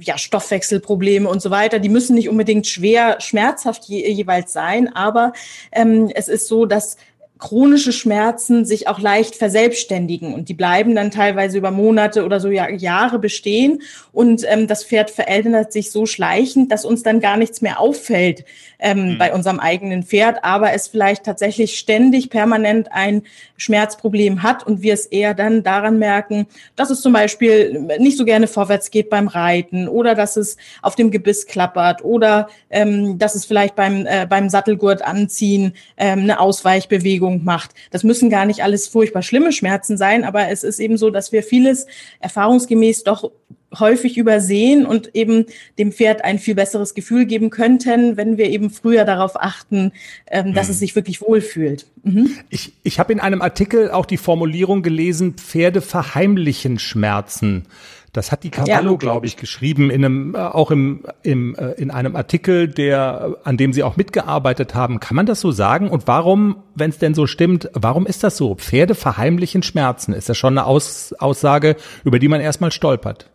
ja, 0.00 0.16
Stoffwechselprobleme 0.16 1.28
und 1.28 1.42
so 1.42 1.50
weiter, 1.50 1.78
die 1.78 1.90
müssen 1.90 2.14
nicht 2.14 2.30
unbedingt 2.30 2.66
schwer, 2.66 3.20
schmerzhaft 3.20 3.84
je, 3.84 4.08
jeweils 4.10 4.54
sein, 4.54 4.88
aber 4.88 5.34
ähm, 5.72 6.10
es 6.14 6.28
ist 6.28 6.48
so, 6.48 6.64
dass 6.64 6.96
chronische 7.38 7.92
Schmerzen 7.92 8.64
sich 8.64 8.86
auch 8.86 9.00
leicht 9.00 9.34
verselbstständigen. 9.34 10.32
Und 10.32 10.48
die 10.48 10.54
bleiben 10.54 10.94
dann 10.94 11.10
teilweise 11.10 11.58
über 11.58 11.72
Monate 11.72 12.24
oder 12.24 12.38
so 12.38 12.48
Jahre 12.48 13.18
bestehen. 13.18 13.82
Und 14.12 14.44
ähm, 14.48 14.68
das 14.68 14.84
Pferd 14.84 15.10
verändert 15.10 15.72
sich 15.72 15.90
so 15.90 16.06
schleichend, 16.06 16.70
dass 16.70 16.84
uns 16.84 17.02
dann 17.02 17.20
gar 17.20 17.36
nichts 17.36 17.60
mehr 17.60 17.80
auffällt 17.80 18.44
ähm, 18.78 19.14
mhm. 19.14 19.18
bei 19.18 19.32
unserem 19.32 19.58
eigenen 19.58 20.04
Pferd, 20.04 20.44
aber 20.44 20.72
es 20.72 20.88
vielleicht 20.88 21.24
tatsächlich 21.24 21.78
ständig 21.78 22.30
permanent 22.30 22.92
ein 22.92 23.22
Schmerzproblem 23.56 24.42
hat 24.42 24.66
und 24.66 24.82
wir 24.82 24.94
es 24.94 25.06
eher 25.06 25.34
dann 25.34 25.62
daran 25.62 25.98
merken, 25.98 26.46
dass 26.76 26.90
es 26.90 27.00
zum 27.00 27.12
Beispiel 27.12 27.88
nicht 27.98 28.18
so 28.18 28.24
gerne 28.24 28.46
vorwärts 28.46 28.90
geht 28.90 29.10
beim 29.10 29.28
Reiten 29.28 29.88
oder 29.88 30.14
dass 30.14 30.36
es 30.36 30.56
auf 30.82 30.94
dem 30.94 31.10
Gebiss 31.10 31.46
klappert 31.46 32.04
oder 32.04 32.48
ähm, 32.70 33.18
dass 33.18 33.34
es 33.34 33.44
vielleicht 33.44 33.74
beim, 33.74 34.06
äh, 34.06 34.26
beim 34.28 34.48
Sattelgurt 34.48 35.02
anziehen 35.02 35.72
ähm, 35.96 36.20
eine 36.20 36.38
Ausweichbewegung 36.38 37.23
Bewegung 37.24 37.44
macht. 37.44 37.70
Das 37.90 38.04
müssen 38.04 38.30
gar 38.30 38.46
nicht 38.46 38.62
alles 38.62 38.88
furchtbar 38.88 39.22
schlimme 39.22 39.52
Schmerzen 39.52 39.96
sein, 39.96 40.24
aber 40.24 40.48
es 40.48 40.64
ist 40.64 40.78
eben 40.78 40.96
so, 40.96 41.10
dass 41.10 41.32
wir 41.32 41.42
vieles 41.42 41.86
erfahrungsgemäß 42.20 43.04
doch 43.04 43.30
häufig 43.76 44.16
übersehen 44.16 44.86
und 44.86 45.16
eben 45.16 45.46
dem 45.78 45.90
Pferd 45.90 46.22
ein 46.22 46.38
viel 46.38 46.54
besseres 46.54 46.94
Gefühl 46.94 47.24
geben 47.26 47.50
könnten, 47.50 48.16
wenn 48.16 48.36
wir 48.36 48.48
eben 48.48 48.70
früher 48.70 49.04
darauf 49.04 49.40
achten, 49.40 49.90
ähm, 50.30 50.54
dass 50.54 50.68
mhm. 50.68 50.72
es 50.72 50.78
sich 50.78 50.94
wirklich 50.94 51.20
wohlfühlt. 51.20 51.86
Mhm. 52.04 52.30
Ich, 52.50 52.72
ich 52.84 53.00
habe 53.00 53.12
in 53.12 53.18
einem 53.18 53.42
Artikel 53.42 53.90
auch 53.90 54.06
die 54.06 54.16
Formulierung 54.16 54.82
gelesen, 54.82 55.34
Pferde 55.34 55.80
verheimlichen 55.80 56.78
Schmerzen. 56.78 57.64
Das 58.14 58.30
hat 58.30 58.44
die 58.44 58.50
Cavallo, 58.50 58.92
ja. 58.92 58.96
glaube 58.96 59.26
ich, 59.26 59.36
geschrieben 59.36 59.90
in 59.90 60.04
einem, 60.04 60.34
äh, 60.36 60.38
auch 60.38 60.70
im, 60.70 61.02
im, 61.22 61.56
äh, 61.56 61.72
in 61.72 61.90
einem 61.90 62.14
Artikel, 62.14 62.68
der, 62.68 63.36
an 63.42 63.56
dem 63.56 63.72
Sie 63.72 63.82
auch 63.82 63.96
mitgearbeitet 63.96 64.74
haben. 64.74 65.00
Kann 65.00 65.16
man 65.16 65.26
das 65.26 65.40
so 65.40 65.50
sagen? 65.50 65.90
Und 65.90 66.06
warum, 66.06 66.62
wenn 66.76 66.90
es 66.90 66.98
denn 66.98 67.14
so 67.14 67.26
stimmt, 67.26 67.68
warum 67.74 68.06
ist 68.06 68.22
das 68.22 68.36
so? 68.36 68.54
Pferde 68.54 68.94
verheimlichen 68.94 69.64
Schmerzen. 69.64 70.14
Ist 70.14 70.28
das 70.28 70.38
schon 70.38 70.56
eine 70.56 70.66
Aus, 70.66 71.12
Aussage, 71.18 71.74
über 72.04 72.20
die 72.20 72.28
man 72.28 72.40
erstmal 72.40 72.70
stolpert? 72.70 73.30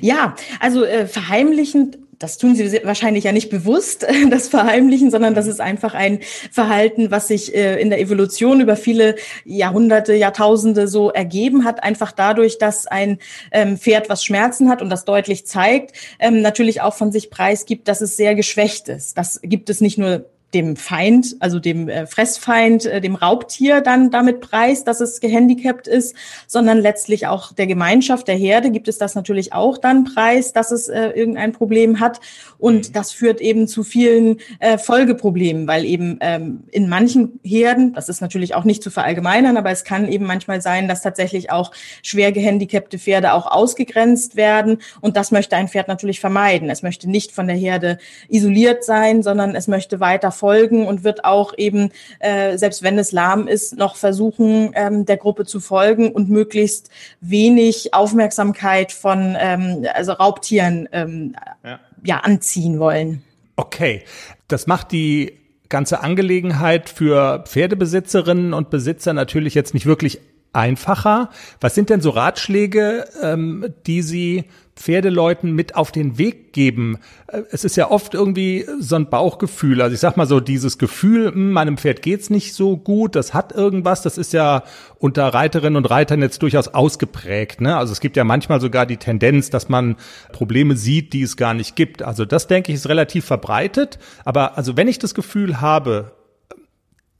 Ja, 0.00 0.36
also 0.60 0.84
äh, 0.84 1.06
verheimlichen 1.06 1.96
das 2.20 2.36
tun 2.36 2.54
sie 2.54 2.80
wahrscheinlich 2.84 3.24
ja 3.24 3.32
nicht 3.32 3.50
bewusst, 3.50 4.06
das 4.30 4.46
Verheimlichen, 4.46 5.10
sondern 5.10 5.34
das 5.34 5.46
ist 5.46 5.60
einfach 5.60 5.94
ein 5.94 6.20
Verhalten, 6.52 7.10
was 7.10 7.28
sich 7.28 7.54
äh, 7.54 7.80
in 7.80 7.90
der 7.90 7.98
Evolution 7.98 8.60
über 8.60 8.76
viele 8.76 9.16
Jahrhunderte, 9.44 10.14
Jahrtausende 10.14 10.86
so 10.86 11.10
ergeben 11.10 11.64
hat, 11.64 11.82
einfach 11.82 12.12
dadurch, 12.12 12.58
dass 12.58 12.86
ein 12.86 13.18
ähm, 13.50 13.78
Pferd, 13.78 14.10
was 14.10 14.22
Schmerzen 14.22 14.68
hat 14.68 14.82
und 14.82 14.90
das 14.90 15.06
deutlich 15.06 15.46
zeigt, 15.46 15.96
ähm, 16.18 16.42
natürlich 16.42 16.82
auch 16.82 16.94
von 16.94 17.10
sich 17.10 17.30
preisgibt, 17.30 17.88
dass 17.88 18.02
es 18.02 18.18
sehr 18.18 18.34
geschwächt 18.34 18.88
ist. 18.88 19.16
Das 19.16 19.40
gibt 19.42 19.70
es 19.70 19.80
nicht 19.80 19.96
nur 19.96 20.26
dem 20.54 20.76
Feind, 20.76 21.36
also 21.38 21.60
dem 21.60 21.88
äh, 21.88 22.06
Fressfeind, 22.06 22.84
äh, 22.86 23.00
dem 23.00 23.14
Raubtier 23.14 23.80
dann 23.80 24.10
damit 24.10 24.40
preist, 24.40 24.88
dass 24.88 25.00
es 25.00 25.20
gehandicapt 25.20 25.86
ist, 25.86 26.16
sondern 26.46 26.78
letztlich 26.78 27.28
auch 27.28 27.52
der 27.52 27.66
Gemeinschaft, 27.66 28.26
der 28.26 28.34
Herde 28.34 28.70
gibt 28.70 28.88
es 28.88 28.98
das 28.98 29.14
natürlich 29.14 29.52
auch 29.52 29.78
dann 29.78 30.04
preis, 30.04 30.52
dass 30.52 30.72
es 30.72 30.88
äh, 30.88 31.10
irgendein 31.10 31.52
Problem 31.52 32.00
hat. 32.00 32.20
Und 32.58 32.88
mhm. 32.88 32.92
das 32.92 33.12
führt 33.12 33.40
eben 33.40 33.68
zu 33.68 33.84
vielen 33.84 34.38
äh, 34.58 34.76
Folgeproblemen, 34.76 35.68
weil 35.68 35.84
eben 35.84 36.18
ähm, 36.20 36.64
in 36.72 36.88
manchen 36.88 37.38
Herden, 37.44 37.92
das 37.92 38.08
ist 38.08 38.20
natürlich 38.20 38.54
auch 38.54 38.64
nicht 38.64 38.82
zu 38.82 38.90
verallgemeinern, 38.90 39.56
aber 39.56 39.70
es 39.70 39.84
kann 39.84 40.10
eben 40.10 40.26
manchmal 40.26 40.60
sein, 40.60 40.88
dass 40.88 41.02
tatsächlich 41.02 41.52
auch 41.52 41.70
schwer 42.02 42.32
gehandicapte 42.32 42.98
Pferde 42.98 43.34
auch 43.34 43.46
ausgegrenzt 43.46 44.34
werden. 44.34 44.78
Und 45.00 45.16
das 45.16 45.30
möchte 45.30 45.56
ein 45.56 45.68
Pferd 45.68 45.86
natürlich 45.86 46.18
vermeiden. 46.18 46.70
Es 46.70 46.82
möchte 46.82 47.08
nicht 47.08 47.30
von 47.32 47.46
der 47.46 47.56
Herde 47.56 47.98
isoliert 48.28 48.84
sein, 48.84 49.22
sondern 49.22 49.54
es 49.54 49.68
möchte 49.68 50.00
weiter 50.00 50.32
folgen 50.40 50.86
und 50.86 51.04
wird 51.04 51.24
auch 51.24 51.52
eben, 51.56 51.92
äh, 52.18 52.56
selbst 52.56 52.82
wenn 52.82 52.98
es 52.98 53.12
lahm 53.12 53.46
ist, 53.46 53.76
noch 53.76 53.96
versuchen, 53.96 54.72
ähm, 54.74 55.04
der 55.04 55.18
Gruppe 55.18 55.44
zu 55.44 55.60
folgen 55.60 56.10
und 56.10 56.30
möglichst 56.30 56.90
wenig 57.20 57.94
Aufmerksamkeit 57.94 58.90
von 58.90 59.36
ähm, 59.38 59.86
also 59.94 60.12
Raubtieren 60.12 60.88
ähm, 60.92 61.36
ja. 61.62 61.78
ja 62.02 62.16
anziehen 62.20 62.80
wollen. 62.80 63.22
Okay, 63.56 64.02
das 64.48 64.66
macht 64.66 64.90
die 64.92 65.38
ganze 65.68 66.00
Angelegenheit 66.00 66.88
für 66.88 67.44
Pferdebesitzerinnen 67.46 68.54
und 68.54 68.70
Besitzer 68.70 69.12
natürlich 69.12 69.54
jetzt 69.54 69.74
nicht 69.74 69.86
wirklich 69.86 70.20
einfacher. 70.52 71.30
Was 71.60 71.74
sind 71.74 71.90
denn 71.90 72.00
so 72.00 72.10
Ratschläge, 72.10 73.04
ähm, 73.22 73.74
die 73.86 74.02
Sie 74.02 74.44
Pferdeleuten 74.80 75.52
mit 75.52 75.76
auf 75.76 75.92
den 75.92 76.18
Weg 76.18 76.52
geben? 76.52 76.98
Äh, 77.26 77.42
es 77.50 77.64
ist 77.64 77.76
ja 77.76 77.90
oft 77.90 78.14
irgendwie 78.14 78.66
so 78.78 78.96
ein 78.96 79.08
Bauchgefühl. 79.08 79.82
Also 79.82 79.94
ich 79.94 80.00
sag 80.00 80.16
mal 80.16 80.26
so, 80.26 80.40
dieses 80.40 80.78
Gefühl, 80.78 81.32
hm, 81.32 81.52
meinem 81.52 81.76
Pferd 81.76 82.02
geht's 82.02 82.30
nicht 82.30 82.54
so 82.54 82.76
gut, 82.76 83.14
das 83.14 83.34
hat 83.34 83.52
irgendwas, 83.52 84.02
das 84.02 84.18
ist 84.18 84.32
ja 84.32 84.64
unter 84.98 85.28
Reiterinnen 85.28 85.76
und 85.76 85.90
Reitern 85.90 86.22
jetzt 86.22 86.42
durchaus 86.42 86.68
ausgeprägt. 86.68 87.60
Ne? 87.60 87.76
Also 87.76 87.92
es 87.92 88.00
gibt 88.00 88.16
ja 88.16 88.24
manchmal 88.24 88.60
sogar 88.60 88.86
die 88.86 88.96
Tendenz, 88.96 89.50
dass 89.50 89.68
man 89.68 89.96
Probleme 90.32 90.76
sieht, 90.76 91.12
die 91.12 91.22
es 91.22 91.36
gar 91.36 91.54
nicht 91.54 91.76
gibt. 91.76 92.02
Also 92.02 92.24
das 92.24 92.46
denke 92.46 92.72
ich 92.72 92.76
ist 92.76 92.88
relativ 92.88 93.24
verbreitet. 93.24 93.98
Aber 94.24 94.56
also 94.56 94.76
wenn 94.76 94.88
ich 94.88 94.98
das 94.98 95.14
Gefühl 95.14 95.60
habe, 95.60 96.12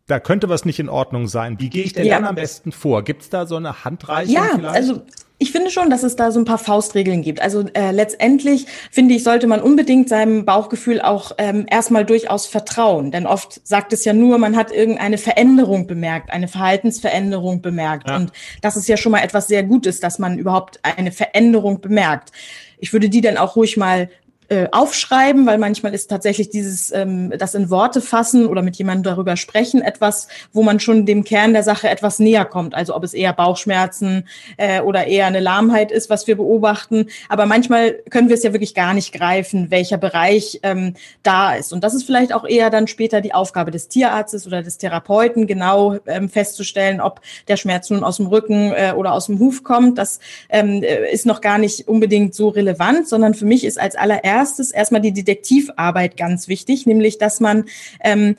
da 0.07 0.19
könnte 0.19 0.49
was 0.49 0.65
nicht 0.65 0.81
in 0.81 0.89
Ordnung 0.89 1.29
sein. 1.29 1.61
Wie 1.61 1.71
gehe 1.71 1.85
ich 1.85 1.93
denn 1.93 2.07
ja. 2.07 2.17
dann 2.17 2.25
am 2.25 2.35
besten 2.35 2.73
vor? 2.73 3.05
Gibt 3.05 3.23
es 3.23 3.31
da 3.31 3.47
so 3.47 3.57
eine 3.57 3.85
Handreichung? 3.85 4.35
Ja, 4.35 4.49
vielleicht? 4.55 4.75
also 4.75 5.03
ich 5.43 5.53
finde 5.53 5.71
schon, 5.71 5.89
dass 5.89 6.03
es 6.03 6.17
da 6.17 6.31
so 6.33 6.39
ein 6.39 6.45
paar 6.45 6.59
Faustregeln 6.59 7.23
gibt. 7.23 7.41
Also 7.41 7.65
äh, 7.73 7.93
letztendlich 7.93 8.67
finde 8.91 9.15
ich, 9.15 9.25
sollte 9.25 9.47
man 9.47 9.63
unbedingt 9.63 10.11
seinem 10.11 10.45
Bauchgefühl 10.45 11.01
auch 11.01 11.33
ähm, 11.39 11.65
erstmal 11.69 12.05
durchaus 12.05 12.47
vertrauen. 12.47 13.11
Denn 13.11 13.27
oft 13.27 13.67
sagt 13.67 13.95
es 13.95 14.05
ja 14.05 14.13
nur, 14.13 14.37
man 14.37 14.55
hat 14.55 14.71
irgendeine 14.71 15.17
Veränderung 15.17 15.87
bemerkt, 15.87 16.31
eine 16.31 16.47
Verhaltensveränderung 16.47 17.63
bemerkt. 17.63 18.11
Ja. 18.11 18.17
Und 18.17 18.33
das 18.61 18.77
ist 18.77 18.87
ja 18.87 18.99
schon 18.99 19.13
mal 19.13 19.25
etwas 19.25 19.49
sehr 19.49 19.63
Gutes, 19.63 19.99
dass 19.99 20.19
man 20.19 20.39
überhaupt 20.39 20.79
eine 20.83 21.11
Veränderung 21.11 21.81
bemerkt. 21.81 22.33
Ich 22.79 22.93
würde 22.93 23.09
die 23.09 23.23
dann 23.23 23.39
auch 23.39 23.57
ruhig 23.57 23.79
mal 23.79 24.11
äh, 24.51 24.67
aufschreiben, 24.73 25.47
weil 25.47 25.59
manchmal 25.59 25.95
ist 25.95 26.09
tatsächlich 26.09 26.51
dieses 26.51 26.91
ähm, 26.91 27.33
das 27.39 27.55
in 27.55 27.71
Worte 27.71 28.01
fassen 28.01 28.49
oder 28.49 28.63
mit 28.63 28.75
jemandem 28.75 29.05
darüber 29.05 29.37
sprechen 29.37 29.81
etwas, 29.81 30.27
wo 30.53 30.65
man 30.65 30.81
schon 30.81 31.07
dem 31.07 31.23
Kern 31.23 31.53
der 31.53 31.63
Sache 31.63 31.89
etwas 31.89 32.19
näher 32.19 32.45
kommt. 32.45 32.75
Also 32.75 32.97
ob 32.97 33.05
es 33.05 33.15
eher 33.15 33.33
Bauchschmerzen 33.33 34.27
äh, 34.57 34.81
oder 34.81 35.07
eher 35.07 35.27
eine 35.27 35.39
Lahmheit 35.39 35.93
ist, 35.93 36.11
was 36.11 36.27
wir 36.27 36.37
beobachten. 36.37 37.07
Aber 37.29 37.47
manchmal 37.47 37.93
können 38.11 38.29
wir 38.29 38.35
es 38.35 38.43
ja 38.43 38.53
wirklich 38.53 38.75
gar 38.75 38.93
nicht 38.93 39.13
greifen, 39.13 39.71
welcher 39.71 39.99
Bereich 39.99 40.59
ähm, 40.65 40.95
da 41.23 41.55
ist. 41.55 41.73
Und 41.73 41.85
das 41.85 41.95
ist 41.95 42.03
vielleicht 42.03 42.35
auch 42.35 42.45
eher 42.45 42.71
dann 42.71 42.89
später 42.89 43.21
die 43.21 43.33
Aufgabe 43.33 43.71
des 43.71 43.87
Tierarztes 43.87 44.49
oder 44.49 44.65
des 44.65 44.79
Therapeuten, 44.79 45.47
genau 45.47 45.99
ähm, 46.07 46.29
festzustellen, 46.29 47.01
ob 47.01 47.21
der 47.47 47.57
Schmerz 47.57 47.89
nun 47.89 48.03
aus 48.03 48.17
dem 48.17 48.27
Rücken 48.27 48.73
äh, 48.73 48.95
oder 48.97 49.13
aus 49.13 49.27
dem 49.27 49.39
Huf 49.39 49.63
kommt. 49.63 49.97
Das 49.97 50.19
ähm, 50.49 50.83
äh, 50.83 51.09
ist 51.13 51.25
noch 51.25 51.41
gar 51.41 51.59
nicht 51.59 51.87
unbedingt 51.87 52.35
so 52.35 52.49
relevant, 52.49 53.07
sondern 53.07 53.35
für 53.35 53.45
mich 53.45 53.65
ist 53.65 53.79
als 53.79 53.95
allererstes 53.95 54.40
erstes 54.41 54.71
erstmal 54.71 55.03
die 55.03 55.13
Detektivarbeit 55.13 56.17
ganz 56.17 56.49
wichtig, 56.49 56.87
nämlich 56.87 57.19
dass 57.19 57.41
man 57.41 57.65
ähm, 58.03 58.37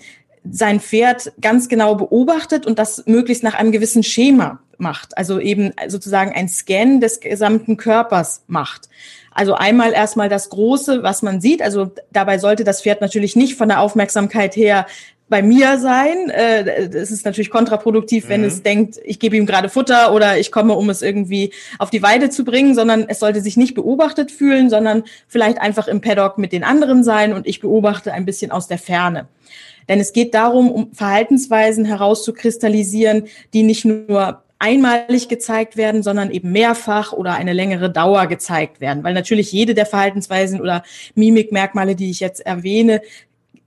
sein 0.49 0.79
Pferd 0.79 1.31
ganz 1.39 1.69
genau 1.69 1.93
beobachtet 1.95 2.65
und 2.65 2.79
das 2.79 3.05
möglichst 3.05 3.43
nach 3.43 3.53
einem 3.53 3.71
gewissen 3.71 4.01
Schema 4.03 4.59
macht. 4.77 5.15
Also 5.15 5.39
eben 5.39 5.71
sozusagen 5.87 6.31
ein 6.33 6.49
Scan 6.49 6.99
des 6.99 7.19
gesamten 7.19 7.77
Körpers 7.77 8.41
macht. 8.47 8.89
Also 9.29 9.53
einmal 9.53 9.93
erstmal 9.93 10.29
das 10.29 10.49
Große, 10.49 11.03
was 11.03 11.21
man 11.21 11.39
sieht. 11.39 11.61
Also 11.61 11.91
dabei 12.11 12.39
sollte 12.39 12.63
das 12.63 12.81
Pferd 12.81 13.01
natürlich 13.01 13.35
nicht 13.35 13.55
von 13.55 13.69
der 13.69 13.81
Aufmerksamkeit 13.81 14.55
her 14.55 14.87
bei 15.31 15.41
mir 15.41 15.79
sein. 15.79 16.29
Äh, 16.29 16.89
es 16.93 17.09
ist 17.09 17.25
natürlich 17.25 17.49
kontraproduktiv, 17.49 18.29
wenn 18.29 18.41
mhm. 18.41 18.47
es 18.47 18.61
denkt, 18.61 18.99
ich 19.03 19.17
gebe 19.17 19.35
ihm 19.37 19.47
gerade 19.47 19.69
Futter 19.69 20.13
oder 20.13 20.37
ich 20.37 20.51
komme, 20.51 20.73
um 20.73 20.91
es 20.91 21.01
irgendwie 21.01 21.51
auf 21.79 21.89
die 21.89 22.03
Weide 22.03 22.29
zu 22.29 22.43
bringen, 22.43 22.75
sondern 22.75 23.05
es 23.07 23.19
sollte 23.19 23.41
sich 23.41 23.57
nicht 23.57 23.73
beobachtet 23.73 24.29
fühlen, 24.29 24.69
sondern 24.69 25.03
vielleicht 25.27 25.59
einfach 25.59 25.87
im 25.87 26.01
Paddock 26.01 26.37
mit 26.37 26.51
den 26.51 26.63
anderen 26.63 27.03
sein 27.03 27.33
und 27.33 27.47
ich 27.47 27.61
beobachte 27.61 28.13
ein 28.13 28.25
bisschen 28.25 28.51
aus 28.51 28.67
der 28.67 28.77
Ferne. 28.77 29.27
Denn 29.89 29.99
es 29.99 30.13
geht 30.13 30.35
darum, 30.35 30.69
um 30.69 30.93
Verhaltensweisen 30.93 31.85
herauszukristallisieren, 31.85 33.23
die 33.53 33.63
nicht 33.63 33.85
nur 33.85 34.43
einmalig 34.59 35.27
gezeigt 35.27 35.75
werden, 35.75 36.03
sondern 36.03 36.29
eben 36.29 36.51
mehrfach 36.51 37.13
oder 37.13 37.33
eine 37.33 37.51
längere 37.51 37.89
Dauer 37.89 38.27
gezeigt 38.27 38.79
werden. 38.79 39.03
Weil 39.03 39.15
natürlich 39.15 39.51
jede 39.51 39.73
der 39.73 39.87
Verhaltensweisen 39.87 40.61
oder 40.61 40.83
Mimikmerkmale, 41.15 41.95
die 41.95 42.11
ich 42.11 42.19
jetzt 42.19 42.45
erwähne, 42.45 43.01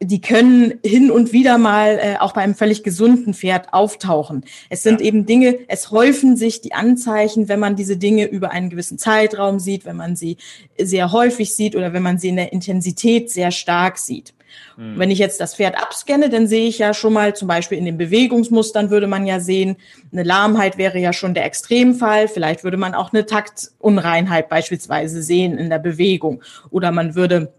die 0.01 0.20
können 0.20 0.75
hin 0.85 1.11
und 1.11 1.33
wieder 1.33 1.59
mal 1.59 1.99
äh, 2.01 2.16
auch 2.18 2.33
bei 2.33 2.42
einem 2.42 2.55
völlig 2.55 2.83
gesunden 2.83 3.35
Pferd 3.35 3.73
auftauchen. 3.73 4.44
Es 4.68 4.83
sind 4.83 5.01
ja. 5.01 5.07
eben 5.07 5.27
Dinge, 5.27 5.59
es 5.68 5.90
häufen 5.90 6.37
sich 6.37 6.61
die 6.61 6.75
Anzeichen, 6.75 7.49
wenn 7.49 7.61
man 7.61 7.77
diese 7.77 7.97
Dinge 7.97 8.27
über 8.27 8.51
einen 8.51 8.70
gewissen 8.70 8.99
Zeitraum 8.99 9.59
sieht, 9.59 9.85
wenn 9.85 9.97
man 9.97 10.16
sie 10.16 10.37
sehr 10.79 11.12
häufig 11.12 11.55
sieht 11.55 11.77
oder 11.77 11.92
wenn 11.92 12.03
man 12.03 12.18
sie 12.18 12.29
in 12.29 12.37
der 12.37 12.53
Intensität 12.53 13.31
sehr 13.31 13.51
stark 13.51 13.99
sieht. 13.99 14.35
Mhm. 14.77 14.99
Wenn 14.99 15.11
ich 15.11 15.18
jetzt 15.18 15.40
das 15.40 15.55
Pferd 15.55 15.77
abscanne, 15.77 16.29
dann 16.29 16.47
sehe 16.47 16.68
ich 16.68 16.79
ja 16.79 16.94
schon 16.94 17.12
mal, 17.12 17.35
zum 17.35 17.49
Beispiel 17.49 17.79
in 17.79 17.85
den 17.85 17.99
Bewegungsmustern 17.99 18.90
würde 18.90 19.07
man 19.07 19.27
ja 19.27 19.40
sehen, 19.40 19.77
eine 20.12 20.23
Lahmheit 20.23 20.79
wäre 20.79 20.99
ja 20.99 21.12
schon 21.12 21.35
der 21.35 21.44
Extremfall. 21.44 22.29
Vielleicht 22.29 22.64
würde 22.64 22.77
man 22.77 22.94
auch 22.94 23.12
eine 23.12 23.27
Taktunreinheit 23.27 24.49
beispielsweise 24.49 25.23
sehen 25.23 25.59
in 25.59 25.70
der 25.70 25.79
Bewegung. 25.79 26.42
Oder 26.70 26.92
man 26.92 27.14
würde 27.14 27.53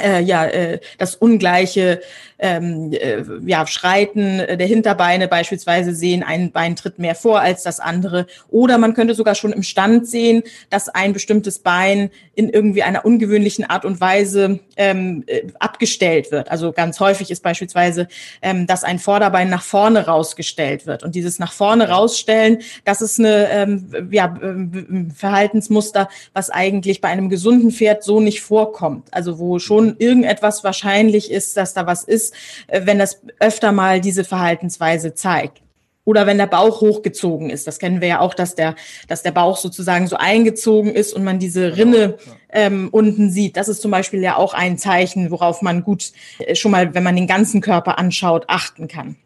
äh, 0.00 0.20
ja, 0.22 0.46
äh, 0.46 0.80
das 0.98 1.16
ungleiche 1.16 2.00
ähm, 2.38 2.92
äh, 2.92 3.22
ja, 3.46 3.66
Schreiten 3.66 4.38
der 4.38 4.66
Hinterbeine 4.66 5.28
beispielsweise 5.28 5.94
sehen, 5.94 6.22
ein 6.22 6.50
Bein 6.50 6.76
tritt 6.76 6.98
mehr 6.98 7.14
vor 7.14 7.40
als 7.40 7.62
das 7.62 7.80
andere. 7.80 8.26
Oder 8.48 8.78
man 8.78 8.94
könnte 8.94 9.14
sogar 9.14 9.34
schon 9.34 9.52
im 9.52 9.62
Stand 9.62 10.08
sehen, 10.08 10.42
dass 10.68 10.88
ein 10.88 11.12
bestimmtes 11.12 11.60
Bein 11.60 12.10
in 12.34 12.50
irgendwie 12.50 12.82
einer 12.82 13.04
ungewöhnlichen 13.04 13.64
Art 13.64 13.84
und 13.84 14.00
Weise 14.00 14.60
ähm, 14.76 15.24
äh, 15.26 15.42
abgestellt 15.58 16.32
wird. 16.32 16.50
Also 16.50 16.72
ganz 16.72 17.00
häufig 17.00 17.30
ist 17.30 17.42
beispielsweise, 17.42 18.08
ähm, 18.42 18.66
dass 18.66 18.84
ein 18.84 18.98
Vorderbein 18.98 19.48
nach 19.48 19.62
vorne 19.62 20.06
rausgestellt 20.06 20.86
wird. 20.86 21.04
Und 21.04 21.14
dieses 21.14 21.38
nach 21.38 21.52
vorne 21.52 21.88
rausstellen, 21.88 22.58
das 22.84 23.00
ist 23.00 23.18
eine 23.18 23.48
ähm, 23.50 24.08
ja, 24.10 24.36
äh, 24.42 25.12
Verhaltensmuster, 25.14 26.08
was 26.34 26.50
eigentlich 26.50 27.00
bei 27.00 27.08
einem 27.08 27.30
gesunden 27.30 27.70
Pferd 27.70 28.02
so 28.02 28.20
nicht 28.20 28.42
vorkommt. 28.42 29.08
Also 29.12 29.38
wo 29.38 29.58
schon 29.58 29.76
schon 29.76 29.96
irgendetwas 29.98 30.64
wahrscheinlich 30.64 31.30
ist, 31.30 31.56
dass 31.56 31.74
da 31.74 31.86
was 31.86 32.02
ist, 32.02 32.25
äh, 32.66 32.82
wenn 32.84 32.98
das 32.98 33.22
öfter 33.40 33.72
mal 33.72 34.00
diese 34.00 34.24
Verhaltensweise 34.24 35.14
zeigt. 35.14 35.62
Oder 36.04 36.24
wenn 36.26 36.38
der 36.38 36.46
Bauch 36.46 36.80
hochgezogen 36.82 37.50
ist. 37.50 37.66
Das 37.66 37.80
kennen 37.80 38.00
wir 38.00 38.06
ja 38.06 38.20
auch, 38.20 38.32
dass 38.32 38.54
der, 38.54 38.76
dass 39.08 39.24
der 39.24 39.32
Bauch 39.32 39.56
sozusagen 39.56 40.06
so 40.06 40.14
eingezogen 40.16 40.94
ist 40.94 41.12
und 41.12 41.24
man 41.24 41.40
diese 41.40 41.72
genau, 41.72 41.76
Rinne 41.76 42.18
ähm, 42.48 42.88
unten 42.92 43.28
sieht. 43.28 43.56
Das 43.56 43.68
ist 43.68 43.82
zum 43.82 43.90
Beispiel 43.90 44.22
ja 44.22 44.36
auch 44.36 44.54
ein 44.54 44.78
Zeichen, 44.78 45.32
worauf 45.32 45.62
man 45.62 45.82
gut 45.82 46.12
äh, 46.38 46.54
schon 46.54 46.70
mal, 46.70 46.94
wenn 46.94 47.02
man 47.02 47.16
den 47.16 47.26
ganzen 47.26 47.60
Körper 47.60 47.98
anschaut, 47.98 48.44
achten 48.46 48.86
kann. 48.86 49.16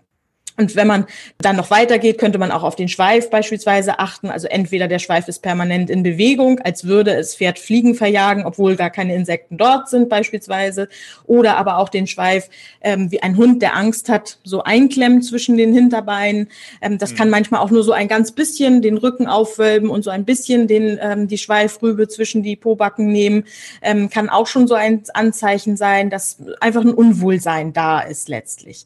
Und 0.60 0.76
wenn 0.76 0.86
man 0.86 1.06
dann 1.38 1.56
noch 1.56 1.70
weitergeht, 1.70 2.18
könnte 2.18 2.38
man 2.38 2.52
auch 2.52 2.64
auf 2.64 2.76
den 2.76 2.88
Schweif 2.88 3.30
beispielsweise 3.30 3.98
achten. 3.98 4.28
Also 4.28 4.46
entweder 4.46 4.88
der 4.88 4.98
Schweif 4.98 5.26
ist 5.26 5.40
permanent 5.40 5.88
in 5.88 6.02
Bewegung, 6.02 6.60
als 6.60 6.84
würde 6.84 7.14
es 7.14 7.34
Pferd 7.34 7.58
Fliegen 7.58 7.94
verjagen, 7.94 8.44
obwohl 8.44 8.76
gar 8.76 8.90
keine 8.90 9.14
Insekten 9.14 9.56
dort 9.56 9.88
sind 9.88 10.10
beispielsweise. 10.10 10.90
Oder 11.24 11.56
aber 11.56 11.78
auch 11.78 11.88
den 11.88 12.06
Schweif 12.06 12.50
ähm, 12.82 13.10
wie 13.10 13.22
ein 13.22 13.38
Hund, 13.38 13.62
der 13.62 13.74
Angst 13.74 14.10
hat, 14.10 14.38
so 14.44 14.62
einklemmen 14.62 15.22
zwischen 15.22 15.56
den 15.56 15.72
Hinterbeinen. 15.72 16.48
Ähm, 16.82 16.98
das 16.98 17.12
mhm. 17.12 17.16
kann 17.16 17.30
manchmal 17.30 17.62
auch 17.62 17.70
nur 17.70 17.82
so 17.82 17.92
ein 17.92 18.08
ganz 18.08 18.32
bisschen 18.32 18.82
den 18.82 18.98
Rücken 18.98 19.26
aufwölben 19.26 19.88
und 19.88 20.04
so 20.04 20.10
ein 20.10 20.26
bisschen 20.26 20.68
den, 20.68 20.98
ähm, 21.00 21.26
die 21.26 21.38
Schweifrübe 21.38 22.06
zwischen 22.06 22.42
die 22.42 22.56
Pobacken 22.56 23.10
nehmen. 23.10 23.44
Ähm, 23.80 24.10
kann 24.10 24.28
auch 24.28 24.46
schon 24.46 24.68
so 24.68 24.74
ein 24.74 25.04
Anzeichen 25.14 25.78
sein, 25.78 26.10
dass 26.10 26.36
einfach 26.60 26.82
ein 26.82 26.92
Unwohlsein 26.92 27.72
da 27.72 28.00
ist 28.00 28.28
letztlich. 28.28 28.84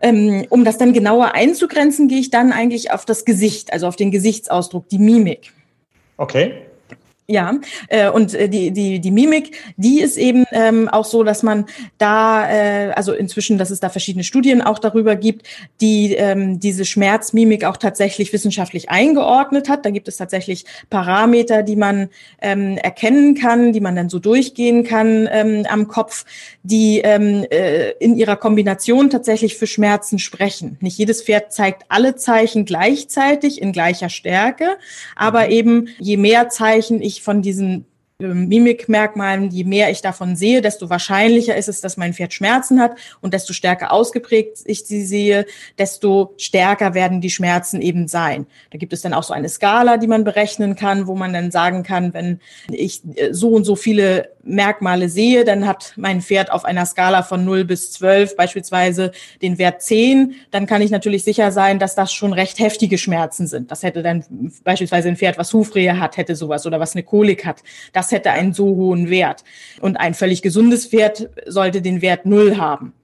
Ähm, 0.00 0.46
um 0.50 0.64
das 0.64 0.78
dann 0.78 0.92
genauer 0.92 1.34
einzugrenzen, 1.34 2.08
gehe 2.08 2.18
ich 2.18 2.30
dann 2.30 2.52
eigentlich 2.52 2.92
auf 2.92 3.04
das 3.04 3.24
Gesicht, 3.24 3.72
also 3.72 3.86
auf 3.86 3.96
den 3.96 4.10
Gesichtsausdruck, 4.10 4.88
die 4.88 4.98
Mimik. 4.98 5.52
Okay. 6.16 6.66
Ja, 7.26 7.54
äh, 7.88 8.10
und 8.10 8.34
äh, 8.34 8.50
die, 8.50 8.70
die, 8.70 9.00
die 9.00 9.10
Mimik, 9.10 9.56
die 9.78 10.02
ist 10.02 10.18
eben 10.18 10.44
ähm, 10.52 10.90
auch 10.90 11.06
so, 11.06 11.24
dass 11.24 11.42
man 11.42 11.64
da, 11.96 12.50
äh, 12.50 12.92
also 12.92 13.14
inzwischen, 13.14 13.56
dass 13.56 13.70
es 13.70 13.80
da 13.80 13.88
verschiedene 13.88 14.24
Studien 14.24 14.60
auch 14.60 14.78
darüber 14.78 15.16
gibt, 15.16 15.46
die 15.80 16.12
ähm, 16.12 16.60
diese 16.60 16.84
Schmerzmimik 16.84 17.64
auch 17.64 17.78
tatsächlich 17.78 18.30
wissenschaftlich 18.34 18.90
eingeordnet 18.90 19.70
hat. 19.70 19.86
Da 19.86 19.90
gibt 19.90 20.06
es 20.06 20.18
tatsächlich 20.18 20.66
Parameter, 20.90 21.62
die 21.62 21.76
man 21.76 22.10
ähm, 22.42 22.76
erkennen 22.76 23.34
kann, 23.34 23.72
die 23.72 23.80
man 23.80 23.96
dann 23.96 24.10
so 24.10 24.18
durchgehen 24.18 24.84
kann 24.84 25.26
ähm, 25.32 25.64
am 25.66 25.88
Kopf, 25.88 26.26
die 26.62 26.98
ähm, 26.98 27.46
äh, 27.50 27.92
in 28.00 28.16
ihrer 28.16 28.36
Kombination 28.36 29.08
tatsächlich 29.08 29.56
für 29.56 29.66
Schmerzen 29.66 30.18
sprechen. 30.18 30.76
Nicht 30.80 30.98
jedes 30.98 31.22
Pferd 31.22 31.54
zeigt 31.54 31.84
alle 31.88 32.16
Zeichen 32.16 32.66
gleichzeitig 32.66 33.62
in 33.62 33.72
gleicher 33.72 34.10
Stärke, 34.10 34.76
aber 35.16 35.46
mhm. 35.46 35.52
eben 35.52 35.88
je 35.98 36.18
mehr 36.18 36.50
Zeichen 36.50 37.00
ich 37.00 37.13
ich 37.14 37.22
von 37.22 37.42
diesen 37.42 37.86
Mimikmerkmalen, 38.28 39.50
je 39.50 39.64
mehr 39.64 39.90
ich 39.90 40.02
davon 40.02 40.36
sehe, 40.36 40.62
desto 40.62 40.88
wahrscheinlicher 40.88 41.56
ist 41.56 41.68
es, 41.68 41.80
dass 41.80 41.96
mein 41.96 42.14
Pferd 42.14 42.32
Schmerzen 42.32 42.80
hat 42.80 42.92
und 43.20 43.34
desto 43.34 43.52
stärker 43.52 43.92
ausgeprägt 43.92 44.58
ich 44.64 44.84
sie 44.84 45.04
sehe, 45.04 45.46
desto 45.78 46.34
stärker 46.36 46.94
werden 46.94 47.20
die 47.20 47.30
Schmerzen 47.30 47.80
eben 47.80 48.08
sein. 48.08 48.46
Da 48.70 48.78
gibt 48.78 48.92
es 48.92 49.02
dann 49.02 49.14
auch 49.14 49.22
so 49.22 49.34
eine 49.34 49.48
Skala, 49.48 49.96
die 49.96 50.06
man 50.06 50.24
berechnen 50.24 50.76
kann, 50.76 51.06
wo 51.06 51.14
man 51.14 51.32
dann 51.32 51.50
sagen 51.50 51.82
kann, 51.82 52.14
wenn 52.14 52.40
ich 52.70 53.02
äh, 53.16 53.32
so 53.32 53.50
und 53.50 53.64
so 53.64 53.76
viele 53.76 54.30
Merkmale 54.44 55.08
sehe, 55.08 55.44
dann 55.44 55.66
hat 55.66 55.94
mein 55.96 56.20
Pferd 56.20 56.52
auf 56.52 56.64
einer 56.64 56.86
Skala 56.86 57.22
von 57.22 57.44
0 57.44 57.64
bis 57.64 57.92
12 57.92 58.36
beispielsweise 58.36 59.12
den 59.42 59.58
Wert 59.58 59.82
10, 59.82 60.34
dann 60.50 60.66
kann 60.66 60.82
ich 60.82 60.90
natürlich 60.90 61.24
sicher 61.24 61.50
sein, 61.50 61.78
dass 61.78 61.94
das 61.94 62.12
schon 62.12 62.32
recht 62.32 62.58
heftige 62.58 62.98
Schmerzen 62.98 63.46
sind. 63.46 63.70
Das 63.70 63.82
hätte 63.82 64.02
dann 64.02 64.24
beispielsweise 64.62 65.08
ein 65.08 65.16
Pferd, 65.16 65.38
was 65.38 65.52
Hufrehe 65.52 65.98
hat, 65.98 66.16
hätte 66.16 66.36
sowas 66.36 66.66
oder 66.66 66.80
was 66.80 66.94
eine 66.94 67.02
Kolik 67.02 67.44
hat. 67.44 67.62
Das 67.92 68.12
hätte 68.14 68.30
einen 68.30 68.54
so 68.54 68.64
hohen 68.64 69.10
Wert. 69.10 69.44
Und 69.82 69.98
ein 69.98 70.14
völlig 70.14 70.40
gesundes 70.40 70.86
Pferd 70.86 71.28
sollte 71.46 71.82
den 71.82 72.00
Wert 72.00 72.24
0 72.24 72.56
haben. 72.56 72.94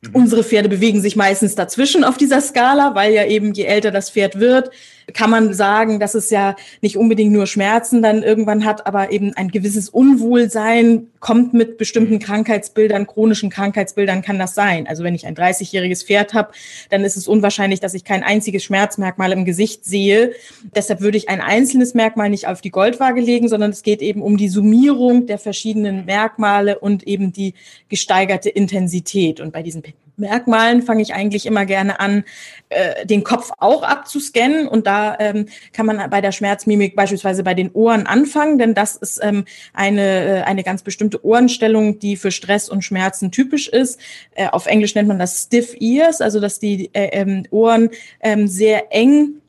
Mhm. 0.00 0.14
Unsere 0.14 0.42
Pferde 0.42 0.68
bewegen 0.68 1.00
sich 1.00 1.14
meistens 1.14 1.54
dazwischen 1.54 2.02
auf 2.02 2.16
dieser 2.16 2.40
Skala, 2.40 2.96
weil 2.96 3.12
ja 3.12 3.24
eben 3.24 3.52
je 3.52 3.64
älter 3.64 3.92
das 3.92 4.10
Pferd 4.10 4.40
wird, 4.40 4.70
kann 5.14 5.30
man 5.30 5.54
sagen, 5.54 6.00
dass 6.00 6.14
es 6.14 6.30
ja 6.30 6.56
nicht 6.80 6.96
unbedingt 6.96 7.32
nur 7.32 7.46
Schmerzen 7.46 8.02
dann 8.02 8.22
irgendwann 8.22 8.64
hat, 8.64 8.86
aber 8.86 9.10
eben 9.10 9.32
ein 9.34 9.48
gewisses 9.48 9.88
Unwohlsein 9.88 11.08
kommt 11.20 11.54
mit 11.54 11.78
bestimmten 11.78 12.14
mhm. 12.14 12.18
Krankheitsbildern, 12.20 13.06
chronischen 13.06 13.50
Krankheitsbildern 13.50 14.22
kann 14.22 14.38
das 14.38 14.54
sein. 14.54 14.86
Also 14.86 15.04
wenn 15.04 15.14
ich 15.14 15.26
ein 15.26 15.34
30-jähriges 15.34 16.04
Pferd 16.04 16.34
habe, 16.34 16.52
dann 16.90 17.04
ist 17.04 17.16
es 17.16 17.26
unwahrscheinlich, 17.26 17.80
dass 17.80 17.94
ich 17.94 18.04
kein 18.04 18.22
einziges 18.22 18.64
Schmerzmerkmal 18.64 19.32
im 19.32 19.44
Gesicht 19.44 19.84
sehe. 19.84 20.32
Deshalb 20.74 21.00
würde 21.00 21.18
ich 21.18 21.28
ein 21.28 21.40
einzelnes 21.40 21.94
Merkmal 21.94 22.30
nicht 22.30 22.46
auf 22.46 22.60
die 22.60 22.70
Goldwaage 22.70 23.20
legen, 23.20 23.48
sondern 23.48 23.70
es 23.70 23.82
geht 23.82 24.02
eben 24.02 24.22
um 24.22 24.36
die 24.36 24.48
Summierung 24.48 25.26
der 25.26 25.38
verschiedenen 25.38 26.04
Merkmale 26.04 26.78
und 26.78 27.06
eben 27.06 27.32
die 27.32 27.54
gesteigerte 27.88 28.50
Intensität. 28.50 29.40
Und 29.40 29.52
bei 29.52 29.62
diesen 29.62 29.82
Merkmalen 30.18 30.82
fange 30.82 31.02
ich 31.02 31.14
eigentlich 31.14 31.46
immer 31.46 31.64
gerne 31.66 32.00
an, 32.00 32.24
äh, 32.68 33.06
den 33.06 33.24
Kopf 33.24 33.50
auch 33.58 33.82
abzuscannen. 33.82 34.68
Und 34.68 34.86
da 34.86 35.16
ähm, 35.18 35.46
kann 35.72 35.86
man 35.86 36.10
bei 36.10 36.20
der 36.20 36.32
Schmerzmimik 36.32 36.96
beispielsweise 36.96 37.42
bei 37.42 37.54
den 37.54 37.70
Ohren 37.72 38.06
anfangen, 38.06 38.58
denn 38.58 38.74
das 38.74 38.96
ist 38.96 39.20
ähm, 39.22 39.44
eine, 39.72 40.40
äh, 40.40 40.42
eine 40.42 40.62
ganz 40.62 40.82
bestimmte 40.82 41.24
Ohrenstellung, 41.24 41.98
die 41.98 42.16
für 42.16 42.30
Stress 42.30 42.68
und 42.68 42.82
Schmerzen 42.82 43.30
typisch 43.30 43.68
ist. 43.68 44.00
Äh, 44.34 44.48
auf 44.48 44.66
Englisch 44.66 44.94
nennt 44.94 45.08
man 45.08 45.18
das 45.18 45.44
Stiff 45.44 45.74
Ears, 45.80 46.20
also 46.20 46.40
dass 46.40 46.58
die 46.58 46.90
äh, 46.92 47.08
ähm, 47.12 47.44
Ohren 47.50 47.90
ähm, 48.20 48.48
sehr 48.48 48.94
eng 48.94 49.40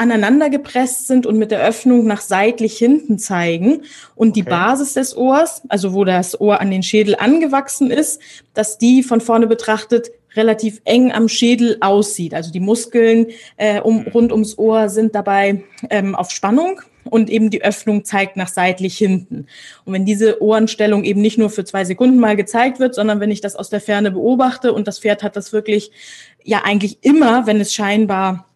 aneinander 0.00 0.48
gepresst 0.48 1.06
sind 1.08 1.26
und 1.26 1.36
mit 1.36 1.50
der 1.50 1.62
Öffnung 1.62 2.06
nach 2.06 2.22
seitlich 2.22 2.78
hinten 2.78 3.18
zeigen 3.18 3.82
und 4.14 4.34
die 4.34 4.42
okay. 4.42 4.50
Basis 4.50 4.94
des 4.94 5.14
Ohrs, 5.14 5.60
also 5.68 5.92
wo 5.92 6.04
das 6.04 6.40
Ohr 6.40 6.58
an 6.60 6.70
den 6.70 6.82
Schädel 6.82 7.16
angewachsen 7.16 7.90
ist, 7.90 8.20
dass 8.54 8.78
die 8.78 9.02
von 9.02 9.20
vorne 9.20 9.46
betrachtet 9.46 10.10
relativ 10.36 10.80
eng 10.84 11.12
am 11.12 11.28
Schädel 11.28 11.76
aussieht. 11.80 12.32
Also 12.32 12.50
die 12.50 12.60
Muskeln 12.60 13.26
äh, 13.58 13.80
um, 13.80 14.06
rund 14.06 14.32
ums 14.32 14.56
Ohr 14.56 14.88
sind 14.88 15.14
dabei 15.14 15.64
ähm, 15.90 16.14
auf 16.14 16.30
Spannung 16.30 16.80
und 17.04 17.28
eben 17.28 17.50
die 17.50 17.62
Öffnung 17.62 18.04
zeigt 18.04 18.36
nach 18.36 18.48
seitlich 18.48 18.96
hinten. 18.96 19.46
Und 19.84 19.92
wenn 19.92 20.06
diese 20.06 20.42
Ohrenstellung 20.42 21.04
eben 21.04 21.20
nicht 21.20 21.36
nur 21.36 21.50
für 21.50 21.64
zwei 21.64 21.84
Sekunden 21.84 22.18
mal 22.18 22.36
gezeigt 22.36 22.78
wird, 22.78 22.94
sondern 22.94 23.20
wenn 23.20 23.30
ich 23.30 23.42
das 23.42 23.54
aus 23.54 23.68
der 23.68 23.82
Ferne 23.82 24.12
beobachte 24.12 24.72
und 24.72 24.88
das 24.88 25.00
Pferd 25.00 25.22
hat 25.22 25.36
das 25.36 25.52
wirklich 25.52 25.90
ja 26.42 26.62
eigentlich 26.64 26.98
immer, 27.02 27.46
wenn 27.46 27.60
es 27.60 27.74
scheinbar 27.74 28.46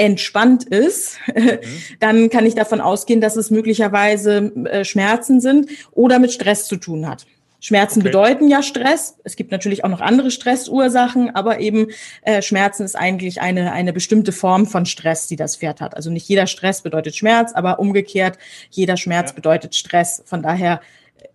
entspannt 0.00 0.64
ist, 0.64 1.18
mhm. 1.34 1.58
dann 2.00 2.30
kann 2.30 2.46
ich 2.46 2.54
davon 2.54 2.80
ausgehen, 2.80 3.20
dass 3.20 3.36
es 3.36 3.50
möglicherweise 3.50 4.50
äh, 4.64 4.84
Schmerzen 4.84 5.40
sind 5.40 5.70
oder 5.92 6.18
mit 6.18 6.32
Stress 6.32 6.66
zu 6.66 6.76
tun 6.76 7.06
hat. 7.06 7.26
Schmerzen 7.62 8.00
okay. 8.00 8.08
bedeuten 8.08 8.48
ja 8.48 8.62
Stress. 8.62 9.18
Es 9.22 9.36
gibt 9.36 9.52
natürlich 9.52 9.84
auch 9.84 9.90
noch 9.90 10.00
andere 10.00 10.30
Stressursachen, 10.30 11.34
aber 11.34 11.60
eben 11.60 11.88
äh, 12.22 12.40
Schmerzen 12.40 12.84
ist 12.84 12.96
eigentlich 12.96 13.42
eine, 13.42 13.72
eine 13.72 13.92
bestimmte 13.92 14.32
Form 14.32 14.66
von 14.66 14.86
Stress, 14.86 15.26
die 15.26 15.36
das 15.36 15.56
Pferd 15.56 15.82
hat. 15.82 15.94
Also 15.94 16.08
nicht 16.08 16.26
jeder 16.26 16.46
Stress 16.46 16.80
bedeutet 16.80 17.14
Schmerz, 17.14 17.52
aber 17.52 17.78
umgekehrt, 17.78 18.38
jeder 18.70 18.96
Schmerz 18.96 19.30
ja. 19.30 19.34
bedeutet 19.34 19.74
Stress. 19.74 20.22
Von 20.24 20.42
daher 20.42 20.80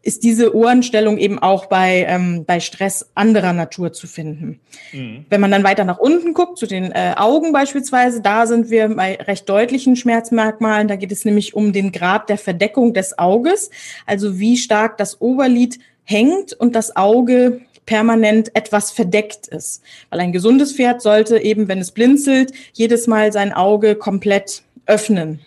ist 0.01 0.23
diese 0.23 0.55
Ohrenstellung 0.55 1.17
eben 1.17 1.39
auch 1.39 1.65
bei, 1.65 2.05
ähm, 2.07 2.45
bei 2.45 2.59
Stress 2.59 3.09
anderer 3.15 3.53
Natur 3.53 3.93
zu 3.93 4.07
finden. 4.07 4.59
Mhm. 4.91 5.25
Wenn 5.29 5.41
man 5.41 5.51
dann 5.51 5.63
weiter 5.63 5.83
nach 5.83 5.97
unten 5.97 6.33
guckt, 6.33 6.57
zu 6.57 6.67
den 6.67 6.91
äh, 6.91 7.13
Augen 7.17 7.51
beispielsweise, 7.51 8.21
da 8.21 8.45
sind 8.45 8.69
wir 8.69 8.89
bei 8.89 9.15
recht 9.15 9.49
deutlichen 9.49 9.95
Schmerzmerkmalen. 9.95 10.88
Da 10.88 10.95
geht 10.95 11.11
es 11.11 11.25
nämlich 11.25 11.53
um 11.53 11.73
den 11.73 11.91
Grad 11.91 12.29
der 12.29 12.38
Verdeckung 12.38 12.93
des 12.93 13.17
Auges, 13.17 13.69
also 14.05 14.39
wie 14.39 14.57
stark 14.57 14.97
das 14.97 15.21
Oberlid 15.21 15.79
hängt 16.03 16.53
und 16.53 16.75
das 16.75 16.95
Auge 16.95 17.61
permanent 17.86 18.55
etwas 18.55 18.91
verdeckt 18.91 19.47
ist. 19.47 19.81
Weil 20.09 20.19
ein 20.19 20.31
gesundes 20.31 20.73
Pferd 20.73 21.01
sollte 21.01 21.39
eben, 21.39 21.67
wenn 21.67 21.79
es 21.79 21.91
blinzelt, 21.91 22.51
jedes 22.73 23.07
Mal 23.07 23.31
sein 23.31 23.53
Auge 23.53 23.95
komplett 23.95 24.63
öffnen. 24.86 25.41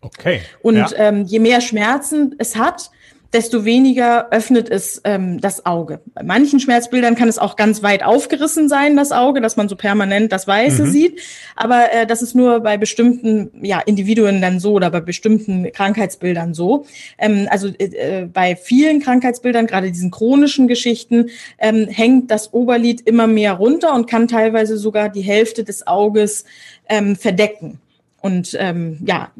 Okay. 0.00 0.40
Und 0.62 0.76
ja. 0.76 0.90
ähm, 0.96 1.24
je 1.24 1.38
mehr 1.38 1.60
Schmerzen 1.60 2.34
es 2.38 2.56
hat, 2.56 2.90
desto 3.34 3.64
weniger 3.64 4.28
öffnet 4.30 4.70
es 4.70 5.00
ähm, 5.02 5.40
das 5.40 5.66
Auge. 5.66 6.00
Bei 6.14 6.22
manchen 6.22 6.60
Schmerzbildern 6.60 7.16
kann 7.16 7.28
es 7.28 7.38
auch 7.38 7.56
ganz 7.56 7.82
weit 7.82 8.04
aufgerissen 8.04 8.68
sein, 8.68 8.96
das 8.96 9.10
Auge, 9.10 9.40
dass 9.40 9.56
man 9.56 9.68
so 9.68 9.74
permanent 9.74 10.30
das 10.30 10.46
Weiße 10.46 10.84
mhm. 10.84 10.90
sieht. 10.90 11.20
Aber 11.56 11.92
äh, 11.92 12.06
das 12.06 12.22
ist 12.22 12.36
nur 12.36 12.60
bei 12.60 12.76
bestimmten 12.76 13.50
ja, 13.60 13.80
Individuen 13.80 14.40
dann 14.40 14.60
so 14.60 14.72
oder 14.72 14.88
bei 14.90 15.00
bestimmten 15.00 15.70
Krankheitsbildern 15.72 16.54
so. 16.54 16.86
Ähm, 17.18 17.48
also 17.50 17.68
äh, 17.68 18.22
äh 18.22 18.26
bei 18.32 18.54
vielen 18.54 19.00
Krankheitsbildern, 19.00 19.66
gerade 19.66 19.90
diesen 19.90 20.12
chronischen 20.12 20.68
Geschichten, 20.68 21.30
ähm, 21.58 21.88
hängt 21.88 22.30
das 22.30 22.52
Oberlid 22.54 23.00
immer 23.00 23.26
mehr 23.26 23.54
runter 23.54 23.94
und 23.94 24.08
kann 24.08 24.28
teilweise 24.28 24.78
sogar 24.78 25.08
die 25.08 25.22
Hälfte 25.22 25.64
des 25.64 25.88
Auges 25.88 26.44
ähm, 26.88 27.16
verdecken. 27.16 27.80
Und 28.24 28.56
ähm, 28.58 29.00
ja, 29.04 29.32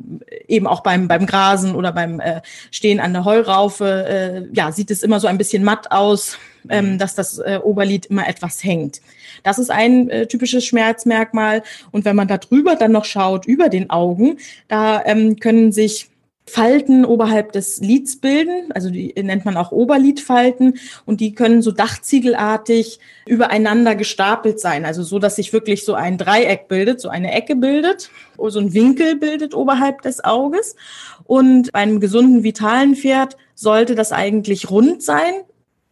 eben 0.47 0.67
auch 0.67 0.83
beim, 0.83 1.09
beim 1.09 1.25
Grasen 1.25 1.75
oder 1.75 1.91
beim 1.91 2.21
äh, 2.21 2.43
Stehen 2.71 3.01
an 3.01 3.15
der 3.15 3.25
Heuraufe, 3.25 4.05
äh, 4.07 4.55
ja, 4.55 4.73
sieht 4.73 4.91
es 4.91 5.03
immer 5.03 5.21
so 5.21 5.27
ein 5.27 5.39
bisschen 5.39 5.65
matt 5.65 5.91
aus, 5.91 6.37
ähm, 6.69 6.93
mhm. 6.93 6.99
dass 6.99 7.15
das 7.15 7.39
äh, 7.39 7.61
Oberlid 7.63 8.05
immer 8.05 8.29
etwas 8.29 8.63
hängt. 8.63 9.01
Das 9.43 9.59
ist 9.59 9.71
ein 9.71 10.11
äh, 10.11 10.27
typisches 10.27 10.67
Schmerzmerkmal. 10.67 11.63
Und 11.93 12.05
wenn 12.05 12.15
man 12.15 12.29
da 12.29 12.37
drüber 12.37 12.77
dann 12.77 12.93
noch 12.93 13.07
schaut, 13.07 13.47
über 13.47 13.71
den 13.71 13.89
Augen, 13.89 14.37
da 14.69 15.03
ähm, 15.07 15.37
können 15.41 15.73
sich 15.73 16.11
Falten 16.47 17.07
oberhalb 17.07 17.53
des 17.53 17.81
Lids 17.81 18.21
bilden, 18.21 18.71
also 18.73 18.91
die 18.91 19.15
nennt 19.23 19.47
man 19.47 19.57
auch 19.57 19.73
Oberlidfalten 19.73 20.79
und 21.07 21.21
die 21.21 21.35
können 21.35 21.63
so 21.63 21.73
dachziegelartig 21.73 23.01
übereinander 23.27 23.95
gestapelt 23.95 24.61
sein, 24.61 24.85
also 24.85 25.03
so, 25.03 25.19
dass 25.19 25.37
sich 25.37 25.55
wirklich 25.55 25.87
so 25.87 25.95
ein 25.95 26.19
Dreieck 26.19 26.69
bildet, 26.69 27.01
so 27.01 27.09
eine 27.09 27.33
Ecke 27.33 27.57
bildet, 27.57 28.11
so 28.37 28.59
ein 28.59 28.75
Winkel 28.75 29.17
bildet 29.17 29.55
oberhalb 29.55 30.03
des 30.03 30.23
Auges. 30.23 30.77
Und 31.25 31.73
bei 31.73 31.79
einem 31.79 31.99
gesunden, 31.99 32.43
vitalen 32.45 32.95
Pferd 32.95 33.39
sollte 33.55 33.95
das 33.95 34.13
eigentlich 34.13 34.71
rund 34.71 35.03
sein, 35.03 35.33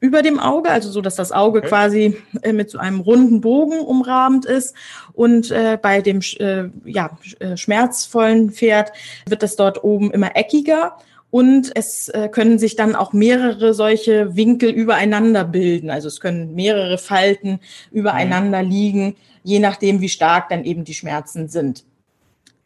über 0.03 0.23
dem 0.23 0.41
Auge, 0.41 0.69
also 0.69 0.91
so, 0.91 1.01
dass 1.01 1.15
das 1.15 1.31
Auge 1.31 1.61
okay. 1.61 1.69
quasi 1.69 2.17
äh, 2.43 2.53
mit 2.53 2.71
so 2.71 2.79
einem 2.79 3.01
runden 3.01 3.41
Bogen 3.41 3.79
umrahmt 3.79 4.45
ist. 4.45 4.75
Und 5.13 5.53
äh, 5.53 5.79
bei 5.81 6.03
dem 6.03 6.19
äh, 6.41 6.65
ja, 6.85 7.17
äh, 7.39 7.57
schmerzvollen 7.57 8.51
Pferd 8.51 8.93
wird 9.29 9.45
das 9.45 9.55
dort 9.55 9.85
oben 9.85 10.11
immer 10.11 10.35
eckiger. 10.35 10.99
Und 11.31 11.71
es 11.77 12.09
äh, 12.09 12.29
können 12.29 12.59
sich 12.59 12.75
dann 12.75 12.97
auch 12.97 13.13
mehrere 13.13 13.75
solche 13.75 14.35
Winkel 14.35 14.71
übereinander 14.71 15.45
bilden. 15.45 15.89
Also 15.89 16.09
es 16.09 16.19
können 16.19 16.57
mehrere 16.57 16.99
Falten 16.99 17.61
übereinander 17.93 18.65
mhm. 18.65 18.71
liegen, 18.71 19.17
je 19.45 19.61
nachdem, 19.61 20.01
wie 20.01 20.09
stark 20.09 20.49
dann 20.49 20.65
eben 20.65 20.83
die 20.83 20.95
Schmerzen 20.95 21.49
sind. 21.49 21.85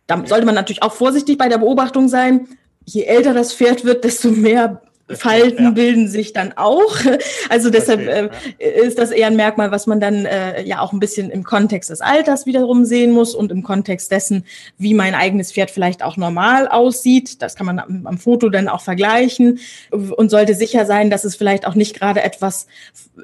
Da 0.07 0.23
sollte 0.25 0.47
man 0.47 0.55
natürlich 0.55 0.83
auch 0.83 0.95
vorsichtig 0.95 1.37
bei 1.37 1.51
der 1.51 1.59
Beobachtung 1.59 2.09
sein. 2.09 2.49
Je 2.87 3.03
älter 3.03 3.35
das 3.35 3.53
Pferd 3.53 3.85
wird, 3.85 4.05
desto 4.05 4.31
mehr 4.31 4.81
Falten 5.15 5.65
ja. 5.65 5.71
bilden 5.71 6.09
sich 6.09 6.33
dann 6.33 6.53
auch. 6.57 6.97
Also 7.49 7.71
deshalb 7.71 8.01
äh, 8.01 8.29
ist 8.59 8.99
das 8.99 9.11
eher 9.11 9.29
ein 9.29 9.37
Merkmal, 9.37 9.71
was 9.71 9.87
man 9.87 10.01
dann 10.01 10.27
äh, 10.27 10.63
ja 10.63 10.81
auch 10.81 10.93
ein 10.93 10.99
bisschen 10.99 11.31
im 11.31 11.45
Kontext 11.45 11.91
des 11.91 12.01
Alters 12.01 12.45
wiederum 12.45 12.85
sehen 12.85 13.13
muss 13.13 13.35
und 13.35 13.53
im 13.53 13.63
Kontext 13.63 14.11
dessen, 14.11 14.45
wie 14.79 14.95
mein 14.95 15.15
eigenes 15.15 15.53
Pferd 15.53 15.71
vielleicht 15.71 16.03
auch 16.03 16.17
normal 16.17 16.67
aussieht. 16.67 17.41
Das 17.41 17.55
kann 17.55 17.67
man 17.67 17.79
am, 17.79 18.07
am 18.07 18.19
Foto 18.19 18.49
dann 18.49 18.69
auch 18.69 18.81
vergleichen 18.81 19.61
und 19.91 20.31
sollte 20.31 20.55
sicher 20.55 20.87
sein, 20.87 21.09
dass 21.09 21.25
es 21.25 21.37
vielleicht 21.37 21.67
auch 21.67 21.75
nicht 21.75 21.99
gerade 21.99 22.23
etwas 22.23 22.67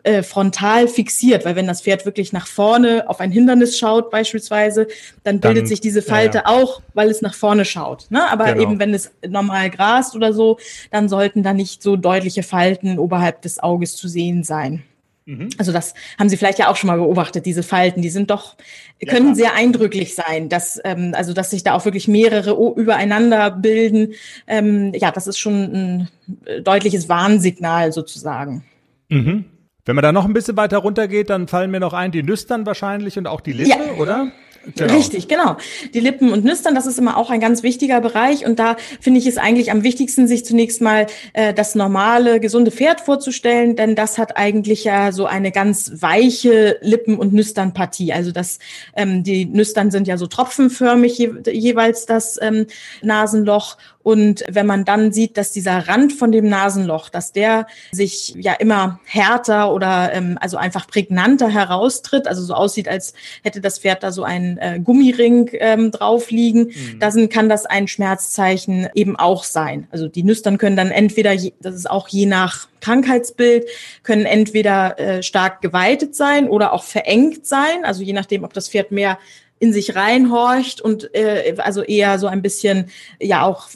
äh, 0.05 0.23
frontal 0.23 0.89
fixiert, 0.89 1.45
weil 1.45 1.57
wenn 1.57 1.67
das 1.67 1.83
Pferd 1.83 2.07
wirklich 2.07 2.33
nach 2.33 2.47
vorne 2.47 3.05
auf 3.09 3.21
ein 3.21 3.31
Hindernis 3.31 3.79
schaut 3.79 4.11
beispielsweise, 4.11 4.87
dann 5.25 5.41
bildet 5.41 5.63
dann, 5.63 5.67
sich 5.67 5.81
diese 5.81 6.03
Falte 6.03 6.39
ja. 6.39 6.47
auch, 6.47 6.81
weil 6.95 7.11
es 7.11 7.23
nach 7.23 7.35
vorne 7.35 7.65
schaut. 7.65 8.07
Ne? 8.11 8.31
Aber 8.31 8.47
genau. 8.47 8.63
eben 8.63 8.79
wenn 8.79 8.95
es 8.95 9.13
normal 9.27 9.71
grast 9.71 10.15
oder 10.15 10.33
so, 10.33 10.59
dann 10.91 11.09
sollten 11.09 11.43
da 11.43 11.53
nicht 11.53 11.72
nicht 11.73 11.83
so 11.83 11.97
deutliche 11.97 12.43
Falten 12.43 12.99
oberhalb 12.99 13.43
des 13.43 13.63
Auges 13.63 13.97
zu 13.97 14.09
sehen 14.09 14.45
sein. 14.45 14.83
Mhm. 15.25 15.51
Also 15.57 15.73
das 15.73 15.95
haben 16.19 16.29
Sie 16.29 16.37
vielleicht 16.37 16.59
ja 16.59 16.69
auch 16.69 16.77
schon 16.77 16.89
mal 16.89 16.99
beobachtet, 16.99 17.47
diese 17.47 17.63
Falten, 17.63 18.03
die 18.03 18.11
sind 18.11 18.31
doch, 18.31 18.57
können 19.07 19.29
ja, 19.29 19.35
sehr 19.35 19.55
eindrücklich 19.55 20.15
sein, 20.15 20.49
dass, 20.49 20.81
ähm, 20.85 21.15
also 21.17 21.33
dass 21.33 21.51
sich 21.51 21.63
da 21.63 21.75
auch 21.75 21.85
wirklich 21.85 22.09
mehrere 22.09 22.53
übereinander 22.53 23.51
bilden. 23.51 24.15
Ähm, 24.47 24.93
ja, 24.95 25.11
das 25.11 25.27
ist 25.27 25.39
schon 25.39 25.63
ein 25.63 26.09
äh, 26.45 26.61
deutliches 26.61 27.09
Warnsignal 27.09 27.93
sozusagen. 27.93 28.65
Mhm. 29.09 29.45
Wenn 29.85 29.97
man 29.97 30.03
da 30.03 30.13
noch 30.13 30.25
ein 30.25 30.33
bisschen 30.33 30.57
weiter 30.57 30.79
runter 30.79 31.09
geht, 31.09 31.31
dann 31.31 31.49
fallen 31.49 31.71
mir 31.71 31.81
noch 31.81 31.93
ein 31.93 32.13
die 32.13 32.23
Nüstern 32.23 32.67
wahrscheinlich 32.67 33.17
und 33.17 33.27
auch 33.27 33.41
die 33.41 33.53
Lippe, 33.53 33.71
ja. 33.71 33.93
oder? 33.99 34.33
Genau. 34.77 34.95
Richtig, 34.95 35.29
genau. 35.29 35.57
Die 35.93 36.01
Lippen 36.01 36.33
und 36.33 36.45
Nüstern, 36.45 36.75
das 36.75 36.87
ist 36.87 36.99
immer 36.99 37.17
auch 37.17 37.31
ein 37.31 37.41
ganz 37.41 37.63
wichtiger 37.63 38.01
Bereich. 38.01 38.47
Und 38.47 38.59
da 38.59 38.77
finde 39.01 39.19
ich 39.19 39.27
es 39.27 39.37
eigentlich 39.37 39.71
am 39.71 39.83
wichtigsten, 39.83 40.29
sich 40.29 40.45
zunächst 40.45 40.81
mal 40.81 41.07
äh, 41.33 41.53
das 41.53 41.75
normale, 41.75 42.39
gesunde 42.39 42.71
Pferd 42.71 43.01
vorzustellen, 43.01 43.77
denn 43.77 43.97
das 43.97 44.19
hat 44.19 44.37
eigentlich 44.37 44.85
ja 44.85 45.13
so 45.13 45.27
eine 45.27 45.51
ganz 45.51 45.93
weiche 46.01 46.79
Lippen- 46.81 47.17
und 47.17 47.33
Nüsternpartie. 47.33 48.13
Also 48.13 48.31
das, 48.31 48.59
ähm, 48.95 49.25
die 49.25 49.47
Nüstern 49.47 49.91
sind 49.91 50.07
ja 50.07 50.17
so 50.17 50.27
tropfenförmig 50.27 51.19
je, 51.19 51.33
jeweils 51.51 52.07
das 52.07 52.39
ähm, 52.41 52.67
Nasenloch 53.03 53.77
und 54.03 54.45
wenn 54.49 54.67
man 54.67 54.85
dann 54.85 55.13
sieht, 55.13 55.37
dass 55.37 55.53
dieser 55.53 55.89
Rand 55.89 56.13
von 56.13 56.33
dem 56.33 56.49
Nasenloch, 56.49 57.09
dass 57.09 57.33
der 57.33 57.67
sich 57.93 58.35
ja 58.37 58.55
immer 58.55 59.01
härter 59.05 59.73
oder 59.73 60.13
ähm, 60.13 60.39
also 60.41 60.57
einfach 60.57 60.87
prägnanter 60.87 61.49
heraustritt, 61.49 62.27
also 62.27 62.43
so 62.43 62.55
aussieht, 62.55 62.89
als 62.89 63.15
hätte 63.43 63.61
das 63.61 63.79
Pferd 63.79 64.03
da 64.03 64.13
so 64.13 64.25
einen 64.25 64.59
äh, 64.59 64.81
Gummiring 64.83 65.51
ähm, 65.55 65.91
drauf 65.91 66.31
liegen, 66.31 66.65
mhm. 66.65 66.99
dann 66.99 67.29
kann 67.29 67.49
das 67.49 67.67
ein 67.67 67.89
Schmerzzeichen 67.89 68.89
eben 68.95 69.17
auch 69.17 69.45
sein. 69.45 69.87
Also 69.91 70.09
die 70.09 70.25
Nüstern 70.25 70.59
können 70.59 70.77
dann 70.77 70.91
entweder, 70.91 71.35
das 71.61 71.75
ist 71.75 71.91
auch 71.91 72.09
je 72.09 72.27
nach 72.27 72.69
Krankheitsbild, 72.81 73.67
können 74.03 74.27
entweder 74.27 74.99
äh, 74.99 75.23
stark 75.23 75.63
geweitet 75.63 76.17
sein 76.17 76.49
oder 76.49 76.73
auch 76.73 76.83
verengt 76.83 77.47
sein. 77.47 77.85
Also 77.85 78.03
je 78.03 78.13
nachdem, 78.13 78.45
ob 78.45 78.53
das 78.53 78.69
Pferd 78.69 78.91
mehr 78.91 79.19
in 79.63 79.73
sich 79.73 79.95
reinhorcht 79.95 80.81
und 80.81 81.15
äh, 81.15 81.55
also 81.59 81.85
eher 81.85 82.19
so 82.19 82.27
ein 82.27 82.43
bisschen 82.43 82.87
ja 83.21 83.45
auch 83.45 83.69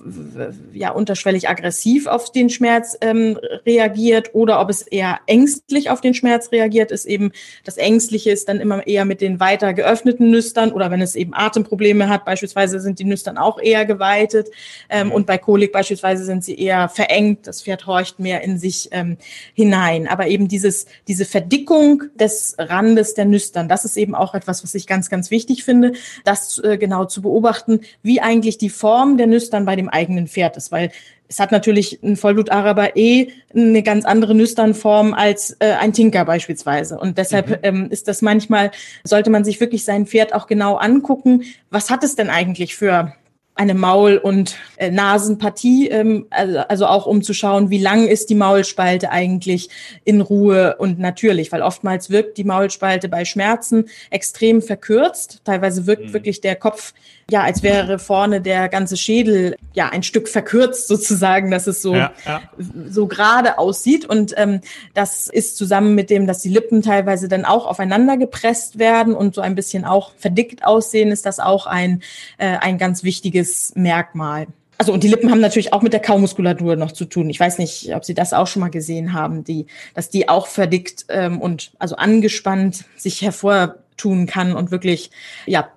ja 0.73 0.91
unterschwellig 0.91 1.49
aggressiv 1.49 2.09
auf 2.09 2.33
den 2.33 2.51
Schmerz 2.51 2.99
ähm, 3.03 3.39
reagiert 3.65 4.31
oder 4.33 4.61
ob 4.61 4.69
es 4.69 4.83
eher 4.83 5.21
ängstlich 5.29 5.89
auf 5.89 6.01
den 6.01 6.13
Schmerz 6.13 6.51
reagiert, 6.51 6.91
ist 6.91 7.05
eben 7.05 7.31
das 7.63 7.77
Ängstliche 7.77 8.33
ist 8.33 8.49
dann 8.49 8.59
immer 8.59 8.85
eher 8.85 9.05
mit 9.05 9.21
den 9.21 9.39
weiter 9.39 9.75
geöffneten 9.75 10.29
Nüstern 10.29 10.73
oder 10.73 10.91
wenn 10.91 11.01
es 11.01 11.15
eben 11.15 11.35
Atemprobleme 11.35 12.09
hat, 12.09 12.25
beispielsweise 12.25 12.81
sind 12.81 12.99
die 12.99 13.05
Nüstern 13.05 13.39
auch 13.39 13.61
eher 13.61 13.87
geweitet 13.87 14.49
ähm, 14.89 15.13
und 15.13 15.25
bei 15.25 15.39
Kolik 15.39 15.71
beispielsweise 15.71 16.25
sind 16.25 16.43
sie 16.43 16.59
eher 16.59 16.89
verengt, 16.89 17.47
das 17.47 17.63
Pferd 17.63 17.87
horcht 17.87 18.19
mehr 18.19 18.43
in 18.43 18.59
sich 18.59 18.89
ähm, 18.91 19.19
hinein. 19.55 20.09
Aber 20.09 20.27
eben 20.27 20.49
dieses, 20.49 20.87
diese 21.07 21.27
Verdickung 21.27 22.03
des 22.17 22.57
Randes 22.59 23.15
der 23.15 23.27
Nüstern, 23.27 23.69
das 23.69 23.85
ist 23.85 23.97
eben 23.97 24.17
auch 24.17 24.35
etwas, 24.35 24.65
was 24.65 24.75
ich 24.75 24.89
ganz, 24.89 25.11
ganz 25.11 25.31
wichtig 25.31 25.63
finde 25.63 25.76
finde, 25.77 25.99
das 26.25 26.59
äh, 26.59 26.79
genau 26.79 27.05
zu 27.05 27.23
beobachten, 27.23 27.81
wie 28.03 28.21
eigentlich 28.21 28.59
die 28.59 28.71
Form 28.71 29.17
der 29.17 29.27
Nüstern 29.27 29.65
bei 29.65 29.77
dem 29.77 29.89
eigenen 29.89 30.29
Pferd 30.29 30.57
ist, 30.57 30.73
weil 30.73 30.91
es 31.29 31.41
hat 31.41 31.51
natürlich 31.51 32.01
ein 32.05 32.17
Vollblut-Araber 32.17 32.97
eh 32.97 33.29
eine 33.53 33.83
ganz 33.83 34.05
andere 34.05 34.35
Nüsternform 34.35 35.13
als 35.13 35.57
äh, 35.59 35.73
ein 35.73 35.93
Tinker 35.93 36.25
beispielsweise. 36.25 36.99
Und 36.99 37.19
deshalb 37.19 37.49
mhm. 37.49 37.57
ähm, 37.63 37.89
ist 37.91 38.07
das 38.07 38.23
manchmal, 38.23 38.71
sollte 39.03 39.31
man 39.31 39.43
sich 39.43 39.61
wirklich 39.61 39.85
sein 39.85 40.07
Pferd 40.07 40.33
auch 40.33 40.47
genau 40.47 40.77
angucken, 40.77 41.43
was 41.71 41.91
hat 41.91 42.05
es 42.05 42.15
denn 42.15 42.31
eigentlich 42.31 42.77
für 42.77 43.13
eine 43.57 43.75
Maul- 43.75 44.19
und 44.19 44.57
äh, 44.77 44.91
Nasenpartie, 44.91 45.89
ähm, 45.89 46.27
also, 46.31 46.59
also 46.59 46.87
auch 46.87 47.07
um 47.07 47.23
zu 47.23 47.33
schauen, 47.33 47.71
wie 47.71 47.79
lang 47.79 48.07
ist 48.07 48.29
die 48.29 48.35
Maulspalte 48.35 49.11
eigentlich 49.11 49.71
in 50.05 50.21
Ruhe 50.21 50.77
und 50.79 50.99
natürlich, 50.99 51.51
weil 51.53 51.63
oftmals 51.63 52.11
wirkt 52.11 52.37
die 52.37 52.45
Maulspalte 52.45 53.09
bei 53.09 53.25
Schmerzen 53.25 53.87
extrem 54.11 54.61
verkürzt. 54.61 55.41
Teilweise 55.45 55.87
wirkt 55.87 56.09
mhm. 56.09 56.13
wirklich 56.13 56.43
der 56.43 56.57
Kopf 56.57 56.93
ja, 57.29 57.43
als 57.43 57.63
wäre 57.65 57.99
vorne 57.99 58.41
der 58.41 58.69
ganze 58.69 58.97
Schädel 58.97 59.57
ja 59.75 59.89
ein 59.89 60.05
Stück 60.05 60.29
verkürzt 60.29 60.87
sozusagen, 60.87 61.51
dass 61.51 61.67
es 61.67 61.83
so, 61.83 61.95
ja, 61.95 62.13
ja. 62.25 62.43
so 62.89 63.09
gerade 63.09 63.59
aussieht. 63.59 64.05
Und 64.05 64.33
ähm, 64.37 64.61
das 64.95 65.27
ist 65.29 65.57
zusammen 65.57 65.97
mit 65.97 66.09
dem, 66.11 66.29
dass 66.29 66.39
die 66.41 66.49
Lippen 66.49 66.83
teilweise 66.83 67.27
dann 67.27 67.45
auch 67.45 67.67
aufeinander 67.67 68.17
gepresst 68.17 68.79
werden 68.79 69.15
und 69.15 69.35
so 69.35 69.41
ein 69.41 69.57
bisschen 69.57 69.85
auch 69.85 70.13
verdickt 70.17 70.65
aussehen, 70.65 71.11
ist 71.11 71.27
das 71.27 71.41
auch 71.41 71.67
ein, 71.67 72.03
äh, 72.39 72.59
ein 72.59 72.79
ganz 72.79 73.03
wichtiges 73.03 73.73
Merkmal. 73.75 74.47
Also 74.79 74.93
und 74.93 75.03
die 75.03 75.09
Lippen 75.09 75.31
haben 75.31 75.41
natürlich 75.41 75.73
auch 75.73 75.83
mit 75.83 75.95
der 75.95 76.01
Kaumuskulatur 76.01 76.77
noch 76.77 76.93
zu 76.93 77.07
tun. 77.07 77.31
Ich 77.31 77.41
weiß 77.41 77.59
nicht, 77.59 77.95
ob 77.95 78.05
Sie 78.05 78.15
das 78.15 78.35
auch 78.35 78.47
schon 78.47 78.61
mal 78.61 78.71
gesehen 78.71 79.15
haben, 79.15 79.43
die, 79.43 79.67
dass 79.95 80.11
die 80.11 80.29
auch 80.29 80.47
verdickt 80.47 81.07
ähm, 81.09 81.41
und 81.41 81.73
also 81.79 81.97
angespannt 81.97 82.85
sich 82.97 83.23
hervor 83.23 83.77
tun 83.97 84.27
kann 84.27 84.53
und 84.55 84.71
wirklich 84.71 85.11
ja 85.47 85.69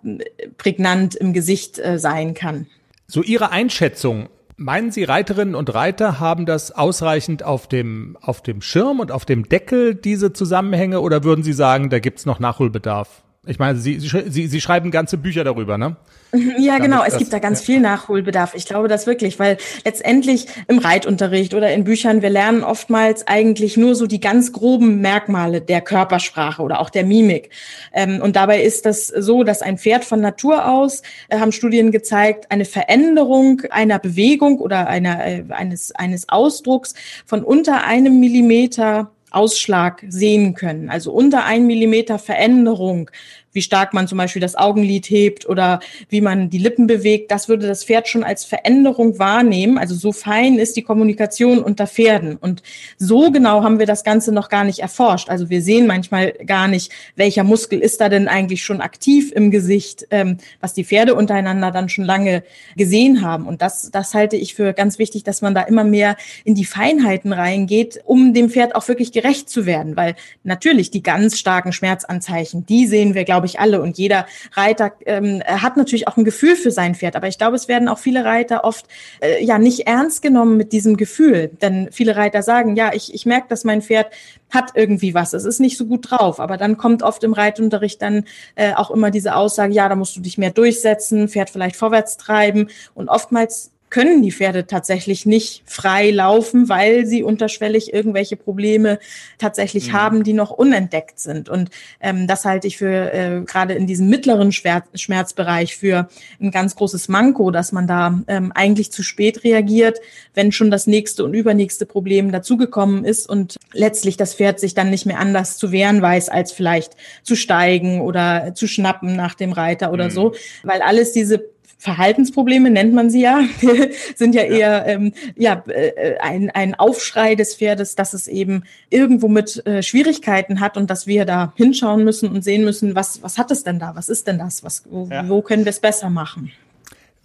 prägnant 0.58 1.16
im 1.16 1.34
Gesicht 1.34 1.80
äh, 1.80 2.00
sein 2.00 2.34
kann. 2.34 2.68
So 3.08 3.24
Ihre 3.24 3.52
Einschätzung. 3.52 4.30
Meinen 4.56 4.92
Sie, 4.92 5.06
Reiterinnen 5.06 5.56
und 5.56 5.74
Reiter 5.74 6.20
haben 6.20 6.46
das 6.46 6.72
ausreichend 6.74 7.44
auf 7.44 7.68
dem, 7.68 8.18
auf 8.20 8.44
dem 8.44 8.62
Schirm 8.62 9.00
und 9.00 9.10
auf 9.10 9.24
dem 9.24 9.48
Deckel, 9.48 9.96
diese 9.96 10.34
Zusammenhänge, 10.34 11.00
oder 11.00 11.24
würden 11.24 11.44
Sie 11.44 11.54
sagen, 11.54 11.90
da 11.90 12.00
gibt's 12.00 12.26
noch 12.26 12.40
Nachholbedarf? 12.40 13.24
Ich 13.48 13.58
meine, 13.58 13.80
Sie, 13.80 14.00
Sie, 14.00 14.48
Sie 14.48 14.62
schreiben 14.62 14.92
ganze 14.92 15.18
Bücher 15.18 15.46
darüber, 15.46 15.78
ne? 15.78 15.96
Ja, 16.60 16.78
genau. 16.78 17.04
Es 17.04 17.18
gibt 17.18 17.32
da 17.32 17.40
ganz 17.40 17.62
viel 17.62 17.80
Nachholbedarf. 17.80 18.54
Ich 18.54 18.66
glaube 18.66 18.88
das 18.88 19.08
wirklich, 19.08 19.40
weil 19.40 19.58
letztendlich 19.86 20.48
im 20.68 20.78
Reitunterricht 20.78 21.54
oder 21.54 21.74
in 21.74 21.86
Büchern, 21.86 22.22
wir 22.22 22.30
lernen 22.30 22.64
oftmals 22.64 23.26
eigentlich 23.28 23.78
nur 23.78 23.96
so 23.96 24.08
die 24.08 24.20
ganz 24.20 24.52
groben 24.52 25.00
Merkmale 25.00 25.62
der 25.62 25.82
Körpersprache 25.82 26.62
oder 26.62 26.82
auch 26.82 26.90
der 26.90 27.06
Mimik. 27.06 27.50
Ähm, 27.94 28.22
und 28.22 28.36
dabei 28.36 28.62
ist 28.62 28.86
das 28.86 29.08
so, 29.08 29.44
dass 29.44 29.62
ein 29.62 29.78
Pferd 29.78 30.04
von 30.04 30.20
Natur 30.20 30.68
aus, 30.68 31.02
äh, 31.30 31.40
haben 31.40 31.54
Studien 31.54 31.92
gezeigt, 31.92 32.52
eine 32.52 32.66
Veränderung 32.66 33.62
einer 33.70 34.00
Bewegung 34.00 34.60
oder 34.60 34.88
einer, 34.88 35.26
äh, 35.26 35.44
eines, 35.50 35.96
eines 35.96 36.28
Ausdrucks 36.28 36.94
von 37.26 37.44
unter 37.44 37.86
einem 37.86 38.20
Millimeter 38.20 39.12
Ausschlag 39.32 40.04
sehen 40.10 40.54
können. 40.54 40.90
Also 40.90 41.12
unter 41.12 41.46
ein 41.46 41.68
Millimeter 41.68 42.20
Veränderung 42.20 43.10
wie 43.52 43.62
stark 43.62 43.94
man 43.94 44.08
zum 44.08 44.18
Beispiel 44.18 44.42
das 44.42 44.56
Augenlid 44.56 45.10
hebt 45.10 45.48
oder 45.48 45.80
wie 46.10 46.22
man 46.22 46.50
die 46.50 46.58
Lippen 46.58 46.88
bewegt, 46.88 47.32
das 47.32 47.50
würde 47.50 47.68
das 47.68 47.84
Pferd 47.84 48.08
schon 48.08 48.24
als 48.24 48.46
Veränderung 48.46 49.20
wahrnehmen. 49.20 49.78
Also 49.78 49.96
so 49.96 50.12
fein 50.12 50.60
ist 50.60 50.76
die 50.78 50.84
Kommunikation 50.84 51.60
unter 51.64 51.88
Pferden. 51.88 52.38
Und 52.38 52.64
so 52.98 53.32
genau 53.32 53.64
haben 53.64 53.80
wir 53.80 53.86
das 53.86 54.04
Ganze 54.04 54.32
noch 54.32 54.50
gar 54.50 54.64
nicht 54.64 54.80
erforscht. 54.80 55.30
Also 55.30 55.50
wir 55.50 55.62
sehen 55.62 55.88
manchmal 55.88 56.34
gar 56.46 56.68
nicht, 56.68 56.92
welcher 57.16 57.44
Muskel 57.44 57.80
ist 57.80 58.02
da 58.02 58.10
denn 58.10 58.28
eigentlich 58.28 58.64
schon 58.64 58.82
aktiv 58.82 59.32
im 59.32 59.52
Gesicht, 59.52 60.08
ähm, 60.12 60.38
was 60.62 60.74
die 60.74 60.84
Pferde 60.84 61.16
untereinander 61.16 61.72
dann 61.72 61.90
schon 61.90 62.06
lange 62.06 62.44
gesehen 62.76 63.22
haben. 63.22 63.48
Und 63.48 63.62
das, 63.62 63.92
das 63.92 64.14
halte 64.14 64.36
ich 64.36 64.56
für 64.56 64.74
ganz 64.74 65.00
wichtig, 65.00 65.24
dass 65.24 65.42
man 65.42 65.56
da 65.56 65.62
immer 65.62 65.84
mehr 65.84 66.16
in 66.44 66.56
die 66.56 66.66
Feinheiten 66.66 67.34
reingeht, 67.34 68.02
um 68.06 68.34
dem 68.34 68.50
Pferd 68.50 68.76
auch 68.76 68.88
wirklich 68.88 69.12
gerecht 69.12 69.50
zu 69.50 69.66
werden. 69.66 69.96
Weil 69.96 70.16
natürlich 70.44 70.92
die 70.92 71.04
ganz 71.04 71.38
starken 71.38 71.74
Schmerzanzeichen, 71.74 72.66
die 72.66 72.86
sehen 72.86 73.16
wir, 73.16 73.24
glaube 73.24 73.39
glaube 73.40 73.48
ich, 73.48 73.60
alle. 73.60 73.82
Und 73.82 73.98
jeder 73.98 74.26
Reiter 74.54 74.92
ähm, 75.06 75.42
hat 75.46 75.78
natürlich 75.78 76.10
auch 76.10 76.18
ein 76.18 76.26
Gefühl 76.26 76.58
für 76.58 76.72
sein 76.72 76.94
Pferd. 76.94 77.16
Aber 77.16 77.30
ich 77.30 77.38
glaube, 77.38 77.56
es 77.56 77.70
werden 77.70 77.88
auch 77.88 77.98
viele 77.98 78.26
Reiter 78.26 78.66
oft 78.66 78.86
äh, 79.22 79.42
ja 79.44 79.58
nicht 79.58 79.88
ernst 79.88 80.22
genommen 80.22 80.58
mit 80.58 80.74
diesem 80.74 80.98
Gefühl. 80.98 81.50
Denn 81.62 81.88
viele 81.92 82.18
Reiter 82.18 82.44
sagen, 82.44 82.76
ja, 82.76 82.92
ich, 82.94 83.14
ich 83.14 83.26
merke, 83.26 83.48
dass 83.48 83.64
mein 83.64 83.82
Pferd 83.82 84.08
hat 84.50 84.72
irgendwie 84.76 85.14
was. 85.14 85.32
Es 85.34 85.46
ist 85.46 85.62
nicht 85.62 85.78
so 85.78 85.86
gut 85.86 86.12
drauf. 86.12 86.42
Aber 86.42 86.58
dann 86.58 86.76
kommt 86.76 87.02
oft 87.02 87.24
im 87.24 87.32
Reitunterricht 87.32 88.02
dann 88.02 88.26
äh, 88.56 88.74
auch 88.74 88.92
immer 88.92 89.10
diese 89.10 89.36
Aussage, 89.36 89.74
ja, 89.74 89.88
da 89.88 89.96
musst 89.96 90.18
du 90.18 90.22
dich 90.22 90.38
mehr 90.38 90.52
durchsetzen, 90.52 91.30
Pferd 91.30 91.50
vielleicht 91.50 91.78
vorwärts 91.78 92.18
treiben. 92.18 92.68
Und 92.94 93.08
oftmals 93.08 93.72
können 93.90 94.22
die 94.22 94.32
Pferde 94.32 94.68
tatsächlich 94.68 95.26
nicht 95.26 95.64
frei 95.66 96.12
laufen, 96.12 96.70
weil 96.70 97.06
sie 97.06 97.24
unterschwellig 97.24 97.94
irgendwelche 97.94 98.36
Probleme 98.36 99.00
tatsächlich 99.38 99.90
mhm. 99.90 99.94
haben, 99.94 100.24
die 100.24 100.34
noch 100.34 100.52
unentdeckt 100.52 101.20
sind. 101.20 101.50
Und 101.50 101.70
ähm, 102.00 102.28
das 102.28 102.46
halte 102.46 102.68
ich 102.68 102.78
für 102.78 103.14
äh, 103.14 103.42
gerade 103.46 103.74
in 103.74 103.88
diesem 103.88 104.10
mittleren 104.10 104.52
Schmerz 104.52 104.86
Schmerzbereich 104.94 105.76
für 105.76 106.10
ein 106.40 106.52
ganz 106.52 106.76
großes 106.76 107.08
Manko, 107.10 107.52
dass 107.52 107.72
man 107.72 107.88
da 107.88 108.22
ähm, 108.28 108.52
eigentlich 108.54 108.92
zu 108.92 109.04
spät 109.04 109.44
reagiert, 109.44 110.00
wenn 110.34 110.52
schon 110.52 110.72
das 110.72 110.88
nächste 110.88 111.24
und 111.26 111.34
übernächste 111.34 111.86
Problem 111.86 112.32
dazugekommen 112.32 113.06
ist 113.06 113.30
und 113.30 113.58
letztlich 113.74 114.18
das 114.18 114.36
Pferd 114.36 114.60
sich 114.60 114.74
dann 114.74 114.90
nicht 114.90 115.06
mehr 115.06 115.20
anders 115.20 115.58
zu 115.58 115.72
wehren 115.72 116.02
weiß, 116.02 116.30
als 116.30 116.52
vielleicht 116.52 116.94
zu 117.24 117.36
steigen 117.36 118.02
oder 118.02 118.54
zu 118.54 118.68
schnappen 118.68 119.16
nach 119.16 119.36
dem 119.36 119.52
Reiter 119.52 119.92
oder 119.92 120.06
mhm. 120.06 120.12
so, 120.12 120.36
weil 120.64 120.82
alles 120.82 121.12
diese 121.12 121.44
Verhaltensprobleme 121.80 122.70
nennt 122.70 122.94
man 122.94 123.10
sie 123.10 123.22
ja, 123.22 123.40
sind 124.16 124.36
ja, 124.36 124.44
ja. 124.44 124.50
eher 124.50 124.86
ähm, 124.86 125.14
ja, 125.38 125.64
äh, 125.68 126.18
ein, 126.20 126.50
ein 126.50 126.76
Aufschrei 126.76 127.36
des 127.36 127.56
Pferdes, 127.56 127.96
dass 127.96 128.14
es 128.14 128.28
eben 128.28 128.64
irgendwo 128.90 129.30
mit 129.30 129.66
äh, 129.66 129.82
Schwierigkeiten 129.82 130.60
hat 130.60 130.76
und 130.76 130.90
dass 130.90 131.08
wir 131.08 131.24
da 131.24 131.54
hinschauen 131.56 132.04
müssen 132.04 132.30
und 132.30 132.44
sehen 132.44 132.66
müssen, 132.66 132.96
was, 132.96 133.24
was 133.24 133.38
hat 133.38 133.50
es 133.50 133.64
denn 133.64 133.80
da, 133.80 133.96
was 133.96 134.10
ist 134.10 134.28
denn 134.28 134.38
das, 134.38 134.62
was, 134.62 134.84
wo, 134.90 135.08
ja. 135.10 135.28
wo 135.30 135.42
können 135.42 135.64
wir 135.64 135.70
es 135.70 135.80
besser 135.80 136.10
machen. 136.10 136.52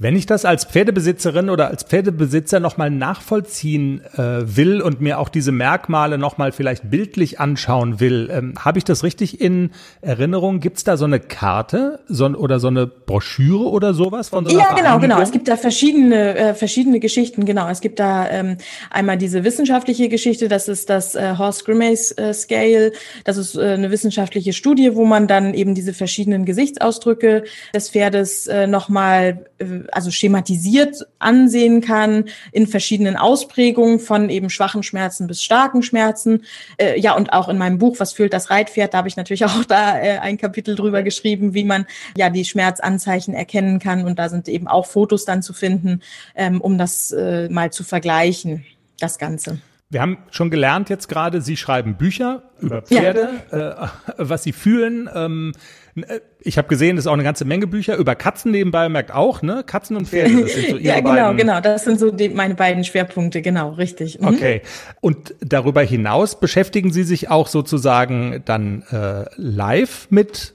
Wenn 0.04 0.16
ich 0.16 0.26
das 0.26 0.44
als 0.44 0.66
Pferdebesitzerin 0.66 1.48
oder 1.48 1.68
als 1.68 1.82
Pferdebesitzer 1.82 2.60
nochmal 2.60 2.90
nachvollziehen 2.90 4.02
äh, 4.18 4.18
will 4.54 4.82
und 4.82 5.00
mir 5.00 5.18
auch 5.18 5.30
diese 5.30 5.50
Merkmale 5.50 6.18
nochmal 6.18 6.52
vielleicht 6.52 6.90
bildlich 6.90 7.40
anschauen 7.40 8.00
will, 8.00 8.28
ähm, 8.30 8.52
habe 8.62 8.76
ich 8.76 8.84
das 8.84 9.02
richtig 9.02 9.40
in 9.40 9.70
Erinnerung? 10.02 10.60
Gibt 10.60 10.76
es 10.76 10.84
da 10.84 10.98
so 10.98 11.06
eine 11.06 11.20
Karte 11.20 12.00
so, 12.06 12.26
oder 12.26 12.60
so 12.60 12.68
eine 12.68 12.86
Broschüre 12.86 13.64
oder 13.64 13.94
sowas 13.94 14.28
von 14.28 14.44
so 14.44 14.50
einer 14.50 14.68
Ja, 14.68 14.74
genau, 14.74 14.98
genau. 14.98 15.22
Es 15.22 15.32
gibt 15.32 15.48
da 15.48 15.56
verschiedene, 15.56 16.36
äh, 16.36 16.52
verschiedene 16.52 17.00
Geschichten, 17.00 17.46
genau. 17.46 17.70
Es 17.70 17.80
gibt 17.80 17.98
da 17.98 18.28
ähm, 18.28 18.58
einmal 18.90 19.16
diese 19.16 19.42
wissenschaftliche 19.42 20.10
Geschichte, 20.10 20.48
das 20.48 20.68
ist 20.68 20.90
das 20.90 21.14
äh, 21.14 21.36
Horse 21.38 21.64
Grimace 21.64 22.12
äh, 22.18 22.34
Scale. 22.34 22.92
Das 23.24 23.38
ist 23.38 23.56
äh, 23.56 23.62
eine 23.62 23.90
wissenschaftliche 23.90 24.52
Studie, 24.52 24.96
wo 24.96 25.06
man 25.06 25.28
dann 25.28 25.54
eben 25.54 25.74
diese 25.74 25.94
verschiedenen 25.94 26.44
Gesichtsausdrücke 26.44 27.44
des 27.72 27.88
Pferdes 27.88 28.48
äh, 28.48 28.66
nochmal 28.66 29.46
also 29.92 30.10
schematisiert 30.10 31.06
ansehen 31.18 31.80
kann 31.80 32.24
in 32.52 32.66
verschiedenen 32.66 33.16
Ausprägungen 33.16 33.98
von 33.98 34.30
eben 34.30 34.50
schwachen 34.50 34.82
Schmerzen 34.82 35.26
bis 35.26 35.42
starken 35.42 35.82
Schmerzen. 35.82 36.44
Äh, 36.76 36.98
ja, 37.00 37.14
und 37.14 37.32
auch 37.32 37.48
in 37.48 37.58
meinem 37.58 37.78
Buch, 37.78 37.96
was 37.98 38.12
fühlt 38.12 38.32
das 38.32 38.50
Reitpferd, 38.50 38.94
da 38.94 38.98
habe 38.98 39.08
ich 39.08 39.16
natürlich 39.16 39.44
auch 39.44 39.64
da 39.64 39.98
äh, 39.98 40.18
ein 40.18 40.38
Kapitel 40.38 40.74
drüber 40.74 41.02
geschrieben, 41.02 41.54
wie 41.54 41.64
man 41.64 41.86
ja 42.16 42.30
die 42.30 42.44
Schmerzanzeichen 42.44 43.34
erkennen 43.34 43.78
kann. 43.78 44.04
Und 44.04 44.18
da 44.18 44.28
sind 44.28 44.48
eben 44.48 44.68
auch 44.68 44.86
Fotos 44.86 45.24
dann 45.24 45.42
zu 45.42 45.52
finden, 45.52 46.00
ähm, 46.34 46.60
um 46.60 46.78
das 46.78 47.10
äh, 47.10 47.48
mal 47.48 47.72
zu 47.72 47.84
vergleichen, 47.84 48.64
das 48.98 49.18
Ganze. 49.18 49.58
Wir 49.90 50.00
haben 50.00 50.18
schon 50.30 50.50
gelernt 50.50 50.88
jetzt 50.90 51.08
gerade, 51.08 51.40
Sie 51.40 51.56
schreiben 51.56 51.94
Bücher 51.96 52.42
über 52.60 52.82
Pferde, 52.82 53.28
ja. 53.52 53.84
äh, 53.84 53.88
was 54.18 54.42
Sie 54.42 54.52
fühlen. 54.52 55.08
Ähm, 55.14 55.52
äh, 55.94 56.20
ich 56.40 56.58
habe 56.58 56.68
gesehen, 56.68 56.96
das 56.96 57.04
ist 57.04 57.08
auch 57.08 57.12
eine 57.14 57.22
ganze 57.22 57.44
Menge 57.44 57.66
Bücher 57.66 57.96
über 57.96 58.14
Katzen 58.14 58.50
nebenbei, 58.50 58.88
merkt 58.88 59.12
auch, 59.12 59.42
ne? 59.42 59.62
Katzen 59.64 59.96
und 59.96 60.08
Pferde, 60.08 60.42
das 60.42 60.52
sind 60.54 60.70
so 60.70 60.76
ihre 60.78 60.82
Ja, 60.82 61.00
genau, 61.00 61.14
beiden. 61.14 61.36
genau. 61.36 61.60
Das 61.60 61.84
sind 61.84 62.00
so 62.00 62.10
die, 62.10 62.28
meine 62.30 62.54
beiden 62.54 62.82
Schwerpunkte, 62.82 63.40
genau, 63.42 63.70
richtig. 63.72 64.18
Mhm. 64.20 64.28
Okay. 64.28 64.62
Und 65.00 65.34
darüber 65.40 65.82
hinaus 65.82 66.40
beschäftigen 66.40 66.92
Sie 66.92 67.04
sich 67.04 67.30
auch 67.30 67.46
sozusagen 67.46 68.42
dann 68.44 68.82
äh, 68.90 69.26
live 69.36 70.08
mit 70.10 70.53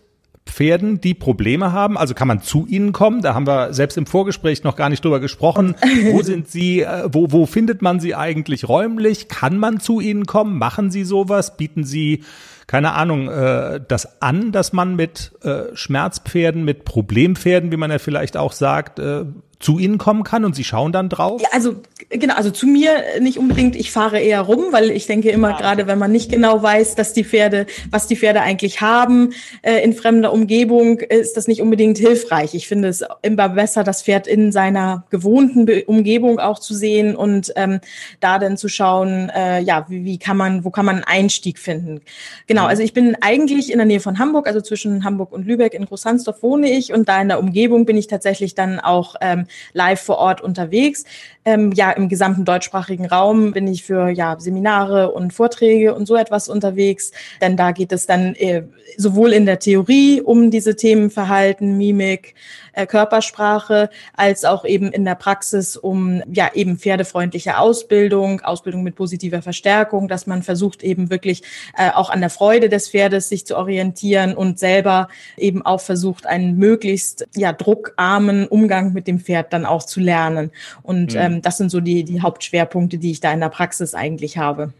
Pferden, 0.49 1.01
die 1.01 1.13
Probleme 1.13 1.71
haben? 1.71 1.97
Also 1.97 2.13
kann 2.13 2.27
man 2.27 2.41
zu 2.41 2.65
ihnen 2.67 2.91
kommen? 2.91 3.21
Da 3.21 3.33
haben 3.33 3.47
wir 3.47 3.73
selbst 3.73 3.97
im 3.97 4.05
Vorgespräch 4.05 4.63
noch 4.63 4.75
gar 4.75 4.89
nicht 4.89 5.03
drüber 5.03 5.19
gesprochen. 5.19 5.75
Wo 6.11 6.21
sind 6.21 6.49
sie, 6.49 6.81
äh, 6.81 7.09
wo, 7.11 7.31
wo 7.31 7.45
findet 7.45 7.81
man 7.81 7.99
sie 7.99 8.15
eigentlich 8.15 8.67
räumlich? 8.67 9.27
Kann 9.27 9.57
man 9.57 9.79
zu 9.79 9.99
ihnen 9.99 10.25
kommen? 10.25 10.57
Machen 10.57 10.91
sie 10.91 11.03
sowas? 11.03 11.57
Bieten 11.57 11.83
sie, 11.83 12.23
keine 12.67 12.93
Ahnung, 12.93 13.29
äh, 13.29 13.79
das 13.87 14.21
an, 14.21 14.51
dass 14.51 14.73
man 14.73 14.95
mit 14.95 15.31
äh, 15.43 15.75
Schmerzpferden, 15.75 16.63
mit 16.63 16.85
Problempferden, 16.85 17.71
wie 17.71 17.77
man 17.77 17.91
ja 17.91 17.99
vielleicht 17.99 18.37
auch 18.37 18.53
sagt, 18.53 18.99
äh, 18.99 19.25
zu 19.59 19.77
Ihnen 19.77 19.97
kommen 19.97 20.23
kann 20.23 20.45
und 20.45 20.55
Sie 20.55 20.63
schauen 20.63 20.93
dann 20.93 21.09
drauf? 21.09 21.41
Ja, 21.41 21.49
also 21.51 21.75
genau, 22.09 22.35
also 22.35 22.49
zu 22.49 22.65
mir 22.65 23.03
nicht 23.19 23.37
unbedingt. 23.37 23.75
Ich 23.75 23.91
fahre 23.91 24.19
eher 24.19 24.39
rum, 24.41 24.67
weil 24.71 24.89
ich 24.89 25.05
denke 25.05 25.31
immer, 25.31 25.55
ah, 25.55 25.57
gerade 25.57 25.85
wenn 25.85 25.99
man 25.99 26.13
nicht 26.13 26.31
genau 26.31 26.63
weiß, 26.63 26.95
dass 26.95 27.11
die 27.11 27.25
Pferde, 27.25 27.65
was 27.91 28.07
die 28.07 28.15
Pferde 28.15 28.41
eigentlich 28.41 28.79
haben 28.79 29.33
äh, 29.61 29.83
in 29.83 29.93
fremder 29.93 30.31
Umgebung, 30.31 30.99
ist 30.99 31.35
das 31.35 31.49
nicht 31.49 31.61
unbedingt 31.61 31.97
hilfreich. 31.97 32.55
Ich 32.55 32.69
finde 32.69 32.87
es 32.87 33.03
immer 33.21 33.49
besser, 33.49 33.83
das 33.83 34.01
Pferd 34.01 34.27
in 34.27 34.53
seiner 34.53 35.03
gewohnten 35.09 35.65
Be 35.65 35.83
Umgebung 35.85 36.39
auch 36.39 36.59
zu 36.59 36.73
sehen 36.73 37.15
und 37.15 37.51
ähm, 37.57 37.81
da 38.21 38.39
dann 38.39 38.55
zu 38.55 38.69
schauen, 38.69 39.29
äh, 39.29 39.59
ja, 39.59 39.85
wie, 39.89 40.05
wie 40.05 40.19
kann 40.19 40.37
man, 40.37 40.63
wo 40.63 40.69
kann 40.69 40.85
man 40.85 40.95
einen 40.95 41.03
Einstieg 41.03 41.59
finden? 41.59 41.99
Genau, 42.47 42.65
also 42.65 42.81
ich 42.81 42.93
bin 42.93 43.17
eigentlich 43.19 43.71
in 43.71 43.77
der 43.77 43.85
Nähe 43.85 43.99
von 43.99 44.19
Hamburg, 44.19 44.47
also 44.47 44.61
zwischen 44.61 45.03
Hamburg 45.03 45.33
und 45.33 45.45
Lübeck 45.45 45.73
in 45.73 45.85
Großhansdorf 45.85 46.41
wohne 46.43 46.69
ich 46.69 46.93
und 46.93 47.09
da 47.09 47.21
in 47.21 47.27
der 47.27 47.39
Umgebung 47.39 47.85
bin 47.85 47.97
ich 47.97 48.07
tatsächlich 48.07 48.55
dann 48.55 48.79
auch 48.79 49.15
ähm, 49.19 49.47
live 49.73 50.01
vor 50.01 50.17
Ort 50.17 50.41
unterwegs. 50.41 51.05
Ähm, 51.45 51.71
ja, 51.73 51.91
im 51.91 52.09
gesamten 52.09 52.45
deutschsprachigen 52.45 53.05
Raum 53.05 53.53
bin 53.53 53.67
ich 53.67 53.83
für 53.83 54.09
ja, 54.09 54.37
Seminare 54.39 55.11
und 55.11 55.33
Vorträge 55.33 55.95
und 55.95 56.05
so 56.05 56.15
etwas 56.15 56.49
unterwegs. 56.49 57.11
Denn 57.41 57.57
da 57.57 57.71
geht 57.71 57.91
es 57.91 58.05
dann 58.05 58.35
äh, 58.35 58.63
sowohl 58.97 59.33
in 59.33 59.45
der 59.45 59.59
Theorie 59.59 60.21
um 60.21 60.51
diese 60.51 60.75
Themen 60.75 61.09
Verhalten, 61.09 61.77
Mimik, 61.77 62.35
äh, 62.73 62.85
Körpersprache, 62.85 63.89
als 64.15 64.45
auch 64.45 64.65
eben 64.65 64.91
in 64.91 65.05
der 65.05 65.15
Praxis 65.15 65.77
um 65.77 66.21
ja 66.31 66.51
eben 66.53 66.77
pferdefreundliche 66.77 67.57
Ausbildung, 67.57 68.41
Ausbildung 68.41 68.83
mit 68.83 68.95
positiver 68.95 69.41
Verstärkung, 69.41 70.07
dass 70.07 70.27
man 70.27 70.43
versucht 70.43 70.83
eben 70.83 71.09
wirklich 71.09 71.43
äh, 71.77 71.89
auch 71.91 72.09
an 72.09 72.21
der 72.21 72.29
Freude 72.29 72.69
des 72.69 72.89
Pferdes 72.89 73.29
sich 73.29 73.45
zu 73.45 73.57
orientieren 73.57 74.33
und 74.35 74.59
selber 74.59 75.07
eben 75.37 75.65
auch 75.65 75.81
versucht, 75.81 76.25
einen 76.25 76.57
möglichst 76.57 77.27
ja 77.35 77.53
druckarmen 77.53 78.47
Umgang 78.47 78.93
mit 78.93 79.07
dem 79.07 79.19
Pferd 79.19 79.53
dann 79.53 79.65
auch 79.65 79.83
zu 79.83 79.99
lernen. 79.99 80.51
Und 80.83 81.13
mhm. 81.13 81.19
ähm, 81.19 81.41
das 81.41 81.57
sind 81.57 81.69
so 81.69 81.79
die, 81.79 82.03
die 82.03 82.21
Hauptschwerpunkte, 82.21 82.97
die 82.97 83.11
ich 83.11 83.19
da 83.19 83.31
in 83.31 83.39
der 83.39 83.49
Praxis 83.49 83.93
eigentlich 83.95 84.37
habe. 84.37 84.73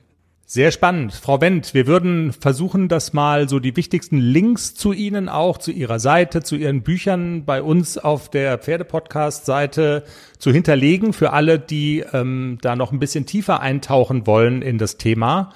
Sehr 0.52 0.72
spannend. 0.72 1.14
Frau 1.14 1.39
Wendt, 1.41 1.76
wir 1.76 1.86
würden 1.86 2.34
versuchen, 2.34 2.88
das 2.88 3.14
mal 3.14 3.47
so 3.47 3.60
die 3.60 3.76
wichtigsten 3.76 4.18
Links 4.18 4.74
zu 4.74 4.93
Ihnen 4.93 5.30
auch, 5.30 5.60
zu 5.60 5.70
Ihrer 5.72 6.00
Seite, 6.00 6.41
zu 6.41 6.56
Ihren 6.56 6.82
Büchern 6.82 7.45
bei 7.45 7.62
uns 7.62 8.00
auf 8.00 8.32
der 8.32 8.58
Pferdepodcast-Seite 8.58 10.06
zu 10.39 10.52
hinterlegen 10.52 11.14
für 11.14 11.34
alle, 11.34 11.60
die 11.60 12.04
ähm, 12.14 12.58
da 12.64 12.76
noch 12.76 12.91
ein 12.91 12.97
bisschen 12.97 13.28
tiefer 13.28 13.60
eintauchen 13.60 14.26
wollen 14.26 14.64
in 14.64 14.80
das 14.80 14.97
Thema. 14.97 15.54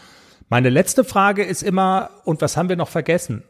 Meine 0.49 0.69
letzte 0.69 1.03
Frage 1.03 1.43
ist 1.43 1.63
immer, 1.63 2.11
und 2.23 2.41
was 2.41 2.55
haben 2.55 2.69
wir 2.69 2.75
noch 2.75 2.89
vergessen? 2.89 3.41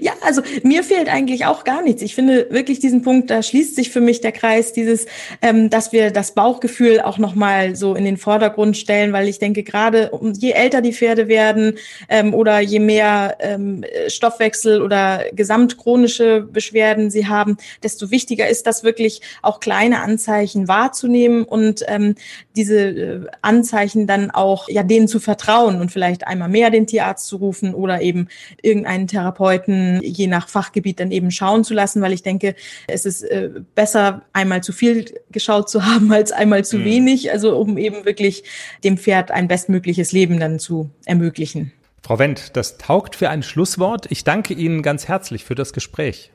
Ja, 0.00 0.12
also 0.22 0.42
mir 0.64 0.82
fehlt 0.82 1.08
eigentlich 1.08 1.46
auch 1.46 1.62
gar 1.62 1.82
nichts. 1.82 2.02
Ich 2.02 2.16
finde 2.16 2.48
wirklich 2.50 2.80
diesen 2.80 3.02
Punkt, 3.02 3.30
da 3.30 3.40
schließt 3.42 3.76
sich 3.76 3.90
für 3.90 4.00
mich 4.00 4.20
der 4.20 4.32
Kreis, 4.32 4.72
dieses, 4.72 5.06
ähm, 5.42 5.70
dass 5.70 5.92
wir 5.92 6.10
das 6.10 6.32
Bauchgefühl 6.34 7.00
auch 7.00 7.18
nochmal 7.18 7.76
so 7.76 7.94
in 7.94 8.04
den 8.04 8.16
Vordergrund 8.16 8.76
stellen, 8.76 9.12
weil 9.12 9.28
ich 9.28 9.38
denke, 9.38 9.62
gerade 9.62 10.10
je 10.38 10.50
älter 10.52 10.80
die 10.80 10.92
Pferde 10.92 11.28
werden 11.28 11.74
ähm, 12.08 12.34
oder 12.34 12.58
je 12.58 12.80
mehr 12.80 13.36
ähm, 13.38 13.84
Stoffwechsel 14.08 14.82
oder 14.82 15.24
gesamtchronische 15.32 16.40
Beschwerden 16.40 17.10
sie 17.10 17.28
haben, 17.28 17.56
desto 17.84 18.10
wichtiger 18.10 18.48
ist 18.48 18.66
das 18.66 18.82
wirklich 18.82 19.20
auch 19.42 19.60
kleine 19.60 20.00
Anzeichen 20.00 20.66
wahrzunehmen 20.66 21.44
und 21.44 21.84
ähm, 21.86 22.16
diese 22.56 22.80
äh, 22.80 23.26
Anzeichen 23.40 24.08
dann 24.08 24.32
auch 24.32 24.68
ja 24.68 24.82
denen 24.82 25.06
zu 25.06 25.20
vertrauen 25.20 25.80
und 25.80 25.92
vielleicht 25.92 26.26
einmal 26.26 26.48
mehr 26.48 26.70
den 26.70 26.88
Tierarzt 26.88 27.26
zu 27.26 27.36
rufen 27.36 27.72
oder 27.72 28.00
eben 28.00 28.28
irgendeinen 28.62 29.06
Therapeuten 29.06 29.59
Therapeuten 29.60 30.00
je 30.02 30.26
nach 30.26 30.48
Fachgebiet 30.48 31.00
dann 31.00 31.10
eben 31.10 31.30
schauen 31.30 31.64
zu 31.64 31.74
lassen, 31.74 32.02
weil 32.02 32.12
ich 32.12 32.22
denke, 32.22 32.54
es 32.86 33.04
ist 33.04 33.22
äh, 33.22 33.50
besser, 33.74 34.22
einmal 34.32 34.62
zu 34.62 34.72
viel 34.72 35.12
geschaut 35.30 35.68
zu 35.68 35.84
haben 35.86 36.12
als 36.12 36.32
einmal 36.32 36.64
zu 36.64 36.78
mhm. 36.78 36.84
wenig, 36.84 37.32
also 37.32 37.56
um 37.56 37.78
eben 37.78 38.04
wirklich 38.04 38.44
dem 38.84 38.98
Pferd 38.98 39.30
ein 39.30 39.48
bestmögliches 39.48 40.12
Leben 40.12 40.40
dann 40.40 40.58
zu 40.58 40.90
ermöglichen. 41.04 41.72
Frau 42.02 42.18
Wendt, 42.18 42.56
das 42.56 42.78
taugt 42.78 43.14
für 43.14 43.28
ein 43.28 43.42
Schlusswort. 43.42 44.06
Ich 44.10 44.24
danke 44.24 44.54
Ihnen 44.54 44.82
ganz 44.82 45.06
herzlich 45.06 45.44
für 45.44 45.54
das 45.54 45.72
Gespräch. 45.72 46.32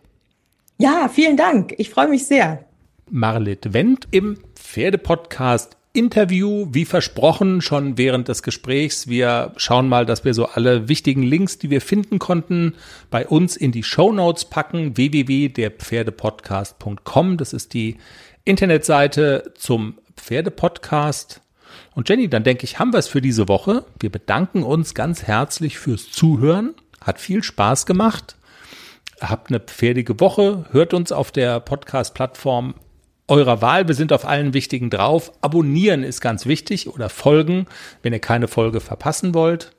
Ja, 0.78 1.10
vielen 1.12 1.38
Dank. 1.38 1.74
Ich 1.78 1.90
freue 1.90 2.08
mich 2.08 2.28
sehr. 2.28 2.64
Marlit 3.10 3.74
Wendt 3.74 4.08
im 4.12 4.38
Pferdepodcast 4.56 5.78
Interview, 5.96 6.68
wie 6.72 6.86
versprochen, 6.86 7.62
schon 7.62 7.98
während 7.98 8.28
des 8.28 8.44
Gesprächs. 8.44 9.08
Wir 9.08 9.54
schauen 9.58 9.88
mal, 9.88 10.06
dass 10.06 10.26
wir 10.26 10.34
so 10.34 10.48
alle 10.48 10.90
wichtigen 10.90 11.24
Links, 11.24 11.58
die 11.58 11.70
wir 11.70 11.80
finden 11.82 12.20
konnten, 12.20 12.76
bei 13.10 13.26
uns 13.26 13.56
in 13.56 13.72
die 13.72 13.84
Show 13.84 14.12
Notes 14.12 14.44
packen. 14.46 14.98
www.derpferdepodcast.com. 14.98 17.38
Das 17.38 17.54
ist 17.54 17.74
die 17.74 17.96
Internetseite 18.44 19.54
zum 19.56 19.98
Pferdepodcast. 20.18 21.42
Und 21.94 22.10
Jenny, 22.10 22.28
dann 22.30 22.44
denke 22.44 22.66
ich, 22.66 22.78
haben 22.78 22.94
wir 22.94 23.00
es 23.00 23.08
für 23.08 23.22
diese 23.22 23.48
Woche. 23.48 23.86
Wir 24.00 24.12
bedanken 24.12 24.64
uns 24.64 24.94
ganz 24.94 25.24
herzlich 25.24 25.80
fürs 25.80 26.12
Zuhören. 26.12 26.76
Hat 27.02 27.20
viel 27.20 27.42
Spaß 27.42 27.86
gemacht. 27.86 28.36
Habt 29.22 29.50
eine 29.50 29.62
pferdige 29.62 30.20
Woche. 30.20 30.66
Hört 30.72 30.94
uns 30.94 31.12
auf 31.12 31.32
der 31.32 31.60
Podcast-Plattform 31.62 32.76
eurer 33.28 33.62
Wahl. 33.62 33.88
Wir 33.88 33.96
sind 33.96 34.14
auf 34.14 34.26
allen 34.26 34.54
wichtigen 34.54 34.90
drauf. 34.90 35.32
Abonnieren 35.42 36.04
ist 36.04 36.22
ganz 36.22 36.46
wichtig 36.46 36.88
oder 36.88 37.10
folgen, 37.10 37.66
wenn 38.04 38.14
ihr 38.14 38.20
keine 38.20 38.48
Folge 38.48 38.80
verpassen 38.82 39.34
wollt. 39.34 39.72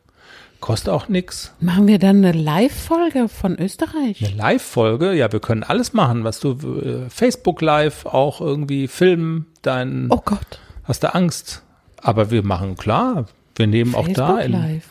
Kostet 0.61 0.89
auch 0.89 1.09
nix. 1.09 1.53
Machen 1.61 1.87
wir 1.87 1.99
dann 1.99 2.25
eine 2.25 2.33
Live-Folge 2.33 3.29
von 3.29 3.59
Österreich? 3.59 4.25
Eine 4.27 4.37
Live-Folge, 4.37 5.13
ja, 5.13 5.31
wir 5.31 5.41
können 5.41 5.63
alles 5.63 5.93
machen, 5.93 6.25
was 6.25 6.41
du 6.41 6.53
äh, 6.53 7.11
Facebook 7.11 7.61
Live 7.61 8.07
auch 8.07 8.41
irgendwie 8.41 8.89
filmen, 8.89 9.47
dein 9.63 10.07
Oh 10.11 10.23
Gott. 10.25 10.59
hast 10.85 11.03
du 11.05 11.15
Angst. 11.15 11.63
Aber 12.01 12.31
wir 12.31 12.43
machen 12.43 12.77
klar, 12.77 13.27
wir 13.55 13.67
nehmen 13.67 13.95
auch 13.95 14.09
da 14.09 14.37
Facebook 14.39 14.45
in 14.45 14.53
Live. 14.53 14.85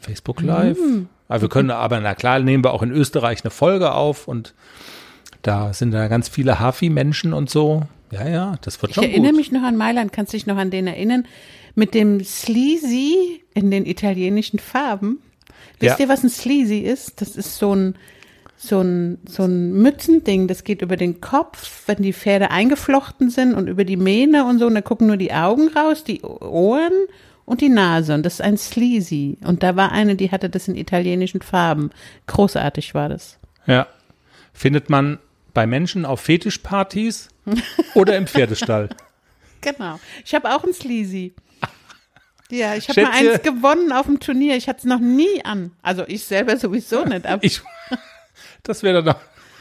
Facebook 0.00 0.40
Live. 0.42 0.78
Aber 1.28 1.42
wir 1.42 1.48
können 1.50 1.70
aber, 1.70 2.00
na 2.00 2.14
klar, 2.14 2.38
nehmen 2.40 2.64
wir 2.64 2.72
auch 2.72 2.82
in 2.82 2.90
Österreich 2.90 3.44
eine 3.44 3.50
Folge 3.50 3.92
auf 3.92 4.26
und 4.26 4.54
da 5.42 5.72
sind 5.74 5.92
da 5.92 6.08
ganz 6.08 6.28
viele 6.28 6.58
Hafi-Menschen 6.60 7.32
und 7.34 7.50
so. 7.50 7.82
Ja, 8.12 8.28
ja, 8.28 8.54
das 8.62 8.80
wird 8.82 8.90
Ich 8.90 8.94
schon 8.96 9.04
erinnere 9.04 9.30
gut. 9.32 9.38
mich 9.38 9.52
noch 9.52 9.62
an 9.62 9.76
Mailand, 9.76 10.12
kannst 10.12 10.32
dich 10.32 10.46
noch 10.46 10.56
an 10.56 10.70
den 10.70 10.86
erinnern? 10.86 11.26
Mit 11.74 11.94
dem 11.94 12.22
Sleazy 12.24 13.42
in 13.54 13.70
den 13.70 13.86
italienischen 13.86 14.58
Farben. 14.58 15.20
Wisst 15.78 15.98
Ja. 15.98 16.04
ihr, 16.04 16.08
was 16.08 16.22
ein 16.24 16.28
Sleazy 16.30 16.78
ist? 16.80 17.20
Das 17.20 17.36
ist 17.36 17.56
so 17.58 17.74
ein, 17.74 17.94
so 18.56 18.80
ein, 18.80 19.18
so 19.26 19.44
ein 19.44 19.72
Mützending, 19.74 20.46
das 20.48 20.64
geht 20.64 20.82
über 20.82 20.96
den 20.96 21.20
Kopf, 21.20 21.84
wenn 21.86 22.02
die 22.02 22.12
Pferde 22.12 22.50
eingeflochten 22.50 23.30
sind 23.30 23.54
und 23.54 23.68
über 23.68 23.84
die 23.84 23.96
Mähne 23.96 24.44
und 24.44 24.58
so, 24.58 24.66
und 24.66 24.74
da 24.74 24.82
gucken 24.82 25.06
nur 25.06 25.16
die 25.16 25.32
Augen 25.32 25.68
raus, 25.68 26.04
die 26.04 26.20
Ohren 26.22 26.92
und 27.46 27.60
die 27.62 27.70
Nase. 27.70 28.12
Und 28.14 28.26
das 28.26 28.34
ist 28.34 28.42
ein 28.42 28.58
Sleazy. 28.58 29.38
Und 29.44 29.62
da 29.62 29.76
war 29.76 29.92
eine, 29.92 30.16
die 30.16 30.30
hatte 30.30 30.50
das 30.50 30.68
in 30.68 30.74
italienischen 30.76 31.40
Farben. 31.40 31.90
Großartig 32.26 32.92
war 32.94 33.08
das. 33.08 33.38
Ja. 33.66 33.86
Findet 34.52 34.90
man 34.90 35.18
bei 35.54 35.66
Menschen 35.66 36.04
auf 36.04 36.20
Fetischpartys 36.20 37.28
oder 37.94 38.16
im 38.16 38.26
Pferdestall. 38.26 38.88
Genau. 39.62 40.00
Ich 40.24 40.34
habe 40.34 40.54
auch 40.56 40.64
ein 40.64 40.72
Sleazy. 40.72 41.34
Ja, 42.50 42.76
ich 42.76 42.88
habe 42.88 43.02
mal 43.02 43.12
Schätze- 43.12 43.32
eins 43.34 43.42
gewonnen 43.42 43.92
auf 43.92 44.06
dem 44.06 44.18
Turnier. 44.18 44.56
Ich 44.56 44.68
hatte 44.70 44.78
es 44.78 44.84
noch 44.86 45.00
nie 45.00 45.44
an. 45.44 45.72
Also 45.82 46.02
ich 46.08 46.24
selber 46.24 46.56
sowieso 46.56 47.04
nicht. 47.04 47.26
Aber 47.26 47.44
Ich, 47.44 47.60
das 48.62 48.82
wäre 48.82 49.04
doch 49.04 49.16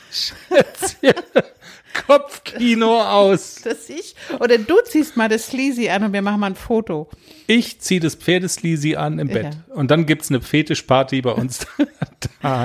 Schätzchen. 0.09 1.13
Kopfkino 2.07 3.01
aus. 3.01 3.55
dass 3.55 3.89
ich 3.89 4.15
oder 4.39 4.57
du 4.57 4.75
ziehst 4.85 5.17
mal 5.17 5.27
das 5.27 5.47
Sleazy 5.47 5.89
an 5.89 6.03
und 6.05 6.13
wir 6.13 6.21
machen 6.21 6.39
mal 6.39 6.47
ein 6.47 6.55
Foto. 6.55 7.09
Ich 7.47 7.81
ziehe 7.81 7.99
das 7.99 8.15
Pferdesleazy 8.15 8.95
an 8.95 9.19
im 9.19 9.27
Bett. 9.27 9.57
Und 9.69 9.91
dann 9.91 10.05
gibt's 10.05 10.29
eine 10.29 10.39
Fetischparty 10.39 11.21
bei 11.21 11.31
uns. 11.31 11.67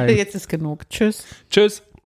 Jetzt 0.06 0.34
ist 0.36 0.48
genug. 0.48 0.88
Tschüss. 0.88 1.24
Tschüss. 1.50 1.82